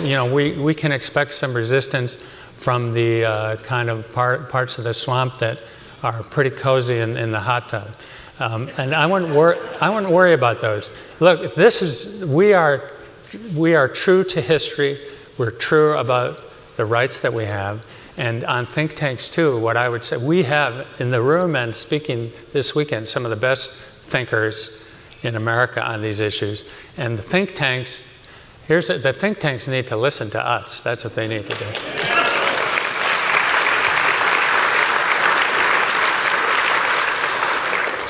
you 0.03 0.09
know, 0.09 0.25
we, 0.33 0.53
we 0.53 0.73
can 0.73 0.91
expect 0.91 1.35
some 1.35 1.53
resistance 1.53 2.17
from 2.61 2.93
the 2.93 3.25
uh, 3.25 3.55
kind 3.57 3.89
of 3.89 4.11
part, 4.13 4.49
parts 4.49 4.77
of 4.77 4.83
the 4.83 4.93
swamp 4.93 5.39
that 5.39 5.59
are 6.03 6.21
pretty 6.21 6.51
cozy 6.51 6.99
in, 6.99 7.17
in 7.17 7.31
the 7.31 7.39
hot 7.39 7.69
tub. 7.69 7.89
Um, 8.39 8.69
and 8.77 8.93
I 8.93 9.07
wouldn't, 9.07 9.33
wor- 9.33 9.57
I 9.81 9.89
wouldn't 9.89 10.11
worry 10.11 10.33
about 10.33 10.59
those. 10.59 10.91
Look, 11.19 11.55
this 11.55 11.81
is, 11.81 12.23
we 12.25 12.53
are, 12.53 12.91
we 13.55 13.73
are 13.73 13.87
true 13.87 14.23
to 14.25 14.41
history. 14.41 14.99
We're 15.39 15.51
true 15.51 15.97
about 15.97 16.39
the 16.77 16.85
rights 16.85 17.21
that 17.21 17.33
we 17.33 17.45
have. 17.45 17.83
And 18.15 18.43
on 18.43 18.67
think 18.67 18.95
tanks, 18.95 19.27
too, 19.27 19.59
what 19.59 19.75
I 19.75 19.89
would 19.89 20.03
say, 20.03 20.17
we 20.17 20.43
have 20.43 20.87
in 20.99 21.09
the 21.09 21.21
room 21.21 21.55
and 21.55 21.75
speaking 21.75 22.31
this 22.53 22.75
weekend 22.75 23.07
some 23.07 23.25
of 23.25 23.31
the 23.31 23.37
best 23.37 23.71
thinkers 23.71 24.87
in 25.23 25.35
America 25.35 25.83
on 25.83 26.01
these 26.01 26.19
issues. 26.19 26.69
And 26.97 27.17
the 27.17 27.23
think 27.23 27.55
tanks, 27.55 28.27
here's 28.67 28.89
a, 28.91 28.99
the 28.99 29.13
think 29.13 29.39
tanks 29.39 29.67
need 29.67 29.87
to 29.87 29.97
listen 29.97 30.29
to 30.31 30.45
us. 30.45 30.83
That's 30.83 31.03
what 31.03 31.15
they 31.15 31.27
need 31.27 31.49
to 31.49 31.57
do. 31.57 32.00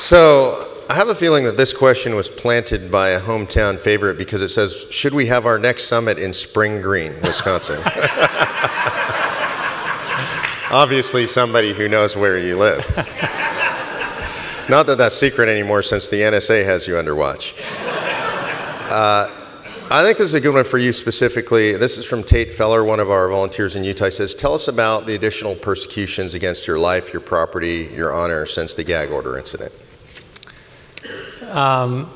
So, 0.02 0.68
I 0.90 0.94
have 0.94 1.08
a 1.10 1.14
feeling 1.14 1.44
that 1.44 1.56
this 1.56 1.72
question 1.72 2.16
was 2.16 2.28
planted 2.28 2.90
by 2.90 3.10
a 3.10 3.20
hometown 3.20 3.78
favorite 3.78 4.18
because 4.18 4.42
it 4.42 4.48
says, 4.48 4.88
Should 4.90 5.14
we 5.14 5.26
have 5.26 5.46
our 5.46 5.60
next 5.60 5.84
summit 5.84 6.18
in 6.18 6.32
Spring 6.32 6.82
Green, 6.82 7.12
Wisconsin? 7.22 7.80
Obviously, 10.72 11.28
somebody 11.28 11.72
who 11.72 11.88
knows 11.88 12.16
where 12.16 12.36
you 12.36 12.58
live. 12.58 12.84
Not 14.68 14.86
that 14.86 14.96
that's 14.98 15.14
secret 15.14 15.48
anymore 15.48 15.82
since 15.82 16.08
the 16.08 16.16
NSA 16.16 16.64
has 16.64 16.88
you 16.88 16.98
under 16.98 17.14
watch. 17.14 17.54
Uh, 18.90 19.30
I 19.88 20.02
think 20.02 20.18
this 20.18 20.26
is 20.26 20.34
a 20.34 20.40
good 20.40 20.52
one 20.52 20.64
for 20.64 20.78
you 20.78 20.92
specifically. 20.92 21.76
This 21.76 21.96
is 21.96 22.04
from 22.04 22.24
Tate 22.24 22.54
Feller, 22.54 22.82
one 22.82 22.98
of 22.98 23.08
our 23.08 23.28
volunteers 23.28 23.76
in 23.76 23.84
Utah. 23.84 24.06
He 24.06 24.10
says, 24.10 24.34
Tell 24.34 24.52
us 24.52 24.66
about 24.66 25.06
the 25.06 25.14
additional 25.14 25.54
persecutions 25.54 26.34
against 26.34 26.66
your 26.66 26.80
life, 26.80 27.12
your 27.12 27.22
property, 27.22 27.88
your 27.94 28.12
honor 28.12 28.46
since 28.46 28.74
the 28.74 28.82
gag 28.82 29.12
order 29.12 29.38
incident. 29.38 29.72
Um, 31.52 32.08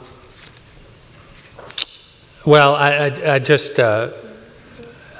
well, 2.46 2.74
I, 2.74 2.90
I, 2.90 3.34
I 3.34 3.38
just, 3.38 3.78
uh, 3.78 4.10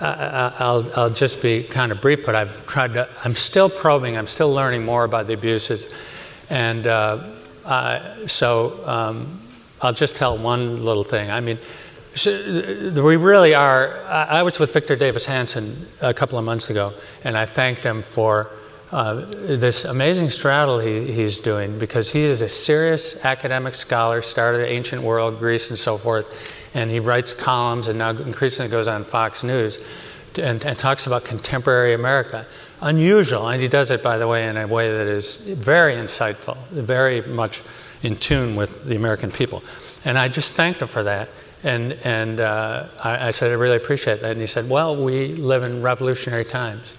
I, 0.01 0.55
will 0.61 0.91
I'll 0.97 1.11
just 1.11 1.43
be 1.43 1.63
kind 1.63 1.93
of 1.93 2.01
brief, 2.01 2.25
but 2.25 2.35
I've 2.35 2.67
tried 2.67 2.95
to, 2.95 3.09
I'm 3.25 3.35
still 3.35 3.69
probing, 3.69 4.17
I'm 4.17 4.27
still 4.27 4.51
learning 4.51 4.87
more 4.87 5.05
about 5.05 5.27
the 5.27 5.35
abuses. 5.35 5.93
And 6.49 6.87
uh, 6.87 7.29
uh, 7.67 8.27
so 8.27 8.89
um, 8.89 9.39
I'll 9.83 9.93
just 9.93 10.17
tell 10.17 10.39
one 10.39 10.83
little 10.83 11.05
thing. 11.05 11.31
I 11.31 11.41
mean, 11.43 11.59
so 12.15 12.31
we 13.05 13.17
really 13.17 13.55
are. 13.55 14.03
I 14.07 14.41
was 14.41 14.59
with 14.59 14.73
Victor 14.73 14.97
Davis 14.97 15.27
Hanson 15.27 15.87
a 16.01 16.15
couple 16.15 16.39
of 16.39 16.45
months 16.47 16.71
ago, 16.71 16.95
and 17.23 17.37
I 17.37 17.45
thanked 17.45 17.85
him 17.85 18.01
for 18.01 18.51
uh, 18.97 19.27
this 19.27 19.85
amazing 19.85 20.31
straddle 20.31 20.79
he, 20.79 21.13
he's 21.13 21.39
doing 21.39 21.79
because 21.79 22.11
he 22.11 22.23
is 22.23 22.41
a 22.41 22.49
serious 22.49 23.27
academic 23.27 23.75
scholar, 23.75 24.23
started 24.23 24.67
ancient 24.67 25.03
world, 25.03 25.39
Greece, 25.39 25.69
and 25.69 25.79
so 25.79 25.99
forth, 25.99 26.27
and 26.75 26.91
he 26.91 26.99
writes 26.99 27.35
columns 27.35 27.89
and 27.89 27.99
now 27.99 28.09
increasingly 28.09 28.71
goes 28.71 28.89
on 28.89 29.05
Fox 29.05 29.45
News 29.45 29.79
and, 30.39 30.65
and 30.65 30.79
talks 30.79 31.07
about 31.07 31.27
contemporary 31.27 31.93
America 31.93 32.47
unusual, 32.81 33.51
and 33.51 33.61
he 33.61 33.69
does 33.69 33.91
it, 33.91 34.03
by 34.03 34.17
the 34.17 34.27
way, 34.27 34.49
in 34.49 34.57
a 34.57 34.67
way 34.67 34.91
that 34.91 35.07
is 35.07 35.47
very 35.47 35.93
insightful, 35.93 36.57
very 36.69 37.21
much 37.21 37.63
in 38.03 38.17
tune 38.17 38.57
with 38.57 38.85
the 38.85 38.97
American 38.97 39.31
people. 39.31 39.63
And 40.07 40.17
I 40.17 40.29
just 40.29 40.55
thanked 40.55 40.81
him 40.81 40.89
for 40.89 41.03
that. 41.03 41.29
And, 41.63 41.93
and 42.03 42.41
uh, 42.41 42.87
I, 43.05 43.29
I, 43.29 43.31
said, 43.31 43.51
I 43.51 43.55
really 43.57 43.77
appreciate 43.77 44.23
that. 44.23 44.33
And 44.33 44.41
he 44.41 44.47
said, 44.47 44.71
Well, 44.71 44.97
we 44.97 45.35
live 45.35 45.65
in 45.65 45.83
revolutionary 45.83 46.47
times. 46.47 46.97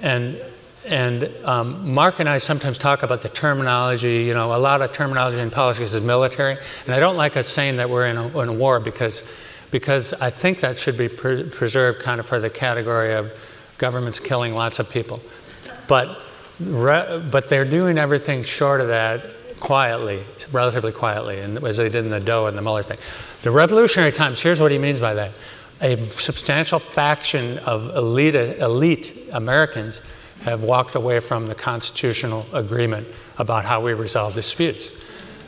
And, 0.00 0.40
and 0.86 1.30
um, 1.44 1.92
Mark 1.92 2.20
and 2.20 2.28
I 2.28 2.38
sometimes 2.38 2.78
talk 2.78 3.02
about 3.02 3.22
the 3.22 3.28
terminology. 3.28 4.24
You 4.24 4.34
know, 4.34 4.54
a 4.54 4.58
lot 4.58 4.80
of 4.80 4.92
terminology 4.92 5.38
in 5.38 5.50
politics 5.50 5.92
is 5.92 6.02
military. 6.02 6.56
And 6.86 6.94
I 6.94 7.00
don't 7.00 7.16
like 7.16 7.36
us 7.36 7.48
saying 7.48 7.76
that 7.76 7.90
we're 7.90 8.06
in 8.06 8.16
a, 8.16 8.38
in 8.40 8.48
a 8.48 8.52
war 8.52 8.80
because, 8.80 9.24
because 9.70 10.14
I 10.14 10.30
think 10.30 10.60
that 10.60 10.78
should 10.78 10.96
be 10.96 11.08
pre- 11.08 11.44
preserved 11.44 12.00
kind 12.00 12.18
of 12.18 12.26
for 12.26 12.40
the 12.40 12.50
category 12.50 13.14
of 13.14 13.30
government's 13.78 14.20
killing 14.20 14.54
lots 14.54 14.78
of 14.78 14.88
people. 14.88 15.20
But, 15.86 16.18
but 16.58 17.48
they're 17.48 17.64
doing 17.64 17.98
everything 17.98 18.42
short 18.42 18.80
of 18.80 18.88
that 18.88 19.22
quietly, 19.60 20.24
relatively 20.50 20.92
quietly, 20.92 21.40
and 21.40 21.62
as 21.62 21.76
they 21.76 21.90
did 21.90 22.04
in 22.04 22.10
the 22.10 22.20
Doe 22.20 22.46
and 22.46 22.56
the 22.56 22.62
Mueller 22.62 22.82
thing. 22.82 22.98
The 23.42 23.50
revolutionary 23.50 24.12
times, 24.12 24.40
here's 24.40 24.60
what 24.60 24.72
he 24.72 24.78
means 24.78 25.00
by 25.00 25.14
that. 25.14 25.32
A 25.82 25.98
substantial 26.08 26.78
faction 26.78 27.58
of 27.58 27.94
elite, 27.94 28.34
elite 28.34 29.28
Americans 29.32 30.00
have 30.42 30.62
walked 30.62 30.94
away 30.94 31.20
from 31.20 31.46
the 31.46 31.54
constitutional 31.54 32.46
agreement 32.52 33.06
about 33.38 33.64
how 33.64 33.80
we 33.80 33.92
resolve 33.92 34.34
disputes. 34.34 34.90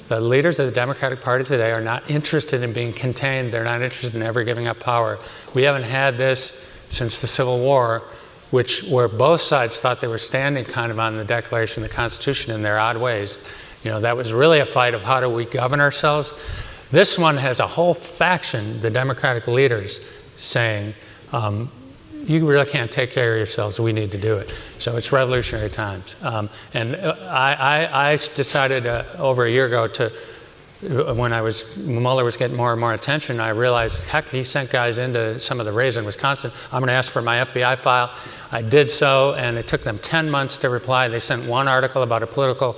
The 0.09 0.21
leaders 0.21 0.59
of 0.59 0.67
the 0.67 0.73
Democratic 0.73 1.23
Party 1.23 1.45
today 1.45 1.73
are 1.73 1.81
not 1.81 2.11
interested 2.11 2.63
in 2.63 2.73
being 2.73 2.93
contained. 2.93 3.53
They're 3.53 3.65
not 3.65 3.81
interested 3.81 4.15
in 4.15 4.23
ever 4.23 4.45
giving 4.45 4.67
up 4.67 4.81
power. 4.81 5.19
We 5.55 5.63
haven't 5.63 5.85
had 5.85 6.19
this 6.19 6.69
since 6.91 7.21
the 7.21 7.27
Civil 7.27 7.59
War 7.59 8.03
which 8.53 8.85
where 8.85 9.09
both 9.09 9.41
sides 9.41 9.81
thought 9.81 10.01
they 10.01 10.07
were 10.07 10.19
standing 10.19 10.65
kind 10.65 10.93
of 10.93 11.01
on 11.01 11.17
the 11.17 11.25
Declaration, 11.25 11.83
of 11.83 11.89
the 11.89 11.95
Constitution 11.95 12.55
in 12.55 12.63
their 12.63 12.79
odd 12.79 12.99
ways. 12.99 13.41
You 13.83 13.91
know, 13.91 14.01
that 14.01 14.17
was 14.17 14.33
really 14.33 14.61
a 14.61 14.67
fight 14.67 14.93
of 14.93 15.03
how 15.03 15.21
do 15.21 15.29
we 15.29 15.47
govern 15.47 15.81
ourselves. 15.81 16.35
This 16.91 17.19
one 17.19 17.39
has 17.39 17.61
a 17.61 17.67
whole 17.67 17.95
faction, 17.95 18.83
the 18.83 18.91
Democratic 18.91 19.49
leaders, 19.49 20.05
saying, 20.37 20.93
um, 21.33 21.71
you 22.25 22.47
really 22.47 22.67
can't 22.67 22.91
take 22.91 23.11
care 23.11 23.33
of 23.33 23.39
yourselves. 23.39 23.81
We 23.81 23.93
need 23.93 24.13
to 24.13 24.19
do 24.19 24.37
it. 24.37 24.53
So 24.79 24.97
it's 24.97 25.13
revolutionary 25.13 25.71
times. 25.71 26.17
Um, 26.23 26.49
and 26.75 26.97
uh, 26.97 27.17
I, 27.23 27.55
I, 27.55 28.13
I 28.13 28.17
decided 28.17 28.87
uh, 28.87 29.05
over 29.19 29.45
a 29.45 29.51
year 29.51 29.67
ago 29.67 29.89
to, 29.89 30.07
uh, 30.07 31.15
when 31.15 31.33
I 31.33 31.43
was, 31.43 31.77
Mueller 31.79 32.25
was 32.25 32.37
getting 32.37 32.57
more 32.57 32.73
and 32.73 32.81
more 32.81 32.95
attention, 32.95 33.41
I 33.41 33.51
realized, 33.51 34.09
heck, 34.09 34.29
he 34.29 34.45
sent 34.45 34.71
guys 34.71 34.99
into 34.99 35.41
some 35.41 35.61
of 35.61 35.67
the 35.67 35.73
raids 35.73 35.97
in 35.97 36.05
Wisconsin. 36.05 36.51
I'm 36.73 36.81
going 36.81 36.89
to 36.89 36.95
ask 36.95 37.11
for 37.11 37.23
my 37.23 37.45
FBI 37.45 37.79
file. 37.79 38.11
I 38.51 38.63
did 38.63 38.91
so, 38.91 39.35
and 39.35 39.59
it 39.59 39.69
took 39.69 39.83
them 39.83 39.99
10 39.99 40.31
months 40.31 40.59
to 40.59 40.69
reply. 40.69 41.09
They 41.09 41.21
sent 41.21 41.47
one 41.47 41.69
article 41.69 42.03
about 42.03 42.23
a 42.23 42.27
political 42.27 42.77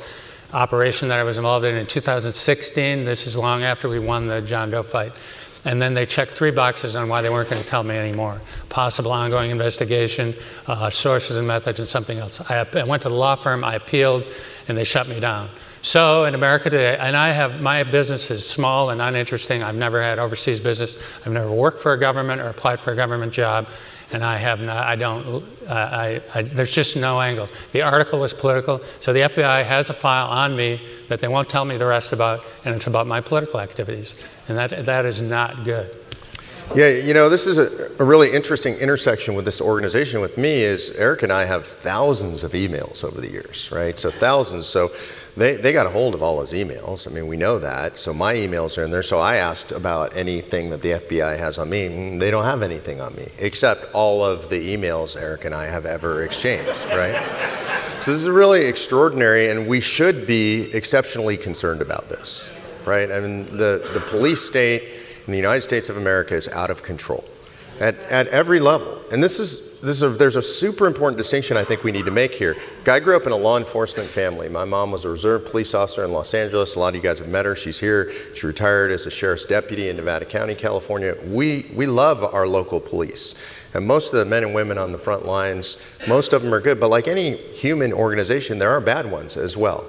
operation 0.52 1.08
that 1.08 1.18
I 1.18 1.24
was 1.24 1.36
involved 1.36 1.66
in 1.66 1.74
in 1.74 1.86
2016. 1.86 3.04
This 3.04 3.26
is 3.26 3.36
long 3.36 3.64
after 3.64 3.88
we 3.88 3.98
won 3.98 4.28
the 4.28 4.40
John 4.40 4.70
Doe 4.70 4.84
fight. 4.84 5.12
And 5.64 5.80
then 5.80 5.94
they 5.94 6.04
checked 6.04 6.32
three 6.32 6.50
boxes 6.50 6.94
on 6.94 7.08
why 7.08 7.22
they 7.22 7.30
weren't 7.30 7.48
going 7.48 7.62
to 7.62 7.68
tell 7.68 7.82
me 7.82 7.96
anymore 7.96 8.40
possible 8.68 9.12
ongoing 9.12 9.52
investigation, 9.52 10.34
uh, 10.66 10.90
sources 10.90 11.36
and 11.36 11.46
methods, 11.46 11.78
and 11.78 11.86
something 11.86 12.18
else. 12.18 12.40
I, 12.50 12.66
I 12.74 12.82
went 12.82 13.02
to 13.04 13.08
the 13.08 13.14
law 13.14 13.36
firm, 13.36 13.62
I 13.62 13.76
appealed, 13.76 14.26
and 14.66 14.76
they 14.76 14.82
shut 14.82 15.08
me 15.08 15.20
down. 15.20 15.48
So 15.80 16.24
in 16.24 16.34
America 16.34 16.70
today, 16.70 16.96
and 16.98 17.14
I 17.14 17.30
have 17.30 17.60
my 17.60 17.84
business 17.84 18.30
is 18.30 18.48
small 18.48 18.88
and 18.90 19.02
uninteresting. 19.02 19.62
I've 19.62 19.76
never 19.76 20.02
had 20.02 20.18
overseas 20.18 20.58
business. 20.58 20.96
I've 21.24 21.32
never 21.32 21.52
worked 21.52 21.82
for 21.82 21.92
a 21.92 21.98
government 21.98 22.40
or 22.40 22.48
applied 22.48 22.80
for 22.80 22.92
a 22.92 22.96
government 22.96 23.32
job, 23.32 23.68
and 24.14 24.24
I 24.24 24.36
have 24.36 24.60
not. 24.60 24.86
I 24.86 24.94
don't. 24.94 25.44
I, 25.68 26.22
I, 26.32 26.42
there's 26.42 26.72
just 26.72 26.96
no 26.96 27.20
angle. 27.20 27.48
The 27.72 27.82
article 27.82 28.20
was 28.20 28.32
political, 28.32 28.80
so 29.00 29.12
the 29.12 29.20
FBI 29.20 29.64
has 29.64 29.90
a 29.90 29.92
file 29.92 30.28
on 30.28 30.54
me 30.54 30.80
that 31.08 31.18
they 31.18 31.26
won't 31.26 31.48
tell 31.48 31.64
me 31.64 31.76
the 31.76 31.86
rest 31.86 32.12
about, 32.12 32.44
and 32.64 32.76
it's 32.76 32.86
about 32.86 33.08
my 33.08 33.20
political 33.20 33.58
activities, 33.58 34.14
and 34.46 34.56
that 34.56 34.86
that 34.86 35.04
is 35.04 35.20
not 35.20 35.64
good. 35.64 35.90
Yeah, 36.76 36.90
you 36.90 37.12
know, 37.12 37.28
this 37.28 37.48
is 37.48 37.58
a, 37.58 38.02
a, 38.02 38.06
really 38.06 38.32
interesting 38.32 38.74
intersection 38.76 39.34
with 39.34 39.44
this 39.44 39.60
organization 39.60 40.20
with 40.20 40.38
me 40.38 40.62
is 40.62 40.96
Eric 40.96 41.22
and 41.22 41.30
I 41.30 41.44
have 41.44 41.66
thousands 41.66 42.42
of 42.42 42.52
emails 42.52 43.04
over 43.04 43.20
the 43.20 43.30
years, 43.30 43.70
right? 43.70 43.98
So 43.98 44.10
thousands. 44.10 44.66
So 44.66 44.88
they, 45.36 45.56
they 45.56 45.72
got 45.72 45.86
a 45.86 45.90
hold 45.90 46.14
of 46.14 46.22
all 46.22 46.40
his 46.40 46.52
emails. 46.52 47.10
I 47.10 47.14
mean, 47.14 47.26
we 47.26 47.36
know 47.36 47.58
that. 47.58 47.98
So 47.98 48.14
my 48.14 48.34
emails 48.34 48.78
are 48.78 48.84
in 48.84 48.90
there. 48.90 49.02
So 49.02 49.18
I 49.18 49.36
asked 49.36 49.72
about 49.72 50.16
anything 50.16 50.70
that 50.70 50.80
the 50.80 50.92
FBI 50.92 51.36
has 51.38 51.58
on 51.58 51.70
me. 51.70 51.88
Mm, 51.88 52.20
they 52.20 52.30
don't 52.30 52.44
have 52.44 52.62
anything 52.62 53.00
on 53.00 53.14
me, 53.16 53.26
except 53.38 53.92
all 53.94 54.24
of 54.24 54.48
the 54.48 54.76
emails 54.76 55.20
Eric 55.20 55.44
and 55.44 55.54
I 55.54 55.64
have 55.64 55.86
ever 55.86 56.22
exchanged, 56.22 56.68
right? 56.90 57.20
so 58.00 58.12
this 58.12 58.22
is 58.22 58.28
really 58.28 58.66
extraordinary, 58.66 59.50
and 59.50 59.66
we 59.66 59.80
should 59.80 60.26
be 60.26 60.72
exceptionally 60.72 61.36
concerned 61.36 61.82
about 61.82 62.08
this, 62.08 62.80
right? 62.86 63.10
I 63.10 63.20
mean, 63.20 63.46
the, 63.46 63.90
the 63.92 64.04
police 64.08 64.40
state 64.40 64.82
in 65.26 65.32
the 65.32 65.38
United 65.38 65.62
States 65.62 65.88
of 65.88 65.96
America 65.96 66.34
is 66.34 66.48
out 66.48 66.70
of 66.70 66.82
control 66.82 67.24
at, 67.80 67.98
at 68.10 68.26
every 68.28 68.60
level. 68.60 69.00
And 69.12 69.22
this 69.22 69.38
is, 69.38 69.80
this 69.80 69.96
is 69.96 70.02
a, 70.02 70.08
there's 70.08 70.36
a 70.36 70.42
super 70.42 70.86
important 70.86 71.18
distinction 71.18 71.56
I 71.56 71.64
think 71.64 71.84
we 71.84 71.92
need 71.92 72.06
to 72.06 72.10
make 72.10 72.32
here. 72.32 72.56
I 72.86 73.00
grew 73.00 73.16
up 73.16 73.26
in 73.26 73.32
a 73.32 73.36
law 73.36 73.58
enforcement 73.58 74.08
family. 74.08 74.48
My 74.48 74.64
mom 74.64 74.90
was 74.90 75.04
a 75.04 75.08
reserve 75.08 75.46
police 75.46 75.74
officer 75.74 76.04
in 76.04 76.12
Los 76.12 76.34
Angeles. 76.34 76.76
A 76.76 76.78
lot 76.78 76.88
of 76.88 76.94
you 76.96 77.00
guys 77.02 77.18
have 77.18 77.28
met 77.28 77.44
her. 77.44 77.54
She's 77.54 77.78
here. 77.78 78.10
She 78.34 78.46
retired 78.46 78.90
as 78.90 79.06
a 79.06 79.10
sheriff's 79.10 79.44
deputy 79.44 79.88
in 79.88 79.96
Nevada 79.96 80.24
County, 80.24 80.54
California. 80.54 81.16
We, 81.26 81.66
we 81.74 81.86
love 81.86 82.22
our 82.34 82.46
local 82.46 82.80
police. 82.80 83.34
And 83.74 83.86
most 83.86 84.12
of 84.12 84.20
the 84.20 84.24
men 84.24 84.44
and 84.44 84.54
women 84.54 84.78
on 84.78 84.92
the 84.92 84.98
front 84.98 85.26
lines, 85.26 85.98
most 86.06 86.32
of 86.32 86.42
them 86.42 86.54
are 86.54 86.60
good. 86.60 86.80
But 86.80 86.88
like 86.88 87.08
any 87.08 87.36
human 87.36 87.92
organization, 87.92 88.58
there 88.58 88.70
are 88.70 88.80
bad 88.80 89.10
ones 89.10 89.36
as 89.36 89.56
well. 89.56 89.84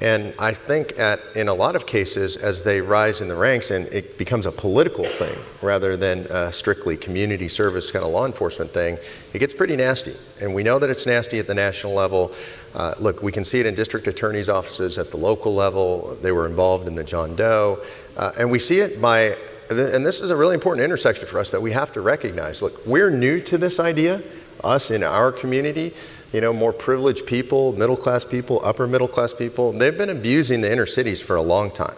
And 0.00 0.34
I 0.38 0.52
think 0.52 0.98
at, 0.98 1.20
in 1.34 1.48
a 1.48 1.54
lot 1.54 1.74
of 1.74 1.86
cases, 1.86 2.36
as 2.36 2.62
they 2.62 2.82
rise 2.82 3.22
in 3.22 3.28
the 3.28 3.34
ranks 3.34 3.70
and 3.70 3.86
it 3.86 4.18
becomes 4.18 4.44
a 4.44 4.52
political 4.52 5.06
thing 5.06 5.38
rather 5.62 5.96
than 5.96 6.26
a 6.30 6.52
strictly 6.52 6.98
community 6.98 7.48
service 7.48 7.90
kind 7.90 8.04
of 8.04 8.10
law 8.10 8.26
enforcement 8.26 8.70
thing, 8.72 8.98
it 9.32 9.38
gets 9.38 9.54
pretty 9.54 9.74
nasty. 9.74 10.12
And 10.44 10.54
we 10.54 10.62
know 10.62 10.78
that 10.78 10.90
it's 10.90 11.06
nasty 11.06 11.38
at 11.38 11.46
the 11.46 11.54
national 11.54 11.94
level. 11.94 12.32
Uh, 12.74 12.94
look, 13.00 13.22
we 13.22 13.32
can 13.32 13.42
see 13.42 13.58
it 13.58 13.64
in 13.64 13.74
district 13.74 14.06
attorneys' 14.06 14.50
offices 14.50 14.98
at 14.98 15.10
the 15.10 15.16
local 15.16 15.54
level. 15.54 16.14
They 16.20 16.32
were 16.32 16.46
involved 16.46 16.86
in 16.88 16.94
the 16.94 17.04
John 17.04 17.34
Doe. 17.34 17.78
Uh, 18.18 18.32
and 18.38 18.50
we 18.50 18.58
see 18.58 18.80
it 18.80 19.00
by, 19.00 19.36
and 19.70 20.04
this 20.04 20.20
is 20.20 20.28
a 20.28 20.36
really 20.36 20.54
important 20.54 20.84
intersection 20.84 21.26
for 21.26 21.38
us 21.38 21.50
that 21.52 21.62
we 21.62 21.72
have 21.72 21.90
to 21.94 22.02
recognize. 22.02 22.60
Look, 22.60 22.84
we're 22.84 23.10
new 23.10 23.40
to 23.40 23.56
this 23.56 23.80
idea, 23.80 24.22
us 24.62 24.90
in 24.90 25.02
our 25.02 25.32
community 25.32 25.94
you 26.36 26.42
know, 26.42 26.52
more 26.52 26.74
privileged 26.74 27.24
people, 27.24 27.72
middle 27.72 27.96
class 27.96 28.22
people, 28.22 28.60
upper 28.62 28.86
middle 28.86 29.08
class 29.08 29.32
people, 29.32 29.72
they've 29.72 29.96
been 29.96 30.10
abusing 30.10 30.60
the 30.60 30.70
inner 30.70 30.84
cities 30.84 31.22
for 31.22 31.34
a 31.34 31.40
long 31.40 31.70
time. 31.70 31.96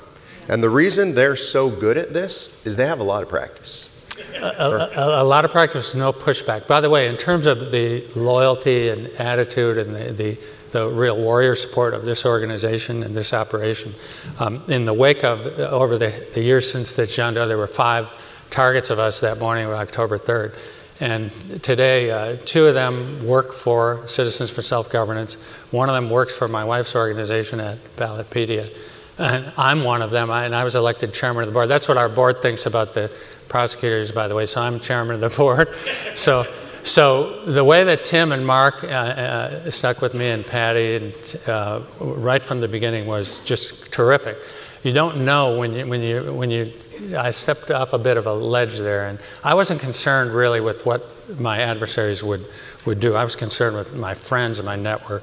And 0.48 0.62
the 0.62 0.70
reason 0.70 1.16
they're 1.16 1.34
so 1.34 1.68
good 1.68 1.96
at 1.96 2.12
this 2.12 2.64
is 2.64 2.76
they 2.76 2.86
have 2.86 3.00
a 3.00 3.02
lot 3.02 3.24
of 3.24 3.28
practice. 3.28 3.96
A, 4.36 4.46
a, 4.46 5.22
a, 5.22 5.24
lot 5.24 5.44
of 5.44 5.50
practice, 5.50 5.96
no 5.96 6.12
pushback. 6.12 6.68
By 6.68 6.80
the 6.80 6.88
way, 6.88 7.08
in 7.08 7.16
terms 7.16 7.46
of 7.46 7.72
the 7.72 8.06
loyalty 8.14 8.90
and 8.90 9.08
attitude 9.18 9.76
and 9.76 9.92
the, 9.92 10.12
the, 10.12 10.38
the 10.70 10.88
real 10.88 11.16
warrior 11.16 11.56
support 11.56 11.92
of 11.92 12.04
this 12.04 12.24
organization 12.24 13.02
and 13.02 13.16
this 13.16 13.34
operation, 13.34 13.92
um, 14.38 14.62
in 14.68 14.84
the 14.84 14.94
wake 14.94 15.24
of, 15.24 15.46
over 15.58 15.98
the, 15.98 16.14
the 16.34 16.42
years 16.44 16.70
since 16.70 16.94
the 16.94 17.08
John 17.08 17.34
there 17.34 17.58
were 17.58 17.66
five 17.66 18.08
targets 18.50 18.90
of 18.90 19.00
us 19.00 19.18
that 19.18 19.40
morning 19.40 19.66
of 19.66 19.72
October 19.72 20.16
3rd. 20.16 20.56
And 21.00 21.62
today, 21.62 22.10
uh, 22.10 22.36
two 22.44 22.66
of 22.66 22.74
them 22.74 23.24
work 23.24 23.52
for 23.52 24.06
Citizens 24.08 24.50
for 24.50 24.62
Self 24.62 24.90
Governance. 24.90 25.34
One 25.70 25.88
of 25.88 25.94
them 25.94 26.10
works 26.10 26.36
for 26.36 26.48
my 26.48 26.64
wife's 26.64 26.96
organization 26.96 27.60
at 27.60 27.78
Ballotpedia. 27.96 28.74
And 29.18 29.52
I'm 29.56 29.84
one 29.84 30.02
of 30.02 30.10
them, 30.10 30.30
I, 30.30 30.44
and 30.44 30.54
I 30.54 30.64
was 30.64 30.76
elected 30.76 31.12
chairman 31.12 31.42
of 31.42 31.48
the 31.48 31.52
board. 31.52 31.68
That's 31.68 31.88
what 31.88 31.96
our 31.96 32.08
board 32.08 32.40
thinks 32.40 32.66
about 32.66 32.94
the 32.94 33.10
prosecutors, 33.48 34.12
by 34.12 34.28
the 34.28 34.34
way, 34.34 34.46
so 34.46 34.60
I'm 34.60 34.78
chairman 34.80 35.16
of 35.16 35.20
the 35.20 35.30
board. 35.36 35.68
so, 36.14 36.46
so 36.84 37.44
the 37.44 37.64
way 37.64 37.84
that 37.84 38.04
Tim 38.04 38.32
and 38.32 38.46
Mark 38.46 38.84
uh, 38.84 38.86
uh, 38.86 39.70
stuck 39.70 40.00
with 40.00 40.14
me 40.14 40.28
and 40.28 40.46
Patty 40.46 40.96
and, 40.96 41.40
uh, 41.46 41.80
right 42.00 42.42
from 42.42 42.60
the 42.60 42.68
beginning 42.68 43.06
was 43.06 43.44
just 43.44 43.92
terrific. 43.92 44.38
You 44.82 44.92
don't 44.92 45.24
know 45.24 45.58
when 45.58 45.72
you, 45.72 45.86
when 45.86 46.02
you, 46.02 46.32
when 46.32 46.50
you 46.50 46.72
I 47.16 47.30
stepped 47.30 47.70
off 47.70 47.92
a 47.92 47.98
bit 47.98 48.16
of 48.16 48.26
a 48.26 48.32
ledge 48.32 48.78
there, 48.78 49.06
and 49.06 49.18
I 49.44 49.54
wasn't 49.54 49.80
concerned 49.80 50.32
really 50.32 50.60
with 50.60 50.84
what 50.84 51.06
my 51.38 51.58
adversaries 51.58 52.24
would, 52.24 52.44
would 52.86 53.00
do. 53.00 53.14
I 53.14 53.24
was 53.24 53.36
concerned 53.36 53.76
with 53.76 53.94
my 53.94 54.14
friends 54.14 54.58
and 54.58 54.66
my 54.66 54.76
network, 54.76 55.22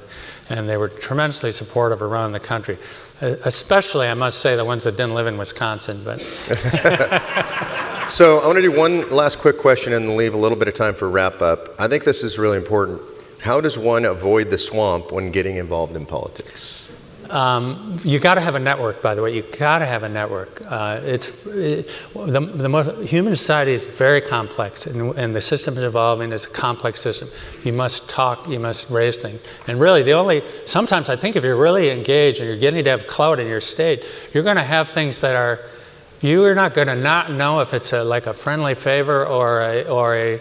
and 0.49 0.69
they 0.69 0.77
were 0.77 0.87
tremendously 0.87 1.51
supportive 1.51 2.01
around 2.01 2.31
the 2.31 2.39
country. 2.39 2.77
Uh, 3.21 3.35
especially, 3.45 4.07
I 4.07 4.13
must 4.13 4.39
say, 4.39 4.55
the 4.55 4.65
ones 4.65 4.83
that 4.83 4.97
didn't 4.97 5.15
live 5.15 5.27
in 5.27 5.37
Wisconsin. 5.37 6.01
But 6.03 6.19
so 8.09 8.39
I 8.39 8.47
want 8.47 8.57
to 8.57 8.61
do 8.61 8.77
one 8.77 9.09
last 9.09 9.39
quick 9.39 9.57
question 9.57 9.93
and 9.93 10.15
leave 10.15 10.33
a 10.33 10.37
little 10.37 10.57
bit 10.57 10.67
of 10.67 10.73
time 10.73 10.93
for 10.93 11.09
wrap 11.09 11.41
up. 11.41 11.79
I 11.79 11.87
think 11.87 12.03
this 12.03 12.23
is 12.23 12.37
really 12.37 12.57
important. 12.57 13.01
How 13.41 13.61
does 13.61 13.77
one 13.77 14.05
avoid 14.05 14.49
the 14.49 14.57
swamp 14.57 15.11
when 15.11 15.31
getting 15.31 15.57
involved 15.57 15.95
in 15.95 16.05
politics? 16.05 16.84
Um, 17.29 17.99
you 18.03 18.19
got 18.19 18.35
to 18.35 18.41
have 18.41 18.55
a 18.55 18.59
network, 18.59 19.01
by 19.01 19.15
the 19.15 19.21
way. 19.21 19.35
You 19.35 19.43
got 19.43 19.79
to 19.79 19.85
have 19.85 20.03
a 20.03 20.09
network. 20.09 20.61
Uh, 20.65 20.99
it's 21.03 21.45
it, 21.47 21.89
the, 22.13 22.39
the 22.39 22.69
most, 22.69 23.07
human 23.07 23.35
society 23.35 23.71
is 23.71 23.83
very 23.83 24.21
complex, 24.21 24.85
and, 24.85 25.15
and, 25.17 25.35
the 25.35 25.41
system 25.41 25.77
is 25.77 25.83
evolving. 25.83 26.31
It's 26.31 26.45
a 26.45 26.49
complex 26.49 27.01
system. 27.01 27.29
You 27.63 27.73
must 27.73 28.09
talk. 28.09 28.47
You 28.47 28.59
must 28.59 28.89
raise 28.89 29.19
things. 29.19 29.41
And 29.67 29.79
really, 29.79 30.03
the 30.03 30.13
only 30.13 30.43
sometimes 30.65 31.09
I 31.09 31.15
think 31.15 31.35
if 31.35 31.43
you're 31.43 31.55
really 31.55 31.89
engaged 31.89 32.39
and 32.39 32.49
you're 32.49 32.59
getting 32.59 32.83
to 32.83 32.89
have 32.91 33.07
clout 33.07 33.39
in 33.39 33.47
your 33.47 33.61
state, 33.61 34.03
you're 34.33 34.43
going 34.43 34.57
to 34.57 34.63
have 34.63 34.89
things 34.89 35.21
that 35.21 35.35
are 35.35 35.59
you 36.21 36.43
are 36.45 36.55
not 36.55 36.73
going 36.73 36.87
to 36.87 36.95
not 36.95 37.31
know 37.31 37.59
if 37.59 37.73
it's 37.73 37.93
a, 37.93 38.03
like 38.03 38.25
a 38.25 38.33
friendly 38.33 38.73
favor 38.73 39.25
or 39.25 39.61
a, 39.61 39.83
or 39.83 40.15
a 40.15 40.39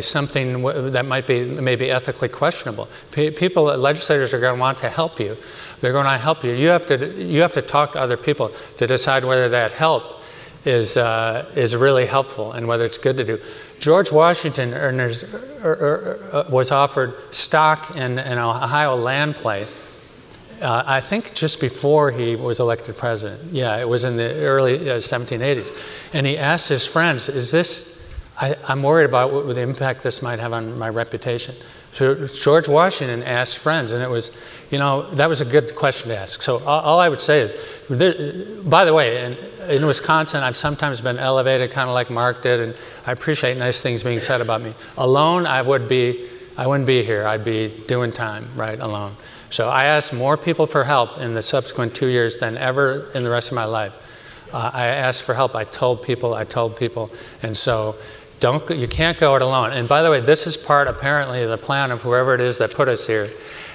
something 0.00 0.62
that 0.92 1.06
might 1.06 1.26
be 1.26 1.44
maybe 1.44 1.90
ethically 1.90 2.28
questionable. 2.28 2.88
P- 3.12 3.30
people, 3.30 3.64
legislators 3.64 4.34
are 4.34 4.40
going 4.40 4.56
to 4.56 4.60
want 4.60 4.78
to 4.78 4.88
help 4.88 5.20
you. 5.20 5.36
They're 5.80 5.92
going 5.92 6.06
to 6.06 6.18
help 6.18 6.44
you. 6.44 6.52
You 6.52 6.68
have 6.68 6.86
to, 6.86 7.22
you 7.22 7.40
have 7.40 7.54
to 7.54 7.62
talk 7.62 7.92
to 7.92 8.00
other 8.00 8.16
people 8.16 8.52
to 8.78 8.86
decide 8.86 9.24
whether 9.24 9.48
that 9.48 9.72
help 9.72 10.20
is, 10.64 10.96
uh, 10.96 11.50
is 11.54 11.74
really 11.74 12.06
helpful 12.06 12.52
and 12.52 12.68
whether 12.68 12.84
it's 12.84 12.98
good 12.98 13.16
to 13.16 13.24
do. 13.24 13.40
George 13.78 14.12
Washington 14.12 14.74
earners, 14.74 15.22
er, 15.24 15.38
er, 15.64 16.30
er, 16.34 16.46
was 16.50 16.70
offered 16.70 17.14
stock 17.34 17.96
in 17.96 18.18
an 18.18 18.38
Ohio 18.38 18.94
land 18.94 19.36
play. 19.36 19.66
Uh, 20.60 20.82
I 20.86 21.00
think 21.00 21.32
just 21.32 21.58
before 21.60 22.10
he 22.10 22.36
was 22.36 22.60
elected 22.60 22.98
president. 22.98 23.50
Yeah, 23.50 23.78
it 23.78 23.88
was 23.88 24.04
in 24.04 24.18
the 24.18 24.34
early 24.42 24.90
uh, 24.90 24.96
1780s. 24.96 25.74
And 26.12 26.26
he 26.26 26.36
asked 26.36 26.68
his 26.68 26.86
friends, 26.86 27.30
Is 27.30 27.50
this, 27.50 28.14
I, 28.38 28.54
am 28.68 28.82
worried 28.82 29.06
about 29.06 29.32
what 29.32 29.54
the 29.54 29.60
impact 29.62 30.02
this 30.02 30.20
might 30.20 30.38
have 30.38 30.52
on 30.52 30.78
my 30.78 30.90
reputation. 30.90 31.54
So 31.92 32.26
George 32.28 32.68
Washington 32.68 33.22
asked 33.22 33.58
friends, 33.58 33.92
and 33.92 34.02
it 34.02 34.08
was, 34.08 34.30
you 34.70 34.78
know, 34.78 35.10
that 35.14 35.28
was 35.28 35.40
a 35.40 35.44
good 35.44 35.74
question 35.74 36.08
to 36.10 36.16
ask. 36.16 36.40
So 36.40 36.58
all, 36.58 36.80
all 36.82 37.00
I 37.00 37.08
would 37.08 37.20
say 37.20 37.40
is, 37.40 38.62
by 38.64 38.84
the 38.84 38.94
way, 38.94 39.24
in, 39.24 39.36
in 39.68 39.86
Wisconsin, 39.86 40.42
I've 40.42 40.56
sometimes 40.56 41.00
been 41.00 41.18
elevated, 41.18 41.72
kind 41.72 41.88
of 41.88 41.94
like 41.94 42.08
Mark 42.08 42.42
did, 42.42 42.60
and 42.60 42.74
I 43.06 43.12
appreciate 43.12 43.56
nice 43.56 43.80
things 43.80 44.04
being 44.04 44.20
said 44.20 44.40
about 44.40 44.62
me. 44.62 44.74
Alone, 44.96 45.46
I 45.46 45.62
would 45.62 45.88
be, 45.88 46.28
I 46.56 46.66
wouldn't 46.66 46.86
be 46.86 47.02
here. 47.02 47.26
I'd 47.26 47.44
be 47.44 47.68
doing 47.88 48.12
time, 48.12 48.48
right, 48.54 48.78
alone. 48.78 49.16
So 49.50 49.68
I 49.68 49.86
asked 49.86 50.12
more 50.12 50.36
people 50.36 50.66
for 50.66 50.84
help 50.84 51.18
in 51.18 51.34
the 51.34 51.42
subsequent 51.42 51.96
two 51.96 52.06
years 52.06 52.38
than 52.38 52.56
ever 52.56 53.10
in 53.16 53.24
the 53.24 53.30
rest 53.30 53.48
of 53.48 53.56
my 53.56 53.64
life. 53.64 53.92
Uh, 54.52 54.70
I 54.72 54.86
asked 54.86 55.24
for 55.24 55.34
help. 55.34 55.56
I 55.56 55.64
told 55.64 56.04
people. 56.04 56.34
I 56.34 56.44
told 56.44 56.76
people, 56.76 57.10
and 57.42 57.56
so 57.56 57.96
Don't, 58.40 58.68
you 58.70 58.88
can't 58.88 59.18
go 59.18 59.36
it 59.36 59.42
alone. 59.42 59.72
And 59.72 59.86
by 59.88 60.02
the 60.02 60.10
way, 60.10 60.20
this 60.20 60.46
is 60.46 60.56
part 60.56 60.88
apparently 60.88 61.42
of 61.42 61.50
the 61.50 61.58
plan 61.58 61.90
of 61.90 62.00
whoever 62.00 62.34
it 62.34 62.40
is 62.40 62.58
that 62.58 62.72
put 62.72 62.88
us 62.88 63.06
here, 63.06 63.28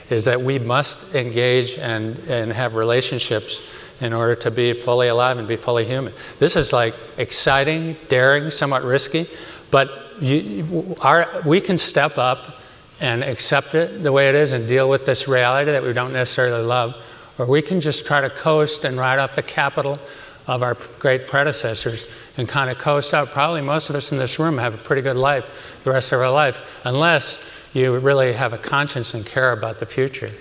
is 0.09 0.25
that 0.25 0.41
we 0.41 0.59
must 0.59 1.15
engage 1.15 1.77
and, 1.77 2.17
and 2.27 2.51
have 2.51 2.75
relationships 2.75 3.71
in 4.01 4.11
order 4.11 4.35
to 4.35 4.51
be 4.51 4.73
fully 4.73 5.07
alive 5.07 5.37
and 5.37 5.47
be 5.47 5.55
fully 5.55 5.85
human. 5.85 6.13
This 6.39 6.55
is 6.55 6.73
like 6.73 6.93
exciting, 7.17 7.95
daring, 8.09 8.51
somewhat 8.51 8.83
risky, 8.83 9.27
but 9.71 9.89
you, 10.21 10.95
our, 11.01 11.41
we 11.45 11.61
can 11.61 11.77
step 11.77 12.17
up 12.17 12.59
and 12.99 13.23
accept 13.23 13.75
it 13.75 14.03
the 14.03 14.11
way 14.11 14.29
it 14.29 14.35
is 14.35 14.53
and 14.53 14.67
deal 14.67 14.89
with 14.89 15.05
this 15.05 15.27
reality 15.27 15.71
that 15.71 15.83
we 15.83 15.93
don't 15.93 16.13
necessarily 16.13 16.63
love, 16.63 16.95
or 17.37 17.45
we 17.45 17.61
can 17.61 17.81
just 17.81 18.05
try 18.05 18.21
to 18.21 18.29
coast 18.29 18.85
and 18.85 18.97
ride 18.97 19.19
off 19.19 19.35
the 19.35 19.43
capital 19.43 19.99
of 20.47 20.63
our 20.63 20.75
great 20.99 21.27
predecessors 21.27 22.07
and 22.37 22.47
kind 22.47 22.69
of 22.69 22.77
coast 22.77 23.13
out. 23.13 23.29
Probably 23.29 23.61
most 23.61 23.89
of 23.89 23.95
us 23.95 24.11
in 24.11 24.17
this 24.17 24.39
room 24.39 24.57
have 24.57 24.73
a 24.73 24.77
pretty 24.77 25.01
good 25.01 25.15
life 25.15 25.81
the 25.83 25.91
rest 25.91 26.11
of 26.11 26.19
our 26.19 26.31
life, 26.31 26.61
unless 26.83 27.49
you 27.73 27.97
really 27.97 28.33
have 28.33 28.53
a 28.53 28.57
conscience 28.57 29.13
and 29.13 29.25
care 29.25 29.51
about 29.51 29.79
the 29.79 29.85
future. 29.85 30.31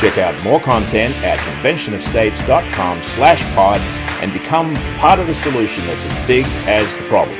Check 0.00 0.18
out 0.18 0.44
more 0.44 0.60
content 0.60 1.14
at 1.24 1.38
conventionofstates.com 1.38 3.02
slash 3.02 3.42
pod 3.54 3.80
and 4.20 4.32
become 4.32 4.74
part 4.98 5.18
of 5.18 5.26
the 5.26 5.34
solution 5.34 5.86
that's 5.86 6.04
as 6.04 6.26
big 6.26 6.44
as 6.66 6.94
the 6.96 7.02
problem. 7.04 7.38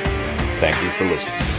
Thank 0.58 0.82
you 0.82 0.90
for 0.90 1.04
listening. 1.04 1.55